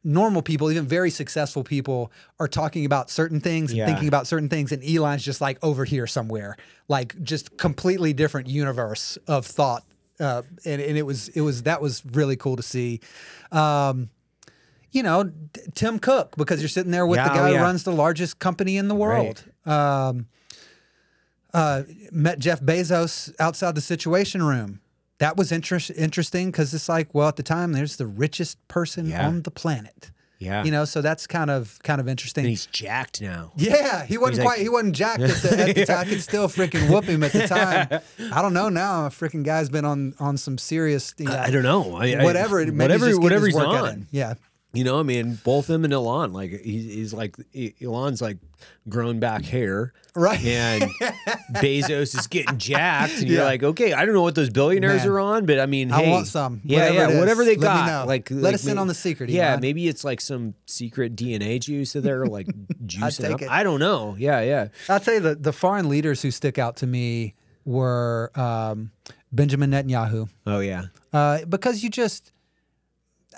[0.04, 3.86] normal people, even very successful people, are talking about certain things and Yeah.
[3.86, 6.56] thinking about certain things, and Elon's just like over here somewhere,
[6.88, 9.84] like just completely different universe of thought.
[10.20, 13.00] Uh, and, and it was it was that was really cool to see.
[13.50, 14.10] Um,
[14.92, 17.58] you know, D- Tim Cook, because you're sitting there with Yeah, the oh, guy yeah.
[17.58, 19.42] who runs the largest company in the world.
[19.66, 20.26] Um,
[21.52, 21.82] uh,
[22.12, 24.80] met Jeff Bezos outside the Situation Room.
[25.18, 29.06] That was interest, interesting because it's like, well, at the time, there's the richest person
[29.06, 29.26] Yeah.
[29.28, 30.10] on the planet.
[30.40, 30.64] Yeah.
[30.64, 32.42] You know, so that's kind of kind of interesting.
[32.44, 33.52] and he's jacked now.
[33.56, 34.60] Yeah, he wasn't He's like- quite.
[34.60, 35.98] he wasn't jacked at the, at the time.
[35.98, 37.88] I could still freaking whoop him at the time.
[38.32, 39.06] I don't know now.
[39.06, 41.14] A freaking guy's been on on some serious.
[41.16, 41.94] You know, I don't know.
[41.96, 42.60] I- I- whatever.
[42.60, 43.88] it- Maybe whatever- he's just getting whatever he's on.
[43.94, 44.06] in.
[44.10, 44.34] Yeah.
[44.74, 47.36] You know, I mean, both him and Elon, like he's, he's like
[47.82, 48.38] Elon's like
[48.88, 50.44] grown back hair, Right.
[50.44, 50.82] And
[51.54, 55.08] Bezos is getting jacked, and you're like, okay, I don't know what those billionaires Man.
[55.08, 56.60] are on, but I mean, I hey, want some.
[56.64, 58.06] Yeah, Whatever yeah, whatever they let got.
[58.08, 59.60] Like, Let like us in on the secret, Yeah, Elon.
[59.60, 62.46] maybe it's like some secret DNA juice that they're like
[62.86, 63.42] juicing take up.
[63.42, 63.50] it.
[63.50, 64.14] I don't know.
[64.18, 64.68] Yeah, yeah.
[64.88, 67.34] I'll tell you the, the foreign leaders who stick out to me
[67.64, 68.90] were um,
[69.32, 70.28] Benjamin Netanyahu.
[70.46, 72.30] Oh yeah, Uh, because you just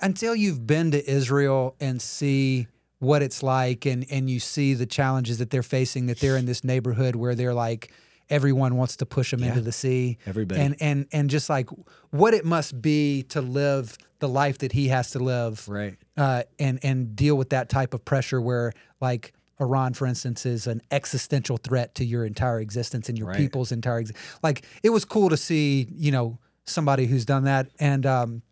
[0.03, 2.67] until you've been to Israel and see
[2.99, 6.47] what it's like and and you see the challenges that they're facing that they're in
[6.47, 7.93] this neighborhood where they're like
[8.31, 10.61] everyone wants to push them into the sea Everybody.
[10.61, 11.69] and and and just like
[12.11, 15.97] what it must be to live the life that he has to live right.
[16.17, 20.67] uh, and and deal with that type of pressure where like Iran, for instance, is
[20.67, 23.39] an existential threat to your entire existence and your Right.
[23.39, 24.13] people's entire ex-
[24.43, 24.67] like.
[24.83, 27.69] It was cool to see, you know, somebody who's done that.
[27.81, 28.43] And um,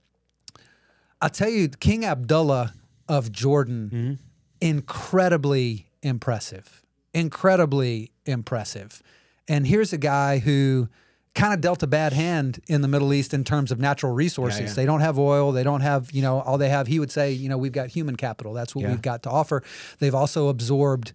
[1.25, 2.75] I'll tell you, King Abdullah
[3.09, 4.19] of Jordan,
[4.61, 6.83] incredibly impressive,
[7.15, 9.03] incredibly impressive.
[9.49, 10.89] And here's a guy who
[11.35, 14.61] kind of dealt a bad hand in the Middle East in terms of natural resources.
[14.61, 14.75] yeah.
[14.75, 15.51] They don't have oil.
[15.51, 16.89] They don't have, you know, all they have.
[16.89, 18.53] He would say, you know, we've got human capital.
[18.53, 18.91] That's what Yeah.
[18.91, 19.63] we've got to offer.
[20.01, 21.13] They've also absorbed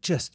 [0.00, 0.34] just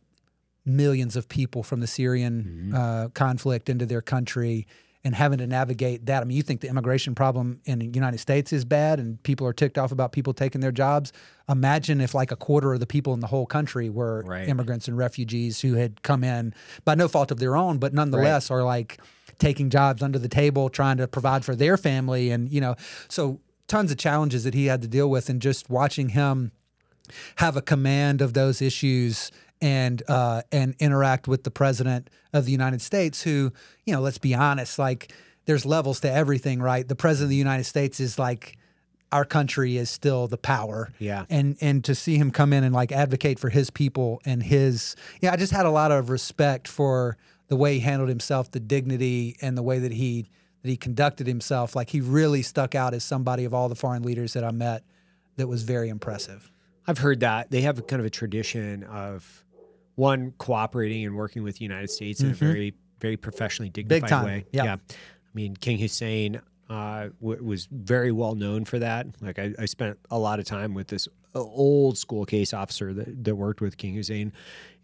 [0.64, 4.68] millions of people from the Syrian uh, conflict into their country
[5.06, 6.22] and having to navigate that.
[6.24, 9.46] I mean, you think the immigration problem in the United States is bad and people
[9.46, 11.14] are ticked off about people taking their jobs.
[11.48, 14.50] Imagine if like a quarter of the people in the whole country were Right.
[14.50, 16.54] immigrants and refugees who had come in
[16.84, 19.00] by no fault of their own, but nonetheless are like
[19.38, 22.32] taking jobs under the table, trying to provide for their family.
[22.32, 22.76] And, you know,
[23.08, 25.30] so tons of challenges that he had to deal with.
[25.30, 26.52] And just watching him
[27.36, 32.52] have a command of those issues and uh, and interact with the president of the
[32.52, 33.52] United States, who
[33.86, 35.12] you know, let's be honest, like
[35.46, 36.88] there's levels to everything, right?
[36.88, 38.58] The president of the United States is like
[39.12, 41.26] our country is still the power, Yeah.
[41.30, 44.96] and and to see him come in and like advocate for his people and his,
[45.22, 47.16] yeah, I just had a lot of respect for
[47.48, 50.30] the way he handled himself, the dignity, and the way that he
[50.64, 51.76] that he conducted himself.
[51.76, 54.84] Like he really stuck out as somebody of all the foreign leaders that I met
[55.38, 56.52] that was very impressive.
[56.88, 59.45] I've heard that they have kind of a tradition of
[59.96, 64.26] one cooperating and working with the United States in a very, very professionally dignified time.
[64.26, 64.46] way.
[64.52, 64.74] Yeah.
[64.74, 64.78] I
[65.34, 69.08] mean, King Hussein uh, w- was very well known for that.
[69.22, 73.24] Like I, I spent a lot of time with this old school case officer that,
[73.24, 74.32] that worked with King Hussein,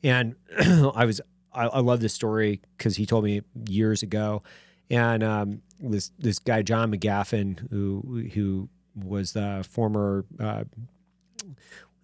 [0.04, 1.22] and I was
[1.54, 4.44] I, I love this story because he told me years ago,
[4.90, 10.66] and um, this this guy John MacGaffin who who was the former uh,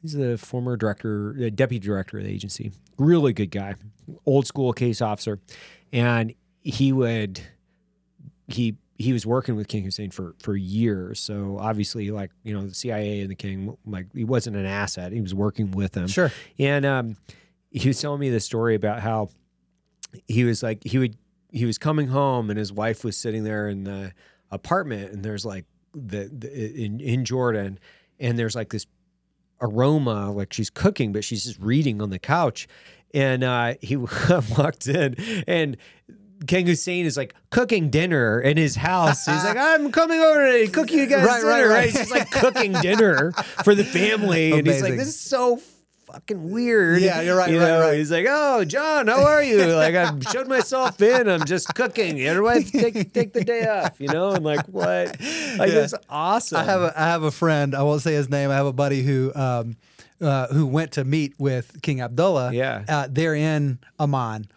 [0.01, 2.71] He's the former director, uh, deputy director of the agency.
[2.97, 3.75] Really good guy,
[4.25, 5.39] old school case officer,
[5.91, 7.41] and he would
[8.47, 11.19] he he was working with King Hussein for for years.
[11.19, 15.11] So obviously, like you know, the CIA and the King, like he wasn't an asset.
[15.11, 16.07] He was working with them.
[16.07, 16.31] Sure.
[16.57, 17.17] And um,
[17.71, 19.29] he was telling me the story about how
[20.27, 21.17] he was like he would
[21.51, 24.13] he was coming home and his wife was sitting there in the
[24.51, 27.79] apartment and there's like the, the in in Jordan
[28.19, 28.85] and there's like this
[29.61, 32.67] aroma like she's cooking but she's just reading on the couch
[33.13, 33.95] and uh he
[34.57, 35.15] walked in
[35.47, 35.77] and
[36.45, 39.25] King Hussein is like cooking dinner in his house.
[39.25, 41.69] He's like, I'm coming over to cook you guys Right, right, dinner.
[41.69, 41.85] right.
[41.85, 43.31] He's just like cooking dinner
[43.63, 44.51] for the family.
[44.51, 45.59] And he's like, this is so
[46.11, 47.01] fucking weird.
[47.01, 47.97] Yeah, you're right, You right, know, right.
[47.97, 49.65] He's like, oh, John, how are you?
[49.65, 51.27] Like, I showed myself in.
[51.29, 52.19] I'm just cooking.
[52.21, 54.31] Everybody take, take the day off, you know?
[54.31, 54.85] And like, what?
[55.19, 55.84] Like, Yeah.
[55.84, 56.57] it's awesome.
[56.59, 57.75] I have a I have a friend.
[57.75, 58.49] I won't say his name.
[58.51, 59.75] I have a buddy who um,
[60.21, 62.51] uh, who went to meet with King Abdullah.
[62.53, 62.84] Yeah.
[62.88, 64.47] uh, they're in Amman,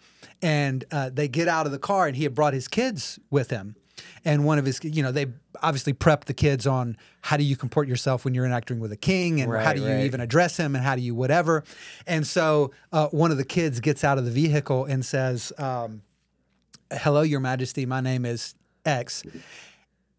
[0.41, 3.49] and uh, they get out of the car, and he had brought his kids with
[3.49, 3.75] him.
[4.25, 5.27] And one of his, you know, they
[5.61, 8.97] obviously prep the kids on how do you comport yourself when you're interacting with a
[8.97, 11.63] king, and how Right, do you even address him, and how do you whatever.
[12.07, 16.01] And so uh, one of the kids gets out of the vehicle and says, um,
[16.91, 17.85] "Hello, Your Majesty.
[17.85, 18.55] My name is
[18.85, 19.23] X."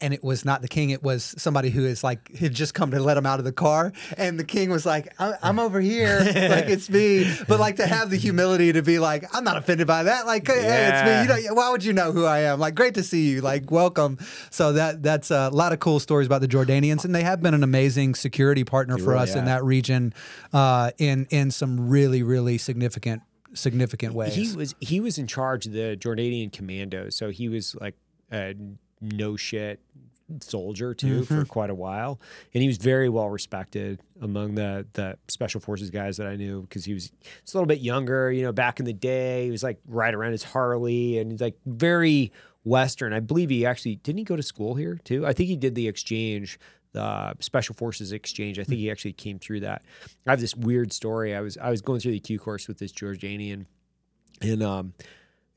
[0.03, 0.91] and it was not the king.
[0.91, 3.51] It was somebody who is like had just come to let him out of the
[3.53, 7.77] car, and the king was like, "I- "I'm over here, like it's me." But like
[7.77, 11.03] to have the humility to be like, "I'm not offended by that." Like, hey, it's
[11.31, 11.41] me.
[11.43, 12.59] You know, why would you know who I am?
[12.59, 13.41] Like, great to see you.
[13.41, 14.17] Like, welcome.
[14.51, 17.53] So that that's a lot of cool stories about the Jordanians, and they have been
[17.55, 20.13] an amazing security partner for us in that region,
[20.53, 23.21] uh, in in some really really significant
[23.53, 24.33] significant ways.
[24.35, 27.95] he was he was in charge of the Jordanian commandos, so he was like
[28.31, 28.55] a
[29.03, 29.79] no shit
[30.39, 31.41] soldier too Mm-hmm.
[31.41, 32.19] for quite a while,
[32.53, 36.61] and he was very well respected among the the special forces guys that I knew
[36.61, 37.11] because he was
[37.43, 38.31] just a little bit younger.
[38.31, 41.41] You know, back in the day, he was like right around his Harley, and he's
[41.41, 42.31] like very
[42.63, 43.11] Western.
[43.13, 45.25] I believe he actually didn't he go to school here too.
[45.27, 46.57] I think he did the exchange
[46.93, 48.59] the Special Forces Exchange.
[48.59, 49.81] I think he actually came through that.
[50.27, 51.35] I have this weird story.
[51.35, 53.65] I was I was going through the Q course with this Jordanian,
[54.41, 54.93] and um,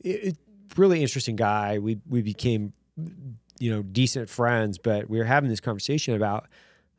[0.01, 0.37] it, it-
[0.77, 1.79] really interesting guy.
[1.79, 2.73] We we became
[3.59, 6.47] you know decent friends, but we were having this conversation about.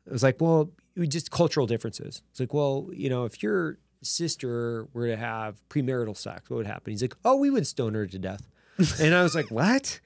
[0.06, 2.22] It was like, well, we just cultural differences.
[2.30, 6.66] It's like, well, you know, if your sister were to have premarital sex, what would
[6.66, 6.92] happen?
[6.92, 8.48] He's like, oh, we would stone her to death.
[9.00, 10.00] and I was like, what?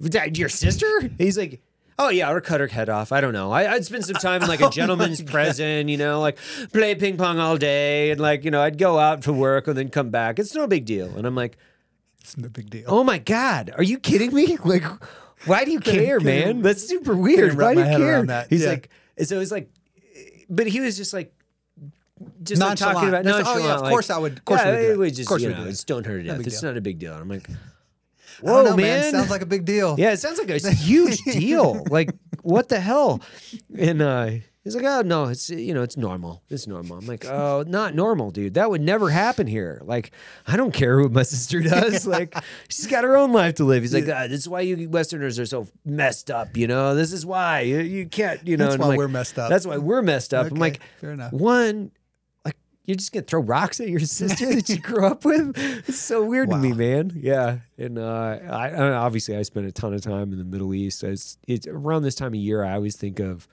[0.00, 0.86] Your sister?
[1.18, 1.62] He's like,
[1.98, 3.12] oh yeah, or cut her head off.
[3.12, 3.52] I don't know.
[3.52, 6.38] I, I'd spend some time in like a oh gentleman's prison, you know, like
[6.72, 9.76] play ping pong all day, and like you know, I'd go out for work and
[9.76, 10.38] then come back.
[10.38, 11.16] It's no big deal.
[11.16, 11.56] And I'm like,
[12.20, 12.84] It's no big deal.
[12.88, 14.56] oh my god, are you kidding me?
[14.64, 14.84] Like,
[15.46, 16.62] why do you care, man?
[16.62, 17.58] That's super weird.
[17.58, 18.24] Why do you care?
[18.26, 18.48] that.
[18.50, 18.70] He's Yeah.
[18.70, 18.90] like,
[19.22, 19.70] so it's like,
[20.48, 21.32] but he was just like.
[22.42, 24.72] Just like talking about Just, oh, yeah, of like, course I would- of course yeah,
[24.76, 24.98] it it.
[24.98, 25.76] would Of course you know do it.
[25.76, 27.12] stone her to It's not a big deal.
[27.12, 27.48] And I'm like,
[28.40, 29.12] whoa, don't know, man.
[29.12, 29.96] Sounds like a big deal.
[29.98, 31.84] Yeah, it sounds like a huge deal.
[31.90, 32.10] Like,
[32.42, 33.20] what the hell?
[33.76, 34.30] And uh,
[34.64, 36.42] he's like, oh no, it's you know, it's normal.
[36.48, 36.96] It's normal.
[36.96, 38.54] I'm like, oh, not normal, dude.
[38.54, 39.80] That would never happen here.
[39.84, 40.10] Like,
[40.46, 42.06] I don't care what my sister does.
[42.14, 42.34] Like,
[42.68, 43.82] she's got her own life to live.
[43.82, 46.56] He's like, ah, this is why you Westerners are so messed up.
[46.56, 48.46] You know, this is why you, you can't.
[48.46, 49.50] You know, That's why like, we're messed up.
[49.50, 50.50] That's why we're messed up.
[50.50, 51.32] I'm like, fair enough.
[51.32, 51.90] one.
[52.44, 55.56] like You're just gonna throw rocks at your sister that you grew up with?
[55.88, 57.12] It's so weird to me, man.
[57.16, 60.72] Yeah, and uh, I, I obviously I spent a ton of time in the Middle
[60.74, 61.02] East.
[61.02, 62.64] It's, it's around this time of year.
[62.64, 63.48] I always think of.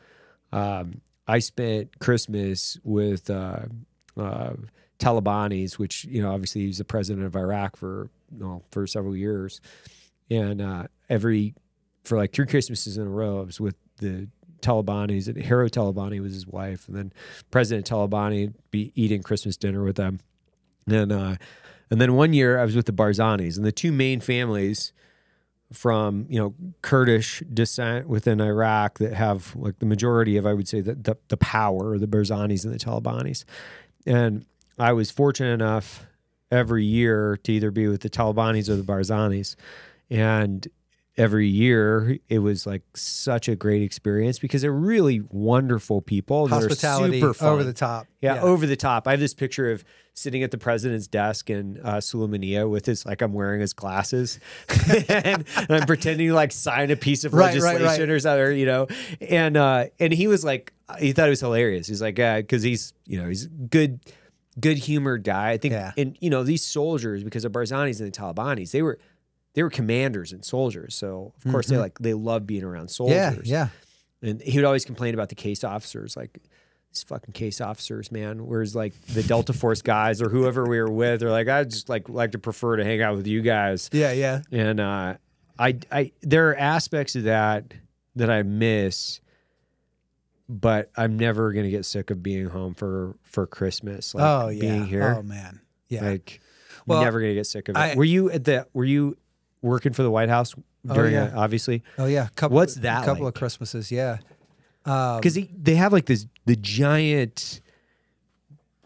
[0.52, 3.64] Um, I spent Christmas with uh,
[4.18, 4.53] uh,
[4.99, 9.15] Talabanis, which you know obviously he was the president of Iraq for well, for several
[9.15, 9.61] years,
[10.30, 11.53] and uh, every
[12.03, 14.28] for like three Christmases in a row, I was with the
[14.61, 15.28] Talabanis.
[15.28, 17.14] And Hero Talabani was his wife, and then
[17.49, 20.19] President Talabani be eating Christmas dinner with them.
[20.88, 21.36] And uh,
[21.90, 24.94] and then one year I was with the Barzanis, and the two main families
[25.72, 30.68] from you know Kurdish descent within Iraq that have like the majority of I would
[30.68, 33.45] say the the, the power, the Barzanis and the Talabanis.
[34.06, 34.45] And
[34.77, 36.06] I was fortunate enough
[36.49, 39.56] every year to either be with the Talabanis or the Barzanis,
[40.10, 40.68] and
[41.17, 46.47] every year it was like such a great experience because they're really wonderful people.
[46.47, 47.49] They're Hospitality super fun.
[47.49, 48.07] over the top.
[48.21, 49.07] Yeah, over the top.
[49.07, 49.83] I have this picture of
[50.13, 51.99] sitting at the president's desk in uh,
[52.67, 54.39] with his like I'm wearing his glasses,
[54.69, 58.15] and, and I'm pretending to like sign a piece of Right, right, legislation right.
[58.15, 58.88] or something, you know.
[59.21, 61.88] And uh, and he was like, he thought it was hilarious.
[61.88, 63.99] He's like, yeah, because he's you know he's good.
[64.59, 65.93] Good humored guy, I think, Yeah.
[65.97, 68.99] and you know these soldiers because of Barzanis and the Talabanis, they were
[69.53, 73.18] they were commanders and soldiers, so of course they like they love being around soldiers.
[73.18, 73.45] Mm-hmm.
[73.45, 73.68] Yeah,
[74.23, 74.30] yeah.
[74.30, 76.38] And he would always complain about the case officers, like
[76.94, 78.45] these fucking case officers, man.
[78.45, 81.90] Whereas like the Delta Force guys or whoever we were with, they're like, I just
[81.90, 83.90] like like to prefer to hang out with you guys.
[83.91, 84.41] Yeah, yeah.
[84.52, 85.15] And uh,
[85.57, 87.73] I, I, there are aspects of that
[88.15, 89.22] that I miss,
[90.48, 94.14] but I'm never gonna get sick of being home for for Christmas.
[94.14, 94.60] Like oh, yeah.
[94.61, 95.61] being here, Oh, man.
[95.88, 96.03] Yeah.
[96.06, 96.41] like
[96.86, 97.80] Well, never gonna get sick of it.
[97.80, 98.68] I- were you at the?
[98.73, 99.18] Were you
[99.61, 100.53] working for the White House
[100.85, 101.13] during?
[101.13, 101.27] yeah.
[101.27, 102.27] it, obviously, oh, yeah.
[102.35, 103.35] Couple, What's that A couple like?
[103.35, 103.91] of Christmases.
[103.91, 104.17] Yeah.
[104.85, 107.61] Um, because they, they have like this the giant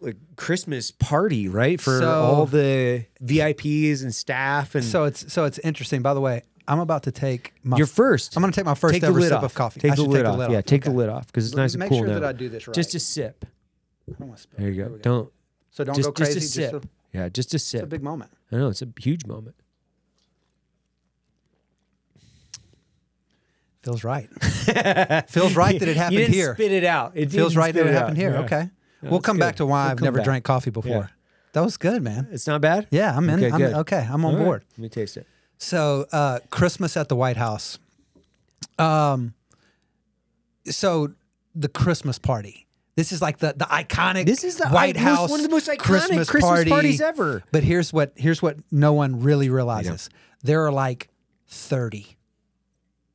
[0.02, 1.80] like Christmas party, right?
[1.80, 6.02] For So- all the VIPs and staff and so it's so it's interesting.
[6.02, 7.77] By the way, I'm about to take my.
[7.77, 8.35] you're first.
[8.35, 9.43] I'm going to take my first take ever sip off.
[9.43, 9.80] of coffee.
[9.80, 10.34] Take the lid take off.
[10.34, 10.65] the lid Yeah, off.
[10.65, 12.14] take the lid off because it's Let nice and make sure now.
[12.15, 12.73] that I do this right.
[12.76, 13.45] Just a sip.
[14.10, 14.60] I don't wanna spill.
[14.60, 14.89] There you go.
[14.89, 14.97] go.
[14.97, 15.31] Don't
[15.72, 16.39] So don't just go crazy.
[16.41, 16.84] just a sip.
[16.84, 16.88] a,
[17.18, 17.80] yeah, just a sip.
[17.80, 18.31] it's a big moment.
[18.52, 19.56] I know it's a huge moment.
[23.86, 24.28] Feels right.
[25.30, 26.56] Feels right that it happened you didn't here.
[26.56, 27.12] Spit it out.
[27.16, 28.32] It Feels right that spit it happened here.
[28.32, 28.40] Yeah.
[28.41, 28.70] Okay.
[29.03, 30.26] we'll that's come back to why We'll I've never back.
[30.26, 31.12] drank coffee before.
[31.53, 32.28] That was good, man.
[32.32, 32.88] It's not bad.
[32.91, 33.36] Yeah, I'm in.
[33.44, 33.74] Okay, I'm, good.
[33.76, 34.44] okay, I'm on All right.
[34.45, 34.66] board.
[34.72, 35.26] Let me taste it.
[35.57, 37.80] So, uh, Christmas at the White House.
[38.78, 39.34] Um,
[40.66, 41.14] so
[41.53, 42.68] the Christmas party.
[42.95, 44.26] This is like the the iconic.
[44.26, 46.70] This is the White I- House one of the most iconic Christmas, Christmas party.
[46.72, 47.44] parties ever.
[47.52, 50.10] But here's what here's what no one really realizes.
[50.44, 51.10] There are like
[51.48, 52.18] thirty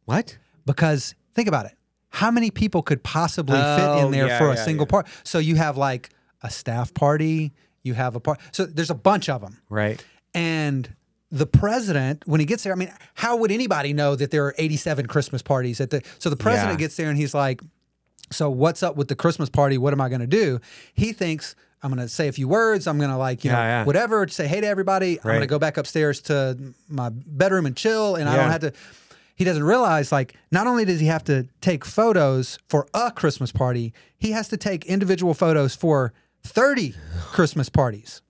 [0.04, 0.38] What?
[0.66, 1.72] Because think about it.
[2.10, 4.90] How many people could possibly fit Oh, in there yeah, for a yeah, single yeah.
[4.90, 5.10] party?
[5.24, 6.10] So you have like
[6.42, 7.52] a staff party.
[7.82, 8.42] You have a party.
[8.52, 9.58] So there's a bunch of them.
[9.68, 10.04] Right.
[10.34, 10.94] And
[11.30, 14.54] the president, when he gets there, I mean, how would anybody know that there are
[14.58, 16.02] 87 Christmas parties at the?
[16.18, 16.84] So the president Yeah.
[16.84, 17.60] gets there and he's like,
[18.32, 19.78] "So what's up with the Christmas party?
[19.78, 20.60] What am I going to do?"
[20.92, 22.86] He thinks I'm going to say a few words.
[22.88, 23.84] I'm going to like you know Yeah, yeah.
[23.84, 25.18] whatever say hey to everybody.
[25.20, 26.58] I'm going to go back upstairs to
[26.88, 28.72] my bedroom and chill, and I don't have to.
[29.40, 33.50] He doesn't realize like not only does he have to take photos for a Christmas
[33.50, 36.12] party, he has to take individual photos for
[36.44, 36.94] 30
[37.32, 38.20] Christmas parties.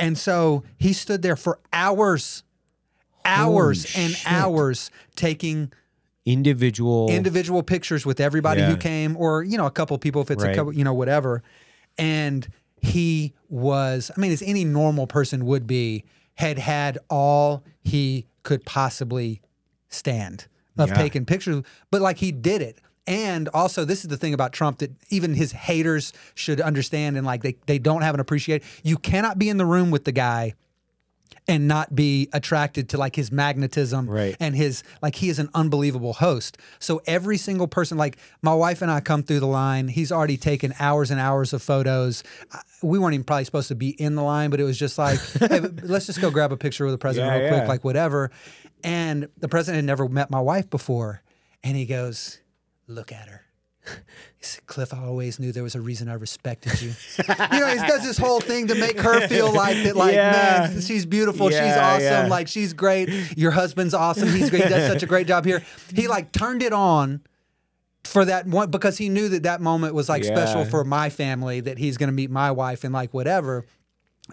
[0.00, 2.44] And so he stood there for hours,
[3.26, 4.26] hours Holy and shit.
[4.26, 5.70] hours taking
[6.24, 7.08] individual.
[7.10, 8.76] individual pictures with everybody who Yeah.
[8.76, 10.56] came, or you know, a couple people if it's a Right.
[10.56, 11.42] couple, you know, whatever.
[11.98, 12.48] And
[12.80, 16.04] he was, I mean, as any normal person would be,
[16.36, 19.42] had had all he could possibly
[19.88, 20.46] stand
[20.76, 20.94] of Yeah.
[20.96, 22.78] taking pictures, but like he did it.
[23.06, 27.24] And also, this is the thing about Trump that even his haters should understand, and
[27.26, 28.62] like they, they don't have an appreciate.
[28.82, 30.52] You cannot be in the room with the guy
[31.46, 34.36] and not be attracted to like his magnetism Right.
[34.38, 36.58] and his like he is an unbelievable host.
[36.78, 40.36] So every single person like my wife and I come through the line, he's already
[40.36, 42.22] taken hours and hours of photos.
[42.82, 45.20] We weren't even probably supposed to be in the line, but it was just like,
[45.40, 48.30] hey, let's just go grab a picture with the president Yeah, real quick, like whatever.
[48.84, 51.22] And the president had never met my wife before,
[51.64, 52.40] and he goes,
[52.86, 53.42] "Look at her."
[54.36, 56.88] He said, Cliff, I always knew there was a reason I respected you.
[57.18, 60.68] you know, he does this whole thing to make her feel like that, like, Yeah.
[60.70, 62.26] man, she's beautiful, she's awesome, yeah.
[62.28, 63.08] like she's great.
[63.36, 64.28] Your husband's awesome.
[64.28, 64.64] He's great.
[64.64, 65.64] He does such a great job here.
[65.94, 67.22] He like turned it on
[68.04, 71.60] for that one because he knew that that moment was like special for my family
[71.60, 73.64] that he's going to meet my wife and like whatever.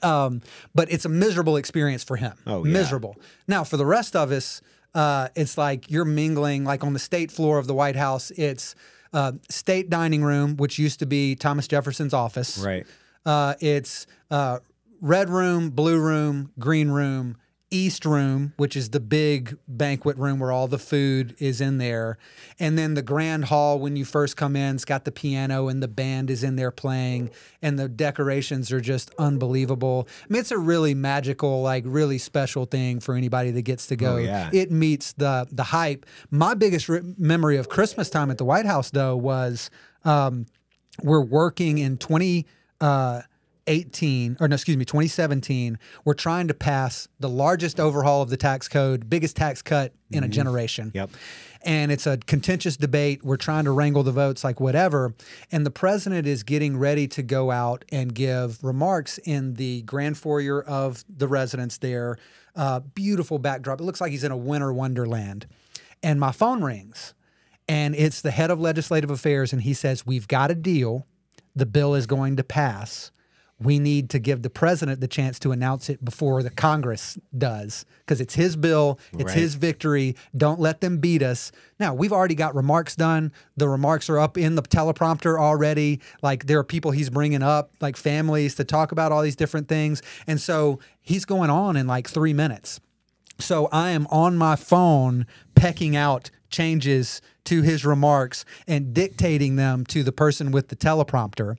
[0.03, 0.41] Um,
[0.73, 2.34] but it's a miserable experience for him.
[2.45, 2.73] Oh, yeah.
[2.73, 3.15] miserable.
[3.47, 4.61] Now for the rest of us,
[4.93, 8.31] uh, it's like you're mingling like on the state floor of the White House.
[8.31, 8.76] It's
[9.13, 12.57] uh, state dining room, which used to be Thomas Jefferson's office.
[12.57, 12.85] Right.
[13.26, 14.59] Uh, it's uh,
[15.01, 17.38] red room, blue room, green room,
[17.71, 22.17] east room, which is the big banquet room where all the food is in there,
[22.59, 24.75] and then the grand hall when you first come in.
[24.75, 27.31] It's got the piano and the band is in there playing,
[27.61, 30.07] and the decorations are just unbelievable.
[30.23, 33.95] I mean, it's a really magical, like really special thing for anybody that gets to
[33.95, 34.17] go.
[34.17, 34.49] yeah.
[34.53, 36.05] It meets the the hype.
[36.31, 39.69] My biggest re- memory of Christmas time at the White House, though, was.
[40.03, 40.45] Um,
[41.03, 41.97] we're working in
[43.67, 48.37] 2018 or no excuse me 2017 we're trying to pass the largest overhaul of the
[48.37, 50.91] tax code biggest tax cut in a generation.
[50.93, 51.09] Yep.
[51.63, 53.23] and it's a contentious debate.
[53.23, 55.13] We're trying to wrangle the votes like whatever.
[55.51, 60.17] And the president is getting ready to go out and give remarks in the grand
[60.17, 62.17] foyer of the residence there.
[62.55, 63.81] Uh, beautiful backdrop.
[63.81, 65.47] It looks like he's in a winter wonderland.
[66.03, 67.13] And my phone rings
[67.67, 71.05] and it's the head of legislative affairs and he says we've got a deal.
[71.55, 73.11] The bill is going to pass
[73.60, 77.86] we need to give the president the chance to announce it before the congress does
[77.99, 79.34] because it's his bill it's Right.
[79.38, 80.15] his victory.
[80.36, 81.52] Don't let them beat us.
[81.80, 83.32] Now we've already got remarks done.
[83.56, 86.02] The remarks are up in the teleprompter already.
[86.22, 89.68] Like there are people he's bringing up like families to talk about all these different
[89.69, 90.02] things.
[90.27, 92.82] And so he's going on in like three minutes.
[93.40, 95.26] So I am on my phone
[95.56, 101.57] pecking out changes to his remarks and dictating them to the person with the teleprompter.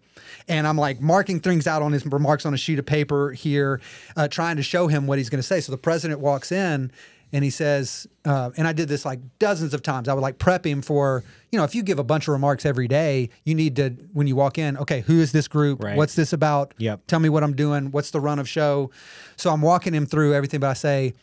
[0.49, 3.81] And I'm like marking things out on his remarks on a sheet of paper here,
[4.17, 5.61] uh, trying to show him what he's going to say.
[5.61, 6.91] So the president walks in
[7.33, 10.09] and he says, uh, and I did this like dozens of times.
[10.09, 12.65] I would like prep him for, you know, if you give a bunch of remarks
[12.65, 15.83] every day, you need to, when you walk in, okay, who is this group?
[15.83, 15.97] Right.
[15.97, 16.73] What's this about?
[16.79, 17.07] Yep.
[17.07, 17.91] Tell me what I'm doing.
[17.91, 18.91] What's the run of show?
[19.37, 21.15] So I'm walking him through everything, but I say,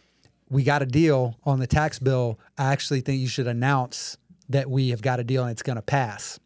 [0.53, 2.39] we got a deal on the tax bill.
[2.57, 4.17] I actually think you should announce
[4.49, 6.39] that we have got a deal and it's going to pass.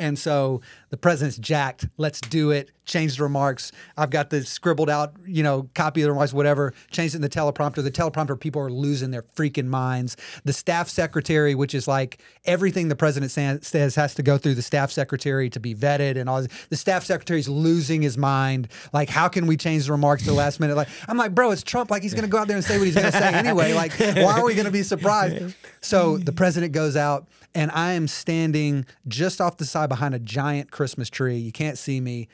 [0.00, 1.86] And so the president's jacked.
[1.98, 2.72] Let's do it.
[2.86, 3.70] Change the remarks.
[3.96, 6.74] I've got the scribbled out, you know, copy of the remarks, whatever.
[6.90, 7.84] Change it in the teleprompter.
[7.84, 10.16] The teleprompter people are losing their freaking minds.
[10.44, 14.62] The staff secretary, which is like everything the president says has to go through the
[14.62, 16.42] staff secretary to be vetted and all.
[16.42, 16.50] This.
[16.70, 18.68] The staff secretary's losing his mind.
[18.92, 20.76] Like, how can we change the remarks to the last minute?
[20.76, 21.90] Like, I'm like, bro, it's Trump.
[21.90, 23.74] Like, he's going to go out there and say what he's going to say anyway.
[23.74, 25.54] Like, why are we going to be surprised?
[25.82, 30.18] So the president goes out and I am standing just off the side behind a
[30.18, 31.36] giant Christmas tree.
[31.36, 32.28] You can't see me.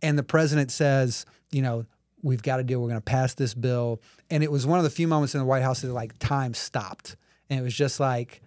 [0.00, 1.84] And the president says, you know,
[2.22, 2.80] we've got a deal.
[2.80, 4.00] We're going to pass this bill.
[4.30, 6.54] And it was one of the few moments in the White House that like time
[6.54, 7.16] stopped.
[7.50, 8.40] And it was just like,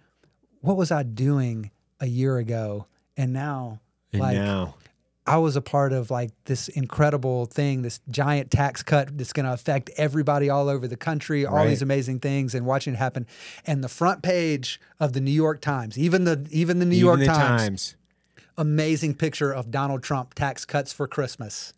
[0.60, 1.70] what was I doing
[2.00, 2.86] a year ago?
[3.16, 3.80] And now,
[4.12, 4.74] And like, now,
[5.26, 9.46] I was a part of like this incredible thing, this giant tax cut that's going
[9.46, 11.68] to affect everybody all over the country, all Right.
[11.68, 13.26] these amazing things, and watching it happen.
[13.66, 17.06] And the front page of the New York Times, even the even the New even
[17.06, 17.96] York the Times, times.
[18.56, 21.72] Amazing picture of Donald Trump tax cuts for Christmas.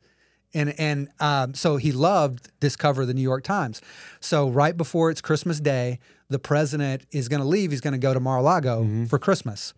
[0.54, 3.82] And and um, so he loved this cover of the New York Times.
[4.20, 5.98] So right before it's Christmas Day,
[6.28, 7.70] the president is going to leave.
[7.70, 9.74] He's going to go to Mar-a-Lago for Christmas.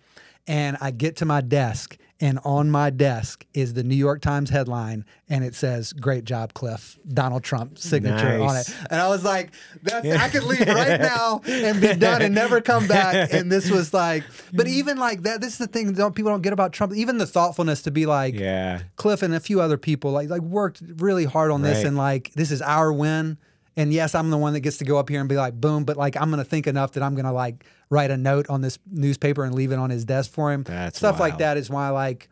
[0.49, 4.49] And I get to my desk, and on my desk is the New York Times
[4.51, 8.69] headline, and it says "Great job, Cliff." Donald Trump signature on it.
[8.91, 9.51] And I was like,
[9.83, 13.33] That's, I could leave right now and be done and never come back.
[13.39, 16.43] And this was like, but even like that, this is the thing don't, people don't
[16.43, 16.95] get about Trump.
[16.95, 18.81] Even the thoughtfulness to be like, Yeah.
[18.97, 21.87] Cliff and a few other people like like worked really hard on this Right.
[21.87, 23.37] and like this is our win.
[23.79, 25.85] And yes, I'm the one that gets to go up here and be like, boom,
[25.85, 28.79] but like I'm gonna think enough that I'm gonna like write a note on this
[28.91, 30.65] newspaper and leave it on his desk for him.
[30.65, 32.29] That's Stuff like that is why like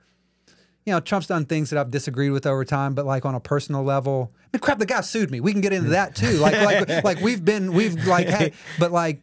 [0.85, 3.41] you know, Trump's done things that I've disagreed with over time, but like on a
[3.41, 5.41] personal level, I mean, crap, the guy sued me.
[5.41, 6.39] We can get into that too.
[6.41, 9.21] Like, like, like we've been, we've like had, but like,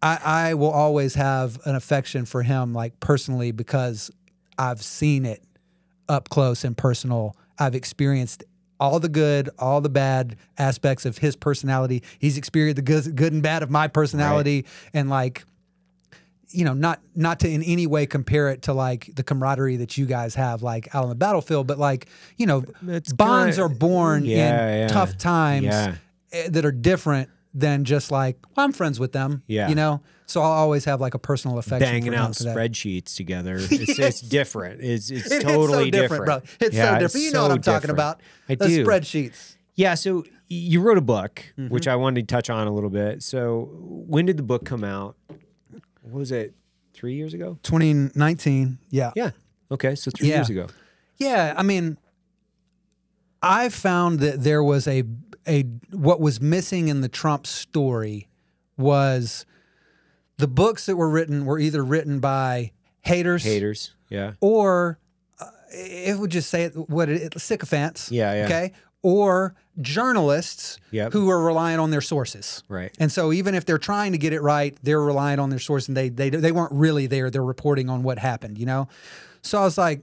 [0.00, 4.12] I, I will always have an affection for him, like personally, because
[4.56, 5.42] I've seen it
[6.08, 7.36] up close and personal.
[7.58, 8.44] I've experienced
[8.80, 12.02] all the good, all the bad aspects of his personality.
[12.18, 15.44] He's experienced the good, good and bad of my personality, and like,
[16.50, 19.96] you know, not not to in any way compare it to like the camaraderie that
[19.98, 22.06] you guys have, like out on the battlefield, but like,
[22.36, 24.36] you know, It's bonds kinda- are born Yeah,
[24.72, 24.88] in yeah.
[24.88, 25.94] tough times Yeah.
[26.32, 29.42] eh, that are different than just like, well, I'm friends with them.
[29.46, 29.68] Yeah.
[29.68, 30.02] You know?
[30.26, 33.54] So I'll always have like a personal affection banging for out spreadsheets together.
[33.70, 34.80] It's, it's different.
[34.82, 36.40] It's it's It totally so different, bro.
[36.60, 37.24] It's Yeah, so different.
[37.26, 37.90] you know so what I'm talking different.
[37.98, 38.20] about.
[38.48, 38.84] I the do.
[38.84, 39.56] spreadsheets.
[39.76, 39.94] Yeah.
[39.94, 41.72] So you wrote a book, Mm-hmm.
[41.72, 43.22] which I wanted to touch on a little bit.
[43.22, 45.16] So when did the book come out?
[46.02, 46.54] What was it?
[46.92, 47.58] Three years ago?
[47.62, 48.78] 2019.
[48.90, 49.12] Yeah.
[49.14, 49.30] Yeah.
[49.70, 49.94] Okay.
[49.94, 50.36] So three Yeah.
[50.36, 50.66] years ago.
[51.18, 51.96] Yeah, I mean,
[53.42, 55.02] I found that there was a
[55.48, 58.28] a what was missing in the Trump story
[58.76, 59.46] was
[60.38, 62.72] the books that were written were either written by
[63.02, 63.92] haters, Haters.
[64.08, 64.32] Yeah.
[64.40, 64.98] or
[65.40, 68.10] uh, it would just say it, what it, sycophants.
[68.10, 68.44] Yeah, yeah.
[68.46, 68.72] Okay,
[69.02, 71.12] or journalists Yep.
[71.12, 72.62] who are relying on their sources.
[72.68, 72.94] Right.
[72.98, 75.88] And so even if they're trying to get it right, they're relying on their source,
[75.88, 77.30] and they they they weren't really there.
[77.30, 78.58] They're reporting on what happened.
[78.58, 78.88] You know.
[79.42, 80.02] So I was like,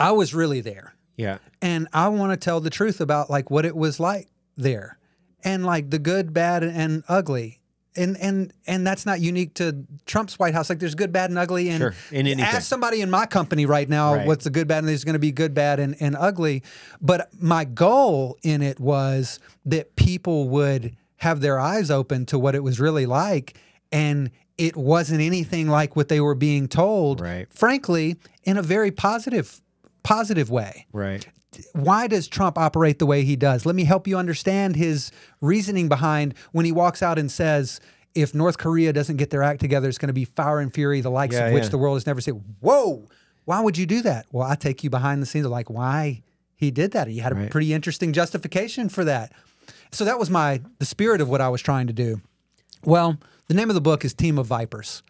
[0.00, 1.38] I was really there Yeah.
[1.60, 4.26] and I want to tell the truth about like what it was like
[4.62, 4.98] there,
[5.44, 7.58] and like the good, bad, and ugly.
[7.94, 10.70] And and and that's not unique to Trump's White House.
[10.70, 11.68] Like there's good, bad, and ugly.
[11.68, 11.94] And Sure.
[12.10, 12.42] In anything.
[12.44, 14.26] ask somebody in my company right now Right.
[14.26, 16.62] what's the good, bad, and there's going to be good, bad, and, and ugly.
[17.02, 22.54] But my goal in it was that people would have their eyes open to what
[22.54, 23.58] it was really like,
[23.92, 27.20] and it wasn't anything like what they were being told.
[27.20, 27.46] Right.
[27.52, 29.60] Frankly, in a very positive
[30.02, 31.26] positive way Right.
[31.74, 33.66] Why does Trump operate the way he does?
[33.66, 35.10] Let me help you understand his
[35.40, 37.80] reasoning behind when he walks out and says,
[38.14, 41.00] if North Korea doesn't get their act together, it's going to be fire and fury,
[41.00, 41.68] the likes Yeah, of which yeah.
[41.70, 42.34] the world has never seen.
[42.60, 43.08] Whoa,
[43.44, 44.26] why would you do that?
[44.32, 46.22] Well, I take you behind the scenes of like why
[46.54, 47.08] he did that.
[47.08, 47.50] He had a Right.
[47.50, 49.32] pretty interesting justification for that.
[49.90, 52.20] So that was my the spirit of what I was trying to do.
[52.84, 53.18] Well,
[53.48, 55.02] the name of the book is Team of Vipers,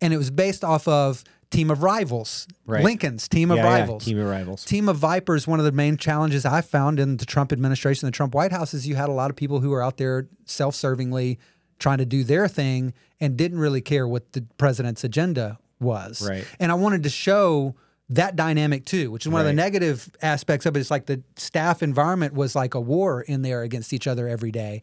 [0.00, 2.84] and it was based off of Team of Rivals, Right.
[2.84, 4.04] Lincoln's Team of Yeah, yeah, Rivals.
[4.04, 4.64] Team of Rivals.
[4.64, 8.12] Team of Vipers, one of the main challenges I found in the Trump administration, the
[8.12, 10.74] Trump White House, is you had a lot of people who were out there self
[10.74, 11.38] servingly
[11.78, 16.28] trying to do their thing and didn't really care what the president's agenda was.
[16.28, 16.44] Right.
[16.60, 17.76] And I wanted to show
[18.10, 20.80] that dynamic too, which is one of the negative aspects of it.
[20.80, 24.50] It's like the staff environment was like a war in there against each other every
[24.50, 24.82] day.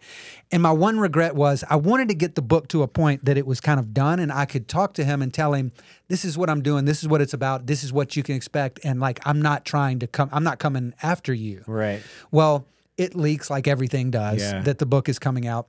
[0.51, 3.35] And my one regret was I wanted to get the book to a point that
[3.35, 5.71] it was kind of done and I could talk to him and tell him,
[6.07, 8.35] this is what I'm doing, this is what it's about, this is what you can
[8.35, 8.79] expect.
[8.83, 11.63] And like, I'm not trying to come, I'm not coming after you.
[11.65, 12.03] Right.
[12.29, 14.61] Well, it leaks like everything does Yeah.
[14.61, 15.67] that the book is coming out.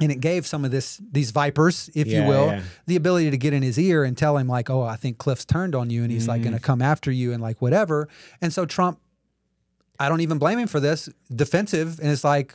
[0.00, 2.62] And it gave some of this these vipers, if Yeah, you will, yeah.
[2.86, 5.44] the ability to get in his ear and tell him like, "Oh, I think Cliff's
[5.44, 6.44] turned on you and he's like Mm.
[6.44, 8.08] going to come after you and like whatever."
[8.40, 8.98] And so Trump
[9.98, 12.54] I don't even blame him for this, defensive and it's like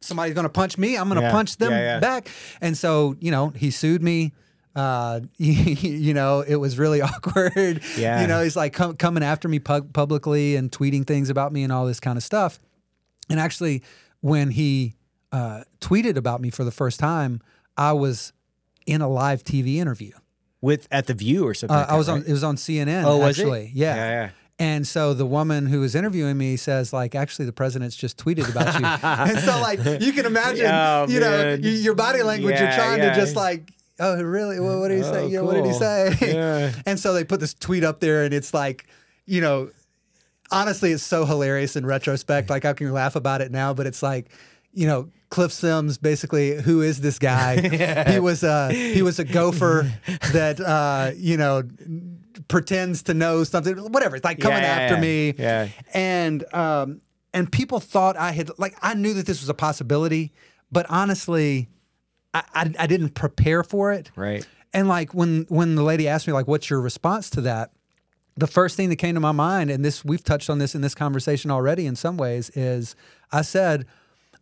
[0.00, 2.30] somebody's going to punch me, I'm going to Yeah, punch them back.
[2.62, 4.32] And so, you know, he sued me
[4.74, 7.82] uh, you know, it was really awkward.
[7.98, 8.22] Yeah.
[8.22, 11.64] You know, he's like com- coming after me pub- publicly and tweeting things about me
[11.64, 12.58] and all this kind of stuff.
[13.28, 13.82] And actually,
[14.20, 14.94] when he
[15.32, 17.40] uh, tweeted about me for the first time,
[17.76, 18.32] I was
[18.86, 20.12] in a live TV interview.
[20.62, 21.74] With at the View or something.
[21.74, 22.22] Uh, like I was on.
[22.26, 23.04] It was on CNN.
[23.04, 23.42] Oh, was it?
[23.42, 23.94] actually, Yeah.
[23.94, 24.30] Yeah, yeah.
[24.58, 28.46] And so the woman who was interviewing me says, like, actually, the president's just tweeted
[28.50, 28.84] about you.
[29.34, 31.62] and so, like, you can imagine, Oh, you know, man.
[31.62, 32.60] y- your body language.
[32.60, 33.14] you're trying yeah.
[33.14, 34.60] to just like, oh, really?
[34.60, 35.22] What, what did he say?
[35.22, 36.14] Oh, You know, what did he say?
[36.34, 36.72] Yeah.
[36.86, 38.86] and so they put this tweet up there, and it's like,
[39.24, 39.70] you know,
[40.50, 42.50] honestly, it's so hilarious in retrospect.
[42.50, 44.30] Like, I can laugh about it now, but it's like,
[44.72, 47.60] you know, Cliff Sims basically, who is this guy?
[48.12, 49.90] He was a he was a gopher
[50.32, 51.62] that uh, you know
[52.48, 54.16] pretends to know something, whatever.
[54.16, 55.00] It's like coming Yeah, yeah, after yeah.
[55.00, 55.68] me, Yeah.
[55.94, 57.00] and um,
[57.32, 60.32] and people thought I had like I knew that this was a possibility,
[60.72, 61.68] but honestly,
[62.34, 64.10] I I, I didn't prepare for it.
[64.16, 64.46] Right.
[64.72, 67.70] And like when when the lady asked me like, "What's your response to that?"
[68.36, 70.80] The first thing that came to my mind, and this we've touched on this in
[70.80, 72.94] this conversation already in some ways, is
[73.32, 73.86] I said,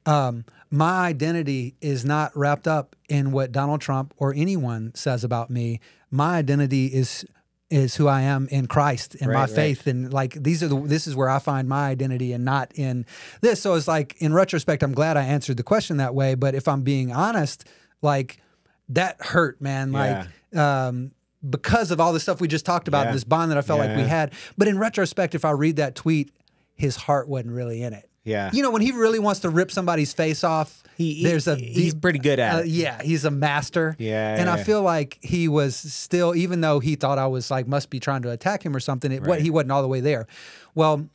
[0.09, 5.51] um, "My identity is not wrapped up in what Donald Trump or anyone says about
[5.51, 5.81] me.
[6.11, 7.25] My identity is
[7.71, 9.51] is who I am in Christ and my Right, right.
[9.55, 12.73] faith and like these are the this is where I find my identity and not
[12.75, 13.05] in
[13.43, 13.61] this.
[13.61, 16.35] So it's like in retrospect, I'm glad I answered the question that way.
[16.35, 17.67] But if I'm being honest,
[18.01, 18.41] like
[18.89, 19.93] that hurt, man.
[19.93, 20.27] Like
[20.57, 21.11] um
[21.49, 23.13] because of all the stuff we just talked about, Yeah.
[23.13, 24.33] this bond that I felt like we had.
[24.57, 26.33] But in retrospect, if I read that tweet,
[26.75, 28.09] his heart wasn't really in it.
[28.29, 28.51] Yeah.
[28.53, 31.57] You know, when he really wants to rip somebody's face off, He- he- there's a
[31.57, 32.67] he's pretty good at uh, it.
[32.67, 33.97] yeah, he's a master.
[33.99, 37.67] Yeah, and I feel like he was still, even though he thought I was like
[37.67, 39.11] must be trying to attack him or something.
[39.13, 40.27] It, what he wasn't all the way there.
[40.75, 41.09] Well,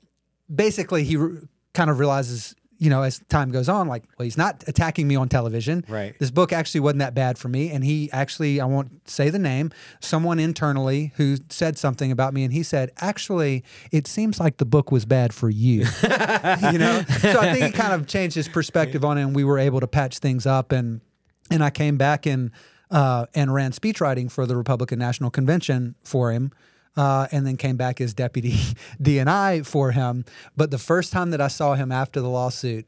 [0.54, 1.40] basically, he re-
[1.74, 5.16] kind of realizes, you know, as time goes on, like, well, he's not attacking me
[5.16, 5.86] on television.
[5.88, 6.18] Right.
[6.20, 9.40] This book actually wasn't that bad for me, and he actually, I won't say the
[9.40, 14.58] name, someone internally who said something about me, and he said, actually, it seems like
[14.58, 15.86] the book was bad for you.
[16.72, 19.44] you know so i think he kind of changed his perspective on it and we
[19.44, 21.02] were able to patch things up and
[21.50, 22.52] and i came back and
[22.92, 26.52] uh, and ran speech writing for the republican national convention for him
[26.98, 28.52] uh, and then came back as deputy
[29.02, 30.26] dni for him
[30.58, 32.86] but the first time that i saw him after the lawsuit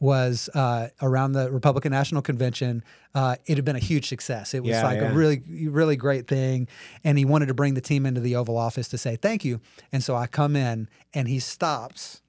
[0.00, 2.84] was uh, around the Republican National Convention.
[3.14, 4.52] Uh, it had been a huge success.
[4.54, 5.10] It was Yeah, like yeah.
[5.10, 6.68] a really, really great thing.
[7.04, 9.60] And he wanted to bring the team into the Oval Office to say thank you.
[9.90, 12.20] And so I come in and he stops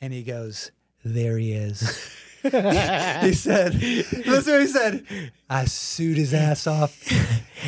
[0.00, 0.72] and he goes,
[1.04, 1.82] There he is.
[3.22, 5.06] he said, Listen what he said.
[5.48, 6.98] I sued his ass off.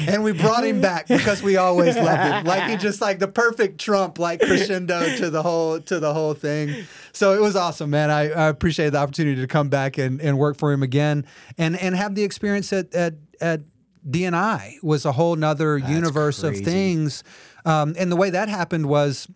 [0.08, 2.44] And we brought him back because we always loved him.
[2.44, 6.34] Like he just like the perfect Trump, like crescendo to the whole to the whole
[6.34, 6.86] thing.
[7.12, 8.10] So it was awesome, man.
[8.10, 11.24] I, I appreciate the opportunity to come back and, and work for him again
[11.56, 13.60] and and have the experience at at at
[14.08, 17.22] DNI was a whole nother universe of things.
[17.64, 19.28] Um, and the way that happened was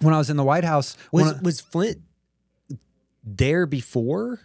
[0.00, 0.96] when I was in the White House.
[1.10, 1.98] Was I- was Flint
[3.24, 4.40] there before?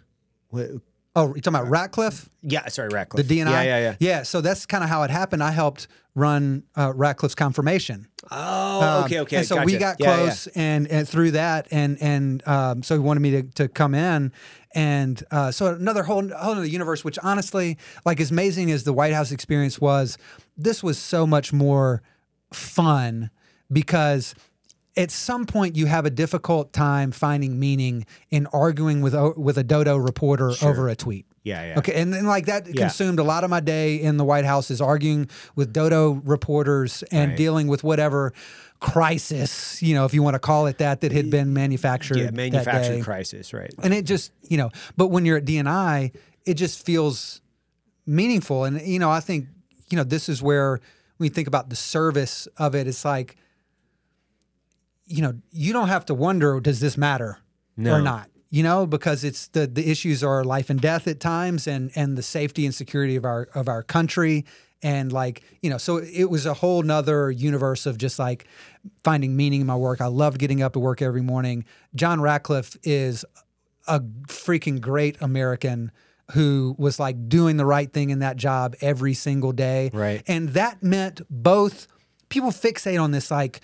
[0.52, 0.70] What,
[1.16, 2.28] oh, you talking about Ratcliffe?
[2.42, 3.26] yeah, sorry, Ratcliffe.
[3.26, 3.50] The DNI?
[3.50, 3.94] Yeah, yeah, yeah.
[3.98, 5.42] Yeah, so that's kind of how it happened.
[5.42, 8.06] I helped run uh, Ratcliffe's confirmation.
[8.30, 9.36] Oh, Um, okay, okay.
[9.38, 9.78] And so we gotcha.
[9.78, 10.16] got Yeah, yeah.
[10.24, 13.94] close, and and through that, and and um, so he wanted me to, to come
[13.94, 14.30] in,
[14.74, 17.02] and uh, so another whole whole other universe.
[17.02, 20.18] Which honestly, like as amazing as the White House experience was,
[20.56, 22.02] this was so much more
[22.52, 23.30] fun
[23.72, 24.34] because.
[24.96, 29.64] At some point, you have a difficult time finding meaning in arguing with with a
[29.64, 31.26] dodo reporter over a tweet.
[31.44, 31.78] Yeah, yeah.
[31.78, 34.70] Okay, and then like that consumed a lot of my day in the White House
[34.70, 37.36] is arguing with dodo reporters and Right.
[37.36, 38.32] dealing with whatever
[38.80, 42.18] crisis, you know, if you want to call it that, that had been manufactured.
[42.18, 43.72] Yeah, that manufactured crisis, right?
[43.82, 46.12] And it just, you know, but when you're at DNI,
[46.44, 47.40] it just feels
[48.06, 48.64] meaningful.
[48.64, 49.46] And, you know, I think,
[49.88, 50.80] you know, this is where
[51.16, 53.36] when you think about the service of it, it's like,
[55.12, 57.38] you know, you don't have to wonder, does this matter
[57.76, 57.94] No.
[57.94, 58.28] or not?
[58.50, 62.18] You know, because it's the the issues are life and death at times, and and
[62.18, 64.44] the safety and security of our of our country,
[64.82, 68.46] and like you know, so it was a whole nother universe of just like
[69.04, 70.02] finding meaning in my work.
[70.02, 71.64] I loved getting up to work every morning.
[71.94, 73.24] John Ratcliffe is
[73.88, 75.90] a freaking great American
[76.32, 79.90] who was like doing the right thing in that job every single day.
[79.94, 80.22] Right.
[80.26, 81.86] And that meant both
[82.28, 83.60] people fixate on this like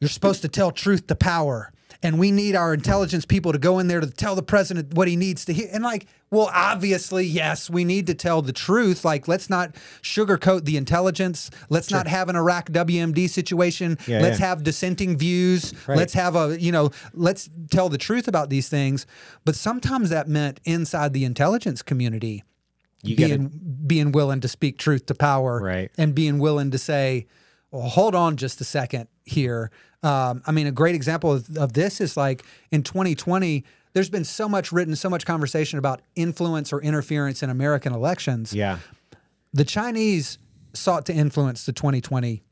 [0.00, 1.72] you're supposed to tell truth to power.
[2.02, 5.06] And we need our intelligence people to go in there to tell the president what
[5.06, 5.68] he needs to hear.
[5.70, 9.04] And like, well, obviously, yes, we need to tell the truth.
[9.04, 11.50] Like, let's not sugarcoat the intelligence.
[11.68, 13.98] Let's not have an Iraq WMD situation.
[14.06, 14.46] Yeah, let's yeah.
[14.46, 15.74] have dissenting views.
[15.86, 15.98] Right.
[15.98, 19.04] Let's have a, you know, let's tell the truth about these things.
[19.44, 22.44] But sometimes that meant inside the intelligence community
[23.02, 25.90] You being gotta, being willing to speak truth to power Right.
[25.98, 27.26] and being willing to say,
[27.70, 29.70] well, hold on just a second here.
[30.02, 34.24] Um, I mean, a great example of, of this is like in 2020, there's been
[34.24, 38.52] so much written, so much conversation about influence or interference in American elections.
[38.52, 38.78] yeah,
[39.52, 40.38] The Chinese
[40.72, 42.42] sought to influence the 2020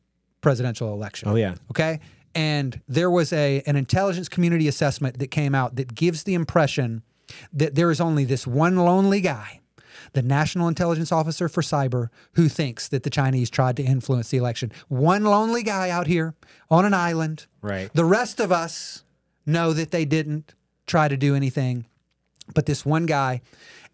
[0.40, 1.28] presidential election.
[1.28, 1.54] Oh, yeah.
[1.70, 2.00] Okay.
[2.34, 7.02] And there was a an intelligence community assessment that came out that gives the impression
[7.52, 9.60] that there is only this one lonely guy,
[10.12, 14.36] the National Intelligence Officer for Cyber, who thinks that the Chinese tried to influence the
[14.36, 14.72] election.
[14.88, 16.34] One lonely guy out here
[16.70, 17.46] on an island.
[17.62, 17.90] Right.
[17.92, 19.04] The rest of us
[19.46, 20.54] know that they didn't
[20.86, 21.86] try to do anything
[22.54, 23.40] but this one guy.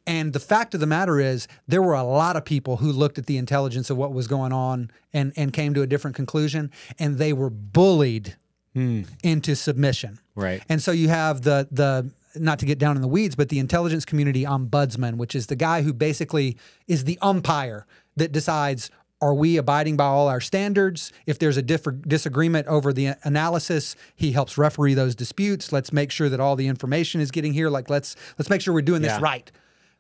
[0.07, 3.19] And the fact of the matter is, there were a lot of people who looked
[3.19, 6.71] at the intelligence of what was going on and, and came to a different conclusion,
[6.99, 8.37] and they were bullied
[8.75, 9.03] hmm.
[9.23, 10.19] into submission.
[10.35, 10.63] Right.
[10.69, 13.59] And so you have the the not to get down in the weeds, but the
[13.59, 16.57] intelligence community ombudsman, which is the guy who basically
[16.87, 17.87] is the umpire
[18.17, 18.91] that decides
[19.21, 21.11] are we abiding by all our standards?
[21.25, 25.73] If there's a differ- disagreement over the analysis, he helps referee those disputes.
[25.73, 27.71] Let's make sure that all the information is getting here.
[27.71, 29.51] Like let's let's make sure we're doing this right.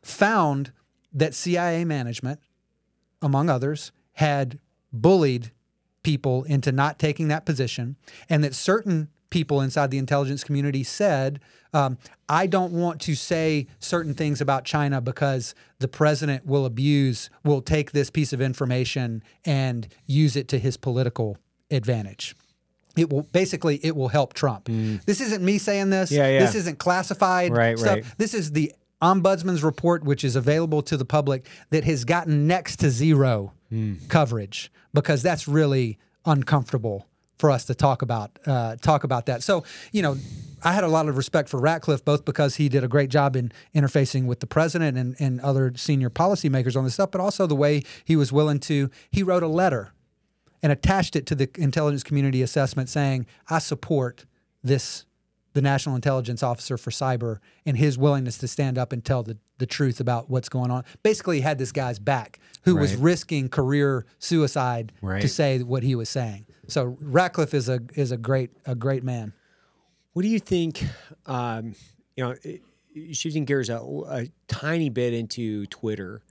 [0.02, 0.72] Found
[1.14, 2.40] that CIA management,
[3.22, 4.58] among others, had
[4.92, 5.52] bullied
[6.02, 7.96] people into not taking that position,
[8.28, 11.40] and that certain people inside the intelligence community said,
[11.72, 11.98] um,
[12.28, 17.60] I don't want to say certain things about China because the president will abuse, will
[17.60, 21.36] take this piece of information and use it to his political
[21.68, 22.36] advantage.
[22.96, 24.66] It will basically it will help Trump.
[25.04, 26.12] This isn't me saying this.
[26.12, 26.16] Mm.
[26.16, 26.38] Yeah, yeah.
[26.38, 27.94] This isn't classified Right, stuff.
[27.96, 28.04] right.
[28.18, 32.76] This is the ombudsman's report, which is available to the public, that has gotten next
[32.76, 33.94] to zero Hmm.
[34.08, 37.08] coverage because that's really uncomfortable
[37.38, 39.42] for us to talk about uh, talk about that.
[39.42, 40.16] So you know,
[40.62, 43.36] I had a lot of respect for Ratcliffe, both because he did a great job
[43.36, 47.46] in interfacing with the president and, and other senior policymakers on this stuff, but also
[47.46, 48.90] the way he was willing to.
[49.10, 49.92] He wrote a letter
[50.62, 54.24] and attached it to the intelligence community assessment saying, I support
[54.62, 55.04] this,
[55.52, 59.36] the National Intelligence Officer for Cyber, and his willingness to stand up and tell the,
[59.58, 60.84] the truth about what's going on.
[61.02, 65.94] Basically, he had this guy's back who was risking career suicide to say what he
[65.94, 66.46] was saying.
[66.68, 69.32] So Ratcliffe is a is a great a great man.
[70.12, 70.84] What do you think?
[71.26, 71.74] Um,
[72.16, 72.34] you know,
[73.12, 73.78] shifting gears a,
[74.08, 76.22] a tiny bit into Twitter.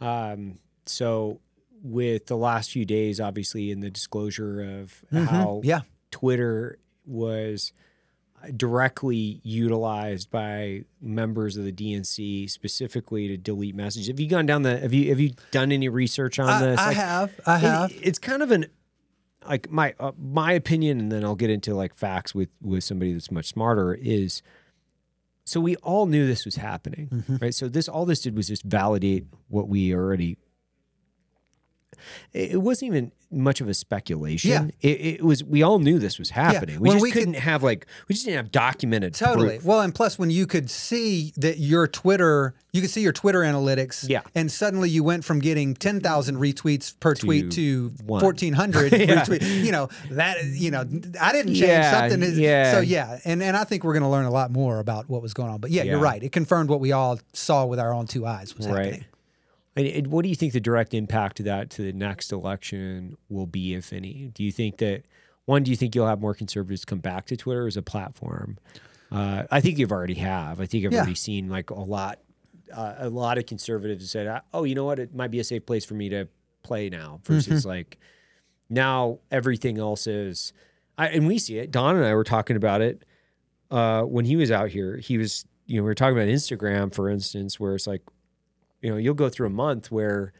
[0.00, 1.38] Um, so,
[1.82, 5.82] with the last few days, obviously, in the disclosure of how Yeah.
[6.10, 7.72] Twitter was
[8.56, 14.08] directly utilized by members of the DNC specifically to delete messages.
[14.08, 14.78] Have you gone down the?
[14.78, 16.80] Have you have you done any research on I, this?
[16.80, 17.40] I Like, have.
[17.46, 17.92] I it- have.
[18.02, 18.66] it's kind of an
[19.48, 23.12] like my uh, my opinion, and then I'll get into like facts with with somebody
[23.12, 23.94] that's much smarter.
[23.94, 24.42] Is
[25.44, 27.36] so we all knew this was happening, Mm-hmm.
[27.40, 27.54] right?
[27.54, 30.36] So this all this did was just validate what we already.
[32.32, 34.50] It it wasn't even much of a speculation.
[34.50, 34.66] Yeah.
[34.80, 35.44] It, it was.
[35.44, 36.76] We all knew this was happening.
[36.76, 36.80] Yeah.
[36.80, 39.14] We just we could- couldn't have like we just didn't have documented.
[39.14, 39.48] Totally.
[39.58, 39.64] proof.
[39.64, 43.40] Well, and plus, when you could see that your Twitter, you could see your Twitter
[43.40, 44.22] analytics, Yeah.
[44.34, 49.64] and suddenly you went from getting ten thousand retweets per tweet to fourteen hundred retweets.
[49.64, 50.42] You know that.
[50.44, 50.80] You know,
[51.20, 52.22] I didn't change Yeah, something.
[52.22, 52.72] is- yeah.
[52.72, 55.22] So yeah, and and I think we're going to learn a lot more about what
[55.22, 55.60] was going on.
[55.60, 56.22] But yeah, you're right.
[56.22, 59.04] It confirmed what we all saw with our own two eyes was happening.
[59.76, 63.16] And, and what do you think the direct impact of that to the next election
[63.28, 64.30] will be, if any?
[64.34, 65.04] Do you think that
[65.44, 65.62] one?
[65.62, 68.58] Do you think you'll have more conservatives come back to Twitter as a platform?
[69.12, 70.60] Uh, I think you've already have.
[70.60, 70.98] I think I've Yeah.
[70.98, 72.18] already seen like a lot,
[72.72, 74.98] uh, a lot of conservatives said, "Oh, you know what?
[74.98, 76.28] It might be a safe place for me to
[76.62, 77.98] play now." Versus like
[78.68, 80.52] now everything else is.
[80.98, 81.70] I, and we see it.
[81.70, 83.04] Don and I were talking about it
[83.70, 84.96] uh, when he was out here.
[84.98, 88.02] He was, you know, we were talking about Instagram, for instance, where it's like,
[88.82, 90.32] you know, you'll go through a month where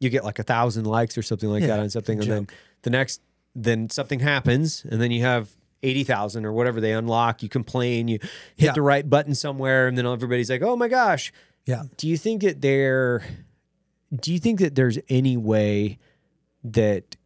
[0.00, 2.46] you get like a thousand likes or something like Yeah, that on something, and then
[2.82, 3.20] the next,
[3.54, 5.50] then something happens, and then you have
[5.82, 7.42] eighty thousand or whatever they unlock.
[7.42, 8.18] You complain, you
[8.56, 8.72] hit Yeah.
[8.72, 11.32] the right button somewhere, and then everybody's like, "Oh my gosh!"
[11.66, 11.82] Yeah.
[11.96, 13.22] Do you think that there?
[14.14, 15.98] Do you think that there's any way
[16.64, 17.16] that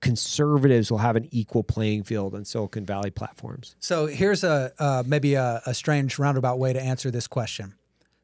[0.00, 3.76] conservatives will have an equal playing field on Silicon Valley platforms?
[3.80, 7.74] So here's a uh, maybe a, a strange roundabout way to answer this question.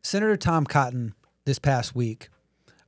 [0.02, 2.28] Senator Tom Cotton this past week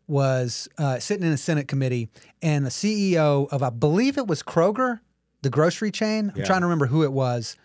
[0.06, 2.09] was uh, sitting in a Senate committee,
[2.40, 5.01] and the CEO of I believe it was Kroger,
[5.43, 6.32] the grocery chain.
[6.35, 7.56] I'm trying to remember who it was.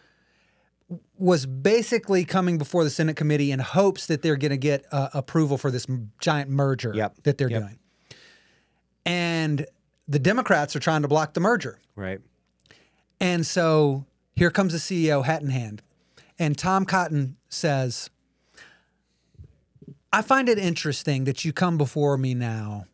[1.17, 5.07] Was basically coming before the Senate committee in hopes that they're going to get uh,
[5.13, 7.15] approval for this m- giant merger Yep.
[7.23, 7.61] that they're Yep.
[7.61, 7.79] doing,
[9.05, 9.65] and
[10.07, 11.79] the Democrats are trying to block the merger.
[11.95, 12.19] Right.
[13.19, 14.05] And so
[14.35, 15.81] here comes the CEO, hat in hand.
[16.39, 18.09] And Tom Cotton says,
[20.11, 22.85] I find it interesting that you come before me now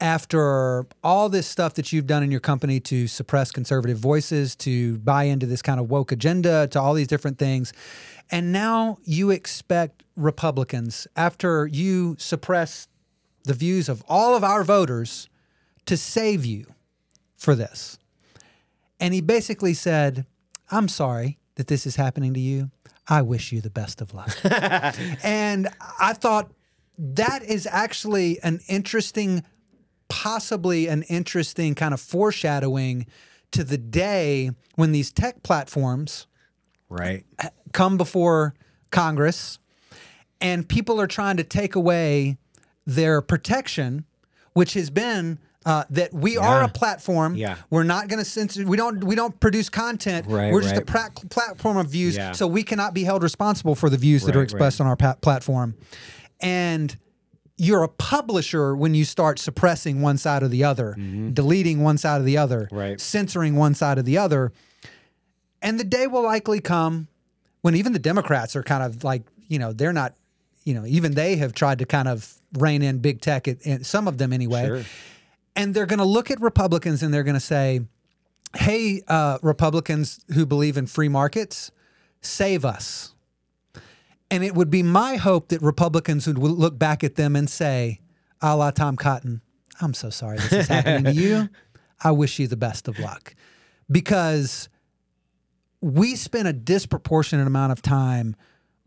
[0.00, 4.98] after all this stuff that you've done in your company to suppress conservative voices, to
[4.98, 7.72] buy into this kind of woke agenda, to all these different things.
[8.30, 12.88] And now you expect Republicans, after you suppress
[13.44, 15.28] the views of all of our voters,
[15.86, 16.66] to save you
[17.36, 17.98] for this.
[19.00, 20.26] And he basically said,
[20.70, 22.70] I'm sorry that this is happening to you.
[23.08, 24.34] I wish you the best of luck.
[25.22, 25.68] and
[26.00, 26.52] I thought
[26.96, 29.42] that is actually an interesting,
[30.08, 33.06] possibly an interesting kind of foreshadowing
[33.50, 36.26] to the day when these tech platforms
[36.88, 37.24] Right.
[37.72, 38.54] come before
[38.90, 39.58] Congress
[40.40, 42.36] and people are trying to take away
[42.86, 44.04] their protection,
[44.52, 47.36] which has been uh, that we are a platform.
[47.36, 47.56] Yeah.
[47.70, 48.66] We're not going to censor.
[48.66, 49.02] We don't.
[49.04, 50.26] We don't produce content.
[50.28, 52.16] Right, We're just a pra- platform of views.
[52.16, 52.32] Yeah.
[52.32, 54.96] So we cannot be held responsible for the views that are Right, expressed on our
[54.96, 55.74] pa- platform.
[56.40, 56.96] And
[57.56, 60.94] you're a publisher when you start suppressing one side or the other,
[61.32, 62.76] deleting one side or the other, Mm-hmm.
[62.76, 63.00] Right.
[63.00, 64.52] censoring one side or the other.
[65.62, 67.08] And the day will likely come
[67.62, 70.14] when even the Democrats are kind of like, you know, they're not,
[70.64, 74.08] you know, even they have tried to kind of rein in big tech, and some
[74.08, 74.66] of them anyway.
[74.66, 74.82] Sure.
[75.56, 77.80] And they're going to look at Republicans and they're going to say,
[78.56, 81.70] "Hey, uh, Republicans who believe in free markets,
[82.20, 83.14] save us."
[84.30, 88.00] And it would be my hope that Republicans would look back at them and say,
[88.40, 89.42] "A la Tom Cotton,
[89.80, 91.48] I'm so sorry this is happening to you.
[92.02, 93.34] I wish you the best of luck,"
[93.90, 94.68] because
[95.80, 98.34] we spend a disproportionate amount of time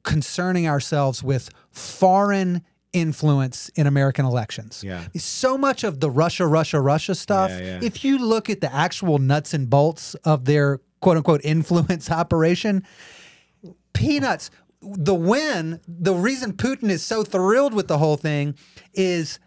[0.04, 2.64] concerning ourselves with foreign
[2.94, 4.84] influence in American elections.
[4.84, 5.06] Yeah.
[5.16, 7.80] So much of the Russia, Russia, Russia stuff, Yeah, yeah.
[7.84, 12.84] if you look at the actual nuts and bolts of their quote unquote influence operation,
[13.94, 14.50] peanuts.
[14.82, 18.56] The win, the reason Putin is so thrilled with the whole thing
[18.94, 19.40] is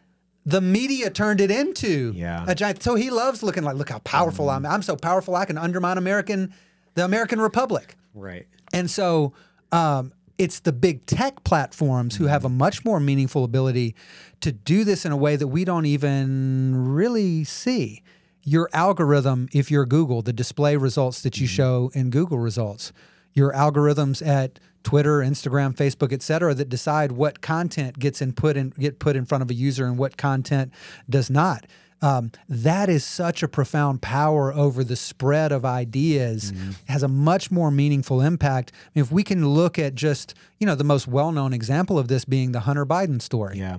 [0.45, 2.45] the media turned it into Yeah.
[2.49, 2.83] a giant.
[2.83, 4.67] So he loves looking like, look how powerful I'm.
[4.67, 6.53] I'm so powerful I can undermine American,
[6.95, 7.97] the American Republic.
[8.13, 8.49] Right.
[8.73, 9.33] And so
[9.71, 13.95] um, it's the big tech platforms who have a much more meaningful ability
[14.41, 18.03] to do this in a way that we don't even really see.
[18.43, 21.57] Your algorithm, if you're Google, the display results that you mm-hmm.
[21.57, 22.91] show in Google results,
[23.35, 28.75] your algorithms at Twitter, Instagram, Facebook, et cetera, that decide what content gets input and
[28.77, 30.73] get put in front of a user and what content
[31.11, 31.67] does not
[32.03, 36.53] um, that is such a profound power over the spread of ideas.
[36.89, 38.73] Has a much more meaningful impact.
[38.75, 42.09] I mean, if we can look at just you know the most well-known example of
[42.09, 43.79] this being the hunter biden story Yeah.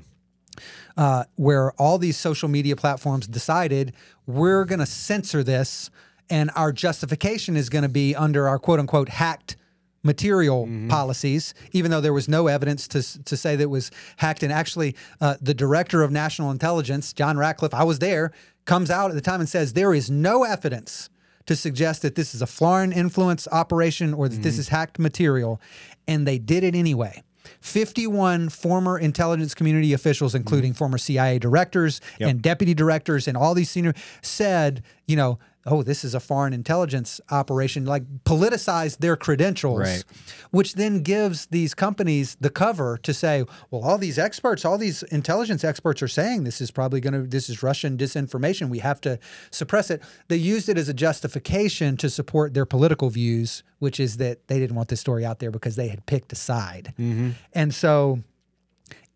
[0.98, 3.94] uh, where all these social media platforms decided
[4.28, 5.90] we're going to censor this
[6.30, 9.56] and our justification is going to be under our quote unquote hacked
[10.04, 10.88] material mm-hmm.
[10.88, 14.44] policies, even though there was no evidence to, to say that it was hacked.
[14.44, 18.32] And actually, uh, the director of national intelligence, John Ratcliffe, I was there,
[18.66, 21.10] comes out at the time and says there is no evidence
[21.46, 24.62] to suggest that this is a foreign influence operation or that this mm-hmm.
[24.62, 25.60] is hacked material.
[26.08, 27.24] And they did it anyway.
[27.62, 30.78] 51 former intelligence community officials, including mm-hmm.
[30.78, 36.04] former CIA directors and deputy directors, and all these senior said, you know, oh, this
[36.04, 40.04] is a foreign intelligence operation, like politicized their credentials, Right.
[40.52, 45.04] which then gives these companies the cover to say, well, all these experts, all these
[45.04, 48.70] intelligence experts are saying this is probably going to, this is Russian disinformation.
[48.70, 49.20] We have to
[49.52, 50.02] suppress it.
[50.30, 54.60] They used it as a justification to support their political views, which is that they
[54.60, 56.94] didn't want this story out there because they had picked a side.
[57.00, 57.32] Mm-hmm.
[57.54, 58.24] And so,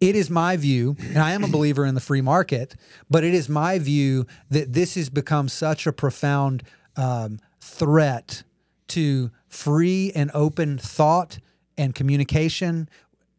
[0.05, 2.75] it is my view, and I am a believer in the free market,
[3.09, 6.61] but it is my view that this has become such a profound
[6.95, 8.43] um, threat
[8.89, 11.39] to free and open thought
[11.75, 12.87] and communication,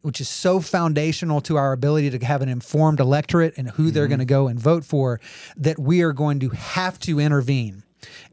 [0.01, 4.07] which is so foundational to our ability to have an informed electorate and who they're
[4.07, 5.21] going to go and vote for,
[5.55, 7.83] that we are going to have to intervene.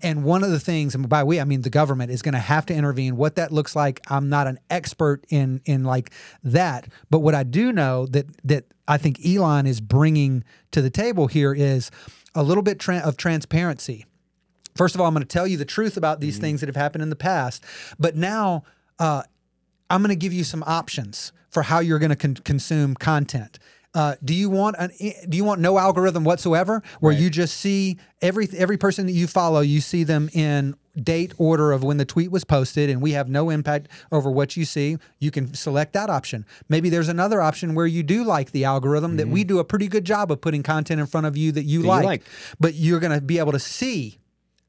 [0.03, 2.39] And one of the things, and by we I mean the government is going to
[2.39, 3.17] have to intervene.
[3.17, 6.11] What that looks like, I'm not an expert in in like
[6.43, 10.91] that, but what I do know that that I think Elon is bringing to the
[10.91, 11.91] table here is
[12.35, 14.07] a little bit tra- of transparency.
[14.75, 16.77] First of all, I'm going to tell you the truth about these things that have
[16.77, 17.65] happened in the past,
[17.99, 18.65] but now
[18.99, 19.23] uh,
[19.89, 23.61] I'm going to give you some options for how you're going to con- consume content.
[23.95, 24.91] Uh, do you want an
[25.29, 29.29] do you want no algorithm whatsoever where you just see every every person that you
[29.29, 33.13] follow you see them in date order of when the tweet was posted and we
[33.13, 37.41] have no impact over what you see you can select that option maybe there's another
[37.41, 40.41] option where you do like the algorithm that we do a pretty good job of
[40.41, 42.23] putting content in front of you that you, you like, like.
[42.59, 44.19] but you're going to be able to see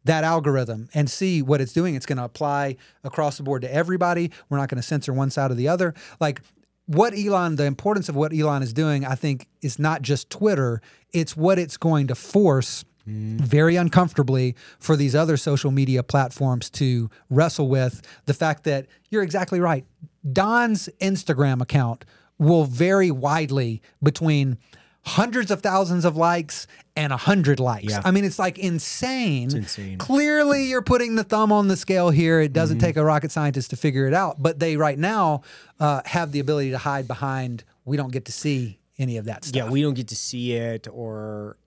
[0.06, 1.96] that algorithm and see what it's doing.
[1.96, 4.32] It's going to apply across the board to everybody.
[4.50, 5.94] We're not going to censor one side or the other.
[6.20, 6.42] Like
[6.88, 10.82] what Elon, the importance of what Elon is doing, I think, is not just Twitter,
[11.14, 12.84] it's what it's going to force.
[13.08, 13.38] Mm-hmm.
[13.38, 19.22] Very uncomfortably for these other social media platforms to wrestle with the fact that you're
[19.22, 19.86] exactly right.
[20.34, 22.04] Don's Instagram account
[22.40, 24.58] will vary widely between
[25.06, 26.66] hundreds of thousands of likes
[26.96, 27.92] and a hundred likes.
[27.92, 28.02] Yeah.
[28.04, 29.56] I mean, it's like insane.
[29.56, 29.98] insane.
[29.98, 32.40] Clearly, you're putting the thumb on the scale here.
[32.42, 32.86] It doesn't Mm-hmm.
[32.86, 34.42] take a rocket scientist to figure it out.
[34.42, 35.42] But they right now
[35.80, 37.64] uh, have the ability to hide behind.
[37.86, 39.56] We don't get to see any of that stuff.
[39.56, 41.58] Yeah, we don't get to see it or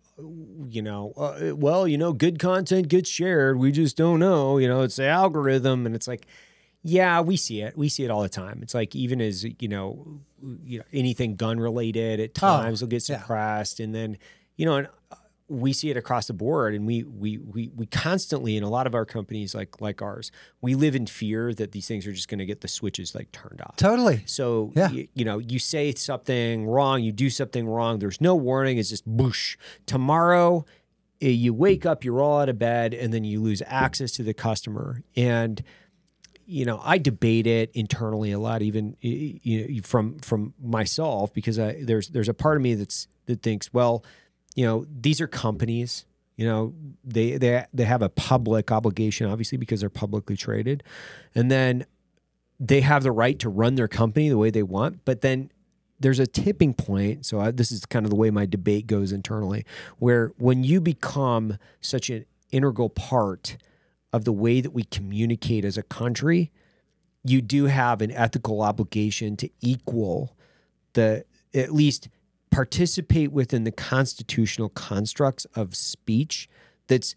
[0.69, 3.57] you know, uh, well, you know, good content gets shared.
[3.57, 6.27] We just don't know, you know, it's the algorithm and it's like
[6.83, 7.77] yeah, we see it.
[7.77, 8.61] We see it all the time.
[8.63, 10.21] It's like even as, you know,
[10.65, 13.21] you know anything gun related at times will get yeah.
[13.21, 14.17] suppressed and then,
[14.57, 15.17] you know, and uh,
[15.51, 18.87] we see it across the board and we we we we constantly in a lot
[18.87, 20.31] of our companies like like ours,
[20.61, 23.33] we live in fear that these things are just going to get the switches like
[23.33, 23.77] turned off.
[23.77, 24.23] totally.
[24.27, 24.91] So Yeah.
[24.91, 27.99] you, you know, you say something wrong, you do something wrong.
[27.99, 28.79] There's no warning.
[28.79, 29.57] It's just boosh.
[29.87, 30.65] Tomorrow,
[31.21, 34.23] eh, you wake up, you're all out of bed, and then you lose access to
[34.23, 35.03] the customer.
[35.17, 35.63] And
[36.51, 41.59] you know, I debate it internally a lot, even you know, from from myself, because
[41.59, 44.03] I, there's there's a part of me that's that thinks, well,
[44.55, 46.07] you know, these are companies.
[46.37, 50.83] You know, they they they have a public obligation, obviously, because they're publicly traded,
[51.35, 51.85] and then
[52.59, 55.05] they have the right to run their company the way they want.
[55.05, 55.53] But then
[56.01, 57.27] there's a tipping point.
[57.27, 59.67] So I, this is kind of the way my debate goes internally,
[59.99, 63.59] where when you become such an integral part
[64.13, 66.51] of the way that we communicate as a country,
[67.25, 70.37] you do have an ethical obligation to equal
[70.95, 71.25] the
[71.55, 72.09] at least
[72.51, 76.49] participate within the constitutional constructs of speech
[76.87, 77.15] that's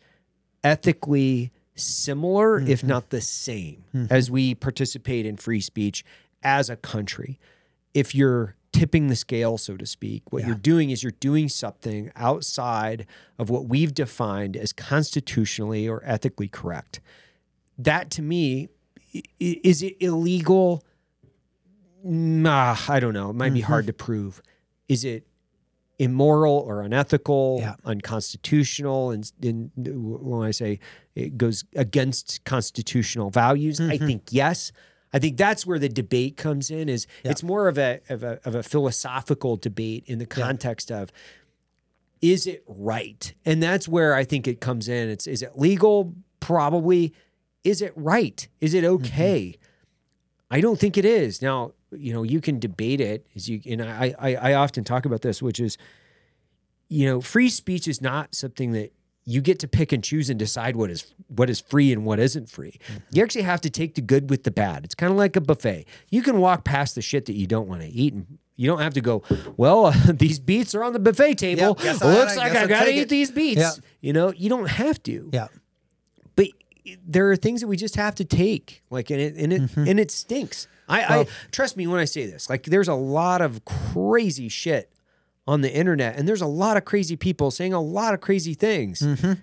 [0.64, 2.88] ethically similar, if mm-hmm.
[2.88, 4.14] not the same, mm-hmm.
[4.14, 6.04] as we participate in free speech
[6.44, 7.40] as a country.
[7.94, 12.12] If you're tipping the scale, so to speak, what you're doing is you're doing something
[12.16, 13.06] outside
[13.38, 17.02] of what we've defined as constitutionally or ethically correct.
[17.78, 18.70] That to me,
[19.40, 20.84] is it illegal?
[22.04, 23.30] Nah, I don't know.
[23.32, 23.88] It might be hard mm-hmm.
[23.88, 24.42] to prove.
[24.88, 25.28] Is it
[26.00, 27.76] immoral or unethical, Yeah.
[27.86, 29.12] unconstitutional?
[29.12, 30.80] And, and when I say
[31.16, 34.08] it goes against constitutional values, I mm-hmm.
[34.08, 34.72] think yes.
[35.14, 36.88] I think that's where the debate comes in.
[36.88, 41.12] Is it's more of a, of a of a philosophical debate in the context of
[42.22, 43.34] is it right?
[43.46, 45.10] And that's where I think it comes in.
[45.10, 46.14] It's is it legal?
[46.40, 47.14] Probably.
[47.64, 48.48] Is it right?
[48.60, 49.06] Is it mm-hmm.
[49.06, 49.58] okay?
[50.50, 51.42] I don't think it is.
[51.42, 55.06] Now, you know, you can debate it as you and I, I I often talk
[55.06, 55.78] about this, which is,
[56.90, 58.94] you know, free speech is not something that
[59.26, 62.20] you get to pick and choose and decide what is what is free and what
[62.20, 62.80] isn't free.
[63.12, 64.84] You actually have to take the good with the bad.
[64.86, 65.86] It's kind of like a buffet.
[66.10, 68.82] You can walk past the shit that you don't want to eat and you don't
[68.82, 69.24] have to go,
[69.58, 71.78] well, uh, these beets are on the buffet table.
[71.80, 73.60] I- Looks I like I I'll got to eat it." these beets.
[73.62, 73.72] Yeah.
[74.02, 75.48] You know, you don't have to Yeah.
[76.36, 76.48] but
[77.06, 79.88] there are things that we just have to take like and it and it Mm-hmm.
[79.88, 83.40] and it stinks I, I trust me when i say this like there's a lot
[83.42, 84.92] of crazy shit
[85.48, 88.54] on the internet and there's a lot of crazy people saying a lot of crazy
[88.54, 89.34] things Mm-hmm.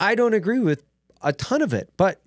[0.00, 0.84] i don't agree with
[1.22, 2.20] a ton of it but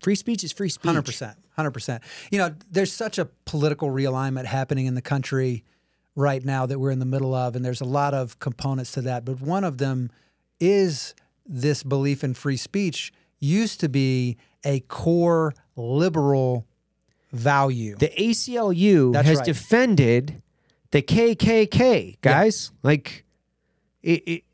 [0.00, 2.02] free speech is free speech Hundred percent, hundred percent.
[2.30, 5.64] You know, there's such a political realignment happening in the country
[6.14, 9.00] right now that we're in the middle of, and there's a lot of components to
[9.02, 9.24] that.
[9.24, 10.10] But one of them
[10.60, 11.14] is
[11.46, 13.12] this belief in free speech.
[13.40, 16.66] Used to be a core liberal
[17.32, 17.96] value.
[17.96, 19.46] the aclu That's has right.
[19.46, 20.42] defended
[20.94, 23.24] the kkk guys like
[24.02, 24.44] it, it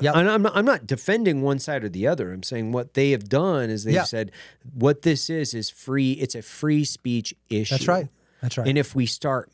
[0.00, 0.16] Yep.
[0.16, 2.32] And I'm not, I'm not defending one side or the other.
[2.32, 4.02] I'm saying what they have done is they've Yeah.
[4.02, 4.32] said
[4.74, 6.12] what this is is free.
[6.14, 7.74] It's a free speech issue.
[7.74, 8.08] That's right.
[8.42, 8.66] That's right.
[8.66, 9.52] And if we start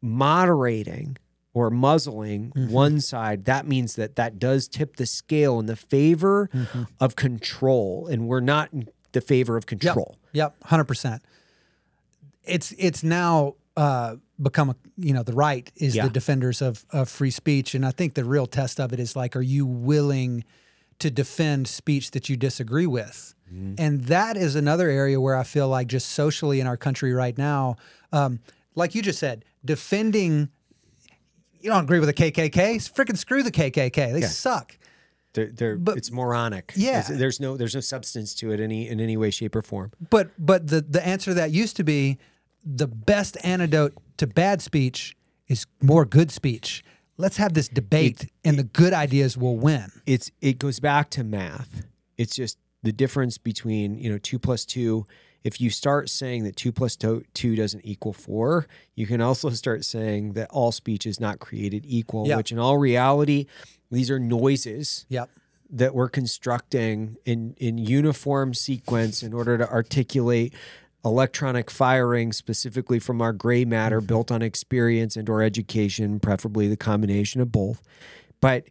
[0.00, 1.18] moderating
[1.52, 2.72] or muzzling Mm-hmm.
[2.72, 6.82] one side, that means that that does tip the scale in the favor Mm-hmm.
[6.98, 10.16] of control, and we're not in the favor of control.
[10.32, 11.22] Yep, hundred percent.
[12.44, 16.04] It's it's now uh, become a you know the right is Yeah.
[16.04, 19.16] the defenders of of free speech, and I think the real test of it is
[19.16, 20.44] like, are you willing
[20.98, 23.34] to defend speech that you disagree with?
[23.78, 27.36] And that is another area where I feel like just socially in our country right
[27.36, 27.74] now,
[28.12, 28.38] um,
[28.76, 30.50] like you just said, defending.
[31.60, 32.76] You don't agree with the KKK?
[32.94, 34.12] Freaking screw the KKK.
[34.12, 34.78] They suck.
[35.32, 36.72] They're, they're, But- it's moronic.
[36.76, 37.00] Yeah.
[37.00, 39.90] It's- there's no there's no substance to it any in any way, shape, or form.
[40.10, 42.18] But but the the answer to that used to be
[42.64, 45.16] the best antidote to bad speech
[45.48, 46.82] is more good speech.
[47.16, 49.90] Let's have this debate, and the good ideas will win.
[50.06, 51.86] it's it goes back to math.
[52.16, 55.04] It's just the difference between you know two plus two.
[55.42, 59.50] If you start saying that two plus two, two doesn't equal four, you can also
[59.64, 62.26] start saying that all speech is not created equal.
[62.26, 62.36] Yeah.
[62.36, 63.46] Which in all reality,
[63.90, 65.30] these are noises Yep.
[65.70, 70.54] that we're constructing in in uniform sequence in order to articulate
[71.04, 74.06] electronic firing specifically from our gray matter mm-hmm.
[74.06, 77.80] built on experience and or education preferably the combination of both
[78.40, 78.64] but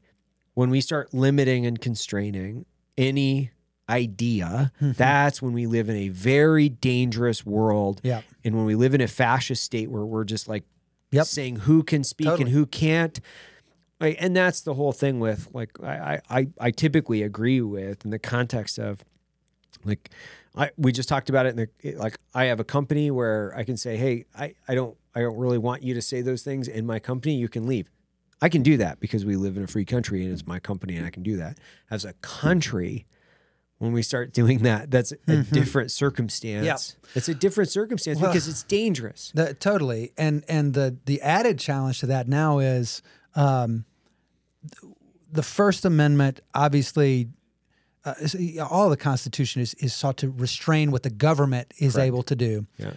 [0.54, 2.66] when we start limiting and constraining
[2.98, 3.50] any
[3.90, 4.92] idea mm-hmm.
[4.92, 8.24] that's when we live in a very dangerous world Yep.
[8.44, 10.64] and when we live in a fascist state where we're just like
[11.12, 11.26] Yep.
[11.26, 12.44] saying who can speak Totally.
[12.44, 13.20] and who can't
[14.02, 18.12] Right, and that's the whole thing with like I, I I typically agree with in
[18.12, 19.04] the context of
[19.84, 20.10] like
[20.56, 23.64] I we just talked about it in the like I have a company where I
[23.64, 26.68] can say hey I I don't I don't really want you to say those things
[26.68, 27.90] in my company you can leave.
[28.42, 30.96] I can do that because we live in a free country and it's my company
[30.96, 31.58] and I can do that.
[31.92, 33.06] As a country
[33.80, 36.98] when we start doing that that's a different circumstance.
[37.16, 39.32] It's a different circumstance Well- because it's dangerous.
[39.36, 40.14] The, totally.
[40.18, 43.02] And and the the added challenge to that now is
[43.36, 43.86] um,
[45.32, 46.42] the First Amendment.
[46.54, 47.30] Obviously,
[48.60, 52.36] uh, all the Constitution is is sought to restrain what the government is able to
[52.36, 52.66] do.
[52.78, 52.92] yeah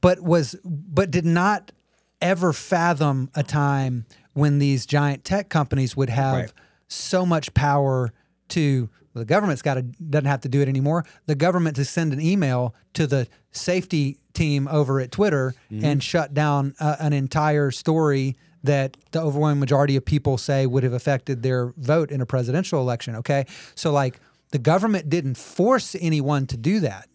[0.00, 1.72] but was but did not
[2.20, 6.52] ever fathom a time when these giant tech companies would have Right.
[6.86, 8.12] so much power
[8.50, 11.04] to the government's got to doesn't have to do it anymore.
[11.26, 16.32] The government to send an email to the safety team over at Twitter and shut
[16.34, 21.42] down uh, an entire story that the overwhelming majority of people say would have affected
[21.42, 23.16] their vote in a presidential election.
[23.16, 24.20] Okay, so like
[24.50, 27.08] the government didn't force anyone to do that.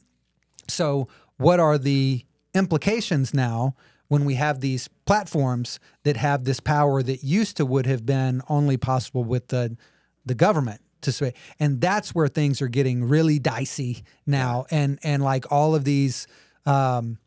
[0.67, 1.07] So,
[1.37, 3.75] what are the implications now
[4.07, 8.41] when we have these platforms that have this power that used to would have been
[8.49, 9.77] only possible with the
[10.25, 11.33] the government to sway?
[11.59, 14.65] And that's where things are getting really dicey now.
[14.71, 16.27] And and like all of these.
[16.65, 17.19] Um,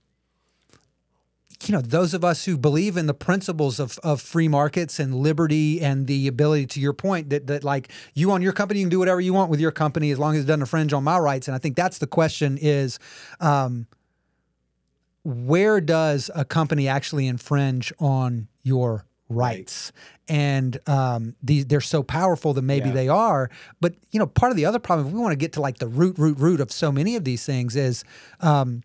[1.66, 5.14] you know, those of us who believe in the principles of, of free markets and
[5.14, 8.84] liberty and the ability, to your point, that, that like you on your company, you
[8.84, 11.02] can do whatever you want with your company as long as it doesn't infringe on
[11.02, 11.48] my rights.
[11.48, 13.00] And I think that's the question is
[13.40, 13.86] um,
[15.24, 19.92] where does a company actually infringe on your rights?
[20.28, 22.94] And um, these, they're so powerful that maybe Yeah.
[22.94, 23.50] they are.
[23.80, 25.78] But, you know, part of the other problem, if we want to get to like
[25.78, 28.04] the root, root, root of so many of these things is
[28.40, 28.82] um,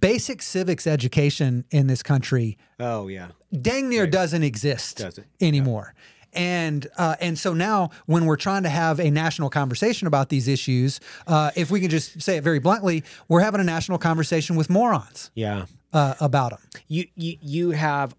[0.00, 3.28] basic civics education in this country Oh yeah.
[3.60, 5.94] dang near doesn't exist Doesn't, anymore.
[6.32, 10.48] And uh, and so now, when we're trying to have a national conversation about these
[10.48, 10.98] issues,
[11.28, 14.68] uh, if we can just say it very bluntly, we're having a national conversation with
[14.68, 15.66] morons Yeah.
[15.92, 16.60] uh, about them.
[16.88, 18.16] you you you have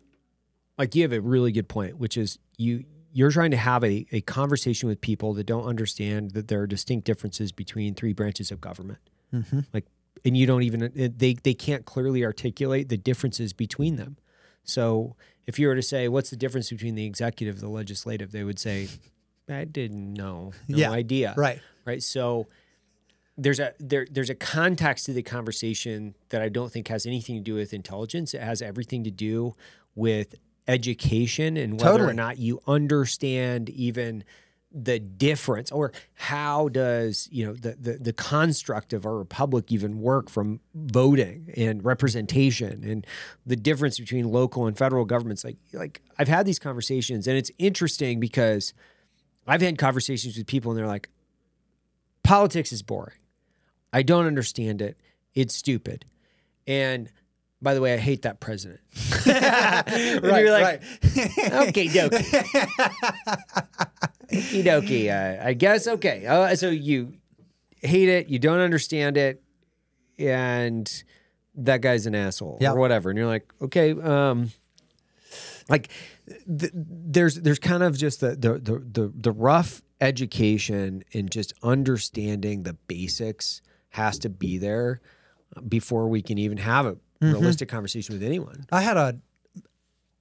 [0.78, 4.06] like you have a really good point which is you you're trying to have a,
[4.14, 8.50] a conversation with people that don't understand that there are distinct differences between three branches
[8.52, 9.00] of government
[9.74, 9.86] like
[10.26, 14.18] and you don't even uh, they they can't clearly articulate the differences between them.
[14.64, 15.16] So
[15.48, 18.32] if you were to say what's the difference between the executive and the legislative?
[18.32, 18.88] they would say
[19.48, 20.52] i didn't know.
[20.68, 21.34] No Yeah, idea.
[21.38, 21.62] right.
[21.86, 22.02] right?
[22.02, 22.48] So
[23.38, 27.36] there's a there there's a context to the conversation that I don't think has anything
[27.36, 28.34] to do with intelligence.
[28.34, 29.54] It has everything to do
[29.94, 30.36] with
[30.68, 34.24] education and whether or not you understand even
[34.78, 40.02] the difference or how does you know the, the the construct of our republic even
[40.02, 43.08] work from voting and representation and
[43.46, 47.52] the difference between local and federal governments like like I've had these conversations and it's
[47.58, 48.74] interesting because
[49.48, 51.10] I've had conversations with people and they're like
[52.24, 53.18] politics is boring.
[53.94, 55.00] I don't understand it.
[55.36, 56.06] It's stupid.
[56.68, 57.12] And
[57.66, 58.80] by the way, I hate that president.
[59.26, 60.82] And you're like,
[61.68, 62.10] okay, dokie.
[64.32, 65.10] Okie dokie.
[65.10, 66.26] Uh, I guess, okay.
[66.26, 67.14] Uh, so you
[67.82, 69.42] hate it, you don't understand it,
[70.18, 71.04] and
[71.56, 72.72] that guy's an asshole Yeah.
[72.74, 73.10] or whatever.
[73.10, 74.52] And you're like, okay, um,
[75.70, 75.90] like
[76.60, 81.54] th- there's there's kind of just the the the the, the rough education and just
[81.64, 85.02] understanding the basics has to be there
[85.68, 86.98] before we can even have a
[87.34, 88.66] realistic conversation with anyone.
[88.72, 89.20] I had a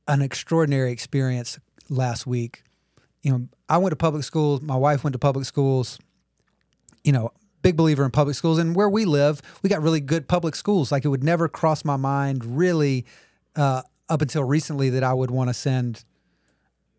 [0.06, 1.58] an extraordinary experience
[1.88, 2.62] last week.
[3.22, 4.60] You know, I went to public schools.
[4.60, 5.98] My wife went to public schools.
[7.02, 7.30] You know,
[7.62, 10.92] big believer in public schools, and where we live, we got really good public schools.
[10.92, 13.06] Like it would never cross my mind, really,
[13.56, 16.04] uh, up until recently, that I would want to send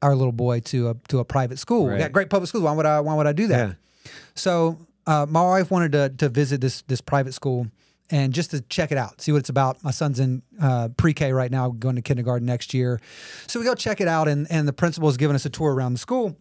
[0.02, 1.88] our little boy to a to a private school.
[1.88, 2.64] We got great public schools.
[2.64, 3.00] Why would I?
[3.00, 3.70] Why would I do that?
[3.70, 4.12] Yeah.
[4.36, 4.78] So
[5.08, 7.68] uh, my wife wanted to to visit this this private school
[8.12, 9.84] and just to check it out, see what it's about.
[9.84, 13.00] My son's in uh, pre-K right now, going to kindergarten next year.
[13.48, 15.74] So we go check it out, and and the principal is giving us a tour
[15.74, 16.38] around the school.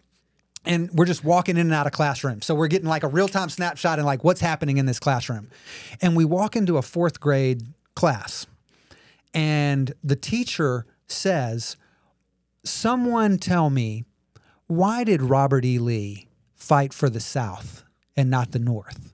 [0.67, 2.47] And we're just walking in and out of classrooms.
[2.47, 5.51] So we're getting like a real time snapshot and like what's happening in this classroom.
[6.01, 8.47] And we walk into a fourth grade class,
[9.35, 11.77] and the teacher says,
[12.65, 14.05] Someone tell me,
[14.67, 15.79] why did Robert E.
[15.79, 17.85] Lee fight for the South
[18.17, 19.14] and not the North?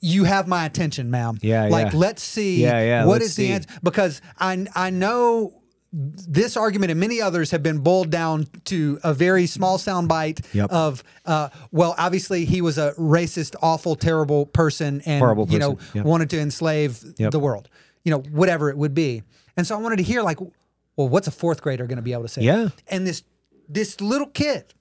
[0.00, 1.38] You have my attention, ma'am.
[1.42, 1.98] Yeah, Like, yeah.
[1.98, 3.52] let's see Yeah, yeah, what let's is the see.
[3.52, 3.68] answer.
[3.82, 5.54] Because I, I know
[5.92, 10.70] this argument and many others have been boiled down to a very small soundbite Yep.
[10.70, 15.74] of, uh, well, obviously he was a racist, awful, terrible person, and Horrible you know
[15.74, 15.90] person.
[15.96, 16.04] Yep.
[16.06, 17.32] wanted to enslave Yep.
[17.32, 17.68] the world.
[18.04, 19.22] You know, whatever it would be.
[19.56, 22.12] And so I wanted to hear like, well, what's a fourth grader going to be
[22.12, 22.42] able to say?
[22.42, 22.68] Yeah.
[22.88, 23.22] And this
[23.68, 24.72] this little kid,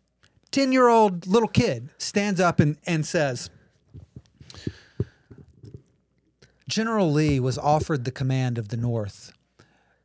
[0.52, 3.50] ten year old little kid, stands up and and says.
[6.70, 9.34] General Lee was offered the command of the North,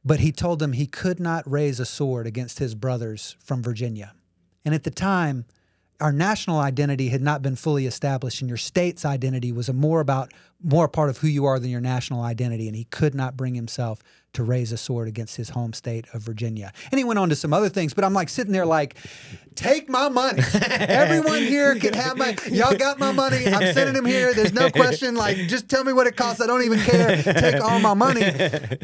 [0.03, 4.15] but he told them he could not raise a sword against his brothers from Virginia.
[4.65, 5.45] And at the time,
[6.01, 10.33] our national identity had not been fully established, and your state's identity was more about
[10.65, 12.67] more a part of who you are than your national identity.
[12.67, 16.23] And he could not bring himself to raise a sword against his home state of
[16.23, 16.73] Virginia.
[16.91, 18.97] And he went on to some other things, but I'm like sitting there like,
[19.55, 20.43] take my money.
[20.71, 23.47] Everyone here can have my y'all got my money.
[23.47, 24.35] I'm sending him here.
[24.35, 25.15] There's no question.
[25.15, 26.41] Like, just tell me what it costs.
[26.41, 27.23] I don't even care.
[27.23, 28.23] Take all my money.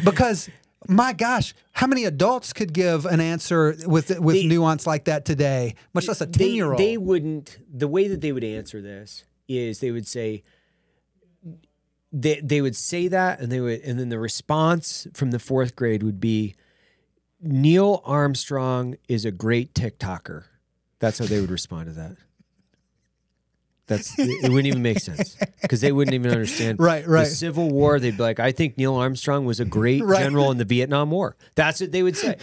[0.04, 0.48] Because
[0.88, 5.24] My gosh, how many adults could give an answer with with They- nuance like that
[5.24, 5.74] today?
[5.94, 6.78] Much less a ten year old.
[6.78, 10.42] they wouldn't the way that they would answer this is they would say
[12.12, 15.76] they they would say that and they would and then the response from the fourth
[15.76, 16.54] grade would be
[17.40, 20.44] Neil Armstrong is a great TikToker.
[20.98, 22.16] That's how they would respond to that.
[23.86, 26.78] That's it wouldn't even make sense because they wouldn't even understand.
[26.80, 27.24] Right, right.
[27.24, 30.20] The Civil War, they'd be like, "I think Neil Armstrong was a great Right.
[30.22, 32.36] general in the Vietnam War." That's what they would say.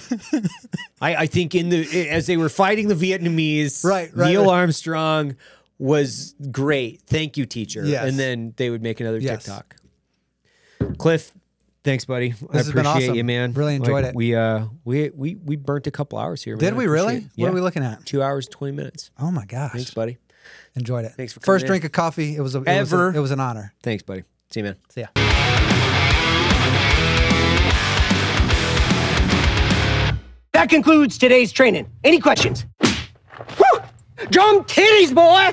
[1.02, 4.60] I, I think in the as they were fighting the Vietnamese, Right, right, Neil right.
[4.60, 5.38] Armstrong
[5.80, 7.02] was great.
[7.08, 7.86] Thank you, teacher.
[7.86, 8.08] Yes.
[8.10, 9.44] And then they would make another Yes.
[9.46, 9.76] TikTok.
[10.98, 11.32] Cliff,
[11.84, 12.34] thanks, buddy.
[12.52, 13.16] I has been appreciate awesome.
[13.16, 13.54] you, man.
[13.54, 14.16] Really enjoyed it.
[14.16, 16.56] We uh we we we burnt a couple hours here.
[16.56, 16.76] Did man.
[16.76, 17.18] We really?
[17.18, 17.42] appreciate it.
[17.42, 18.06] What are we looking at?
[18.06, 19.12] Two hours, twenty minutes.
[19.20, 19.72] Oh my gosh.
[19.74, 20.18] Thanks, buddy.
[20.76, 21.12] Enjoyed it.
[21.14, 21.68] Thanks for First in.
[21.68, 22.36] drink of coffee.
[22.36, 23.16] It was a, it was a- Ever.
[23.16, 23.74] it was an honor.
[23.84, 24.24] Thanks, buddy.
[24.52, 24.76] See you, man.
[24.90, 25.08] See ya.
[30.54, 31.88] That concludes today's training.
[32.04, 32.66] Any questions?
[32.82, 33.80] Woo!
[34.32, 35.52] Drum titties, boy!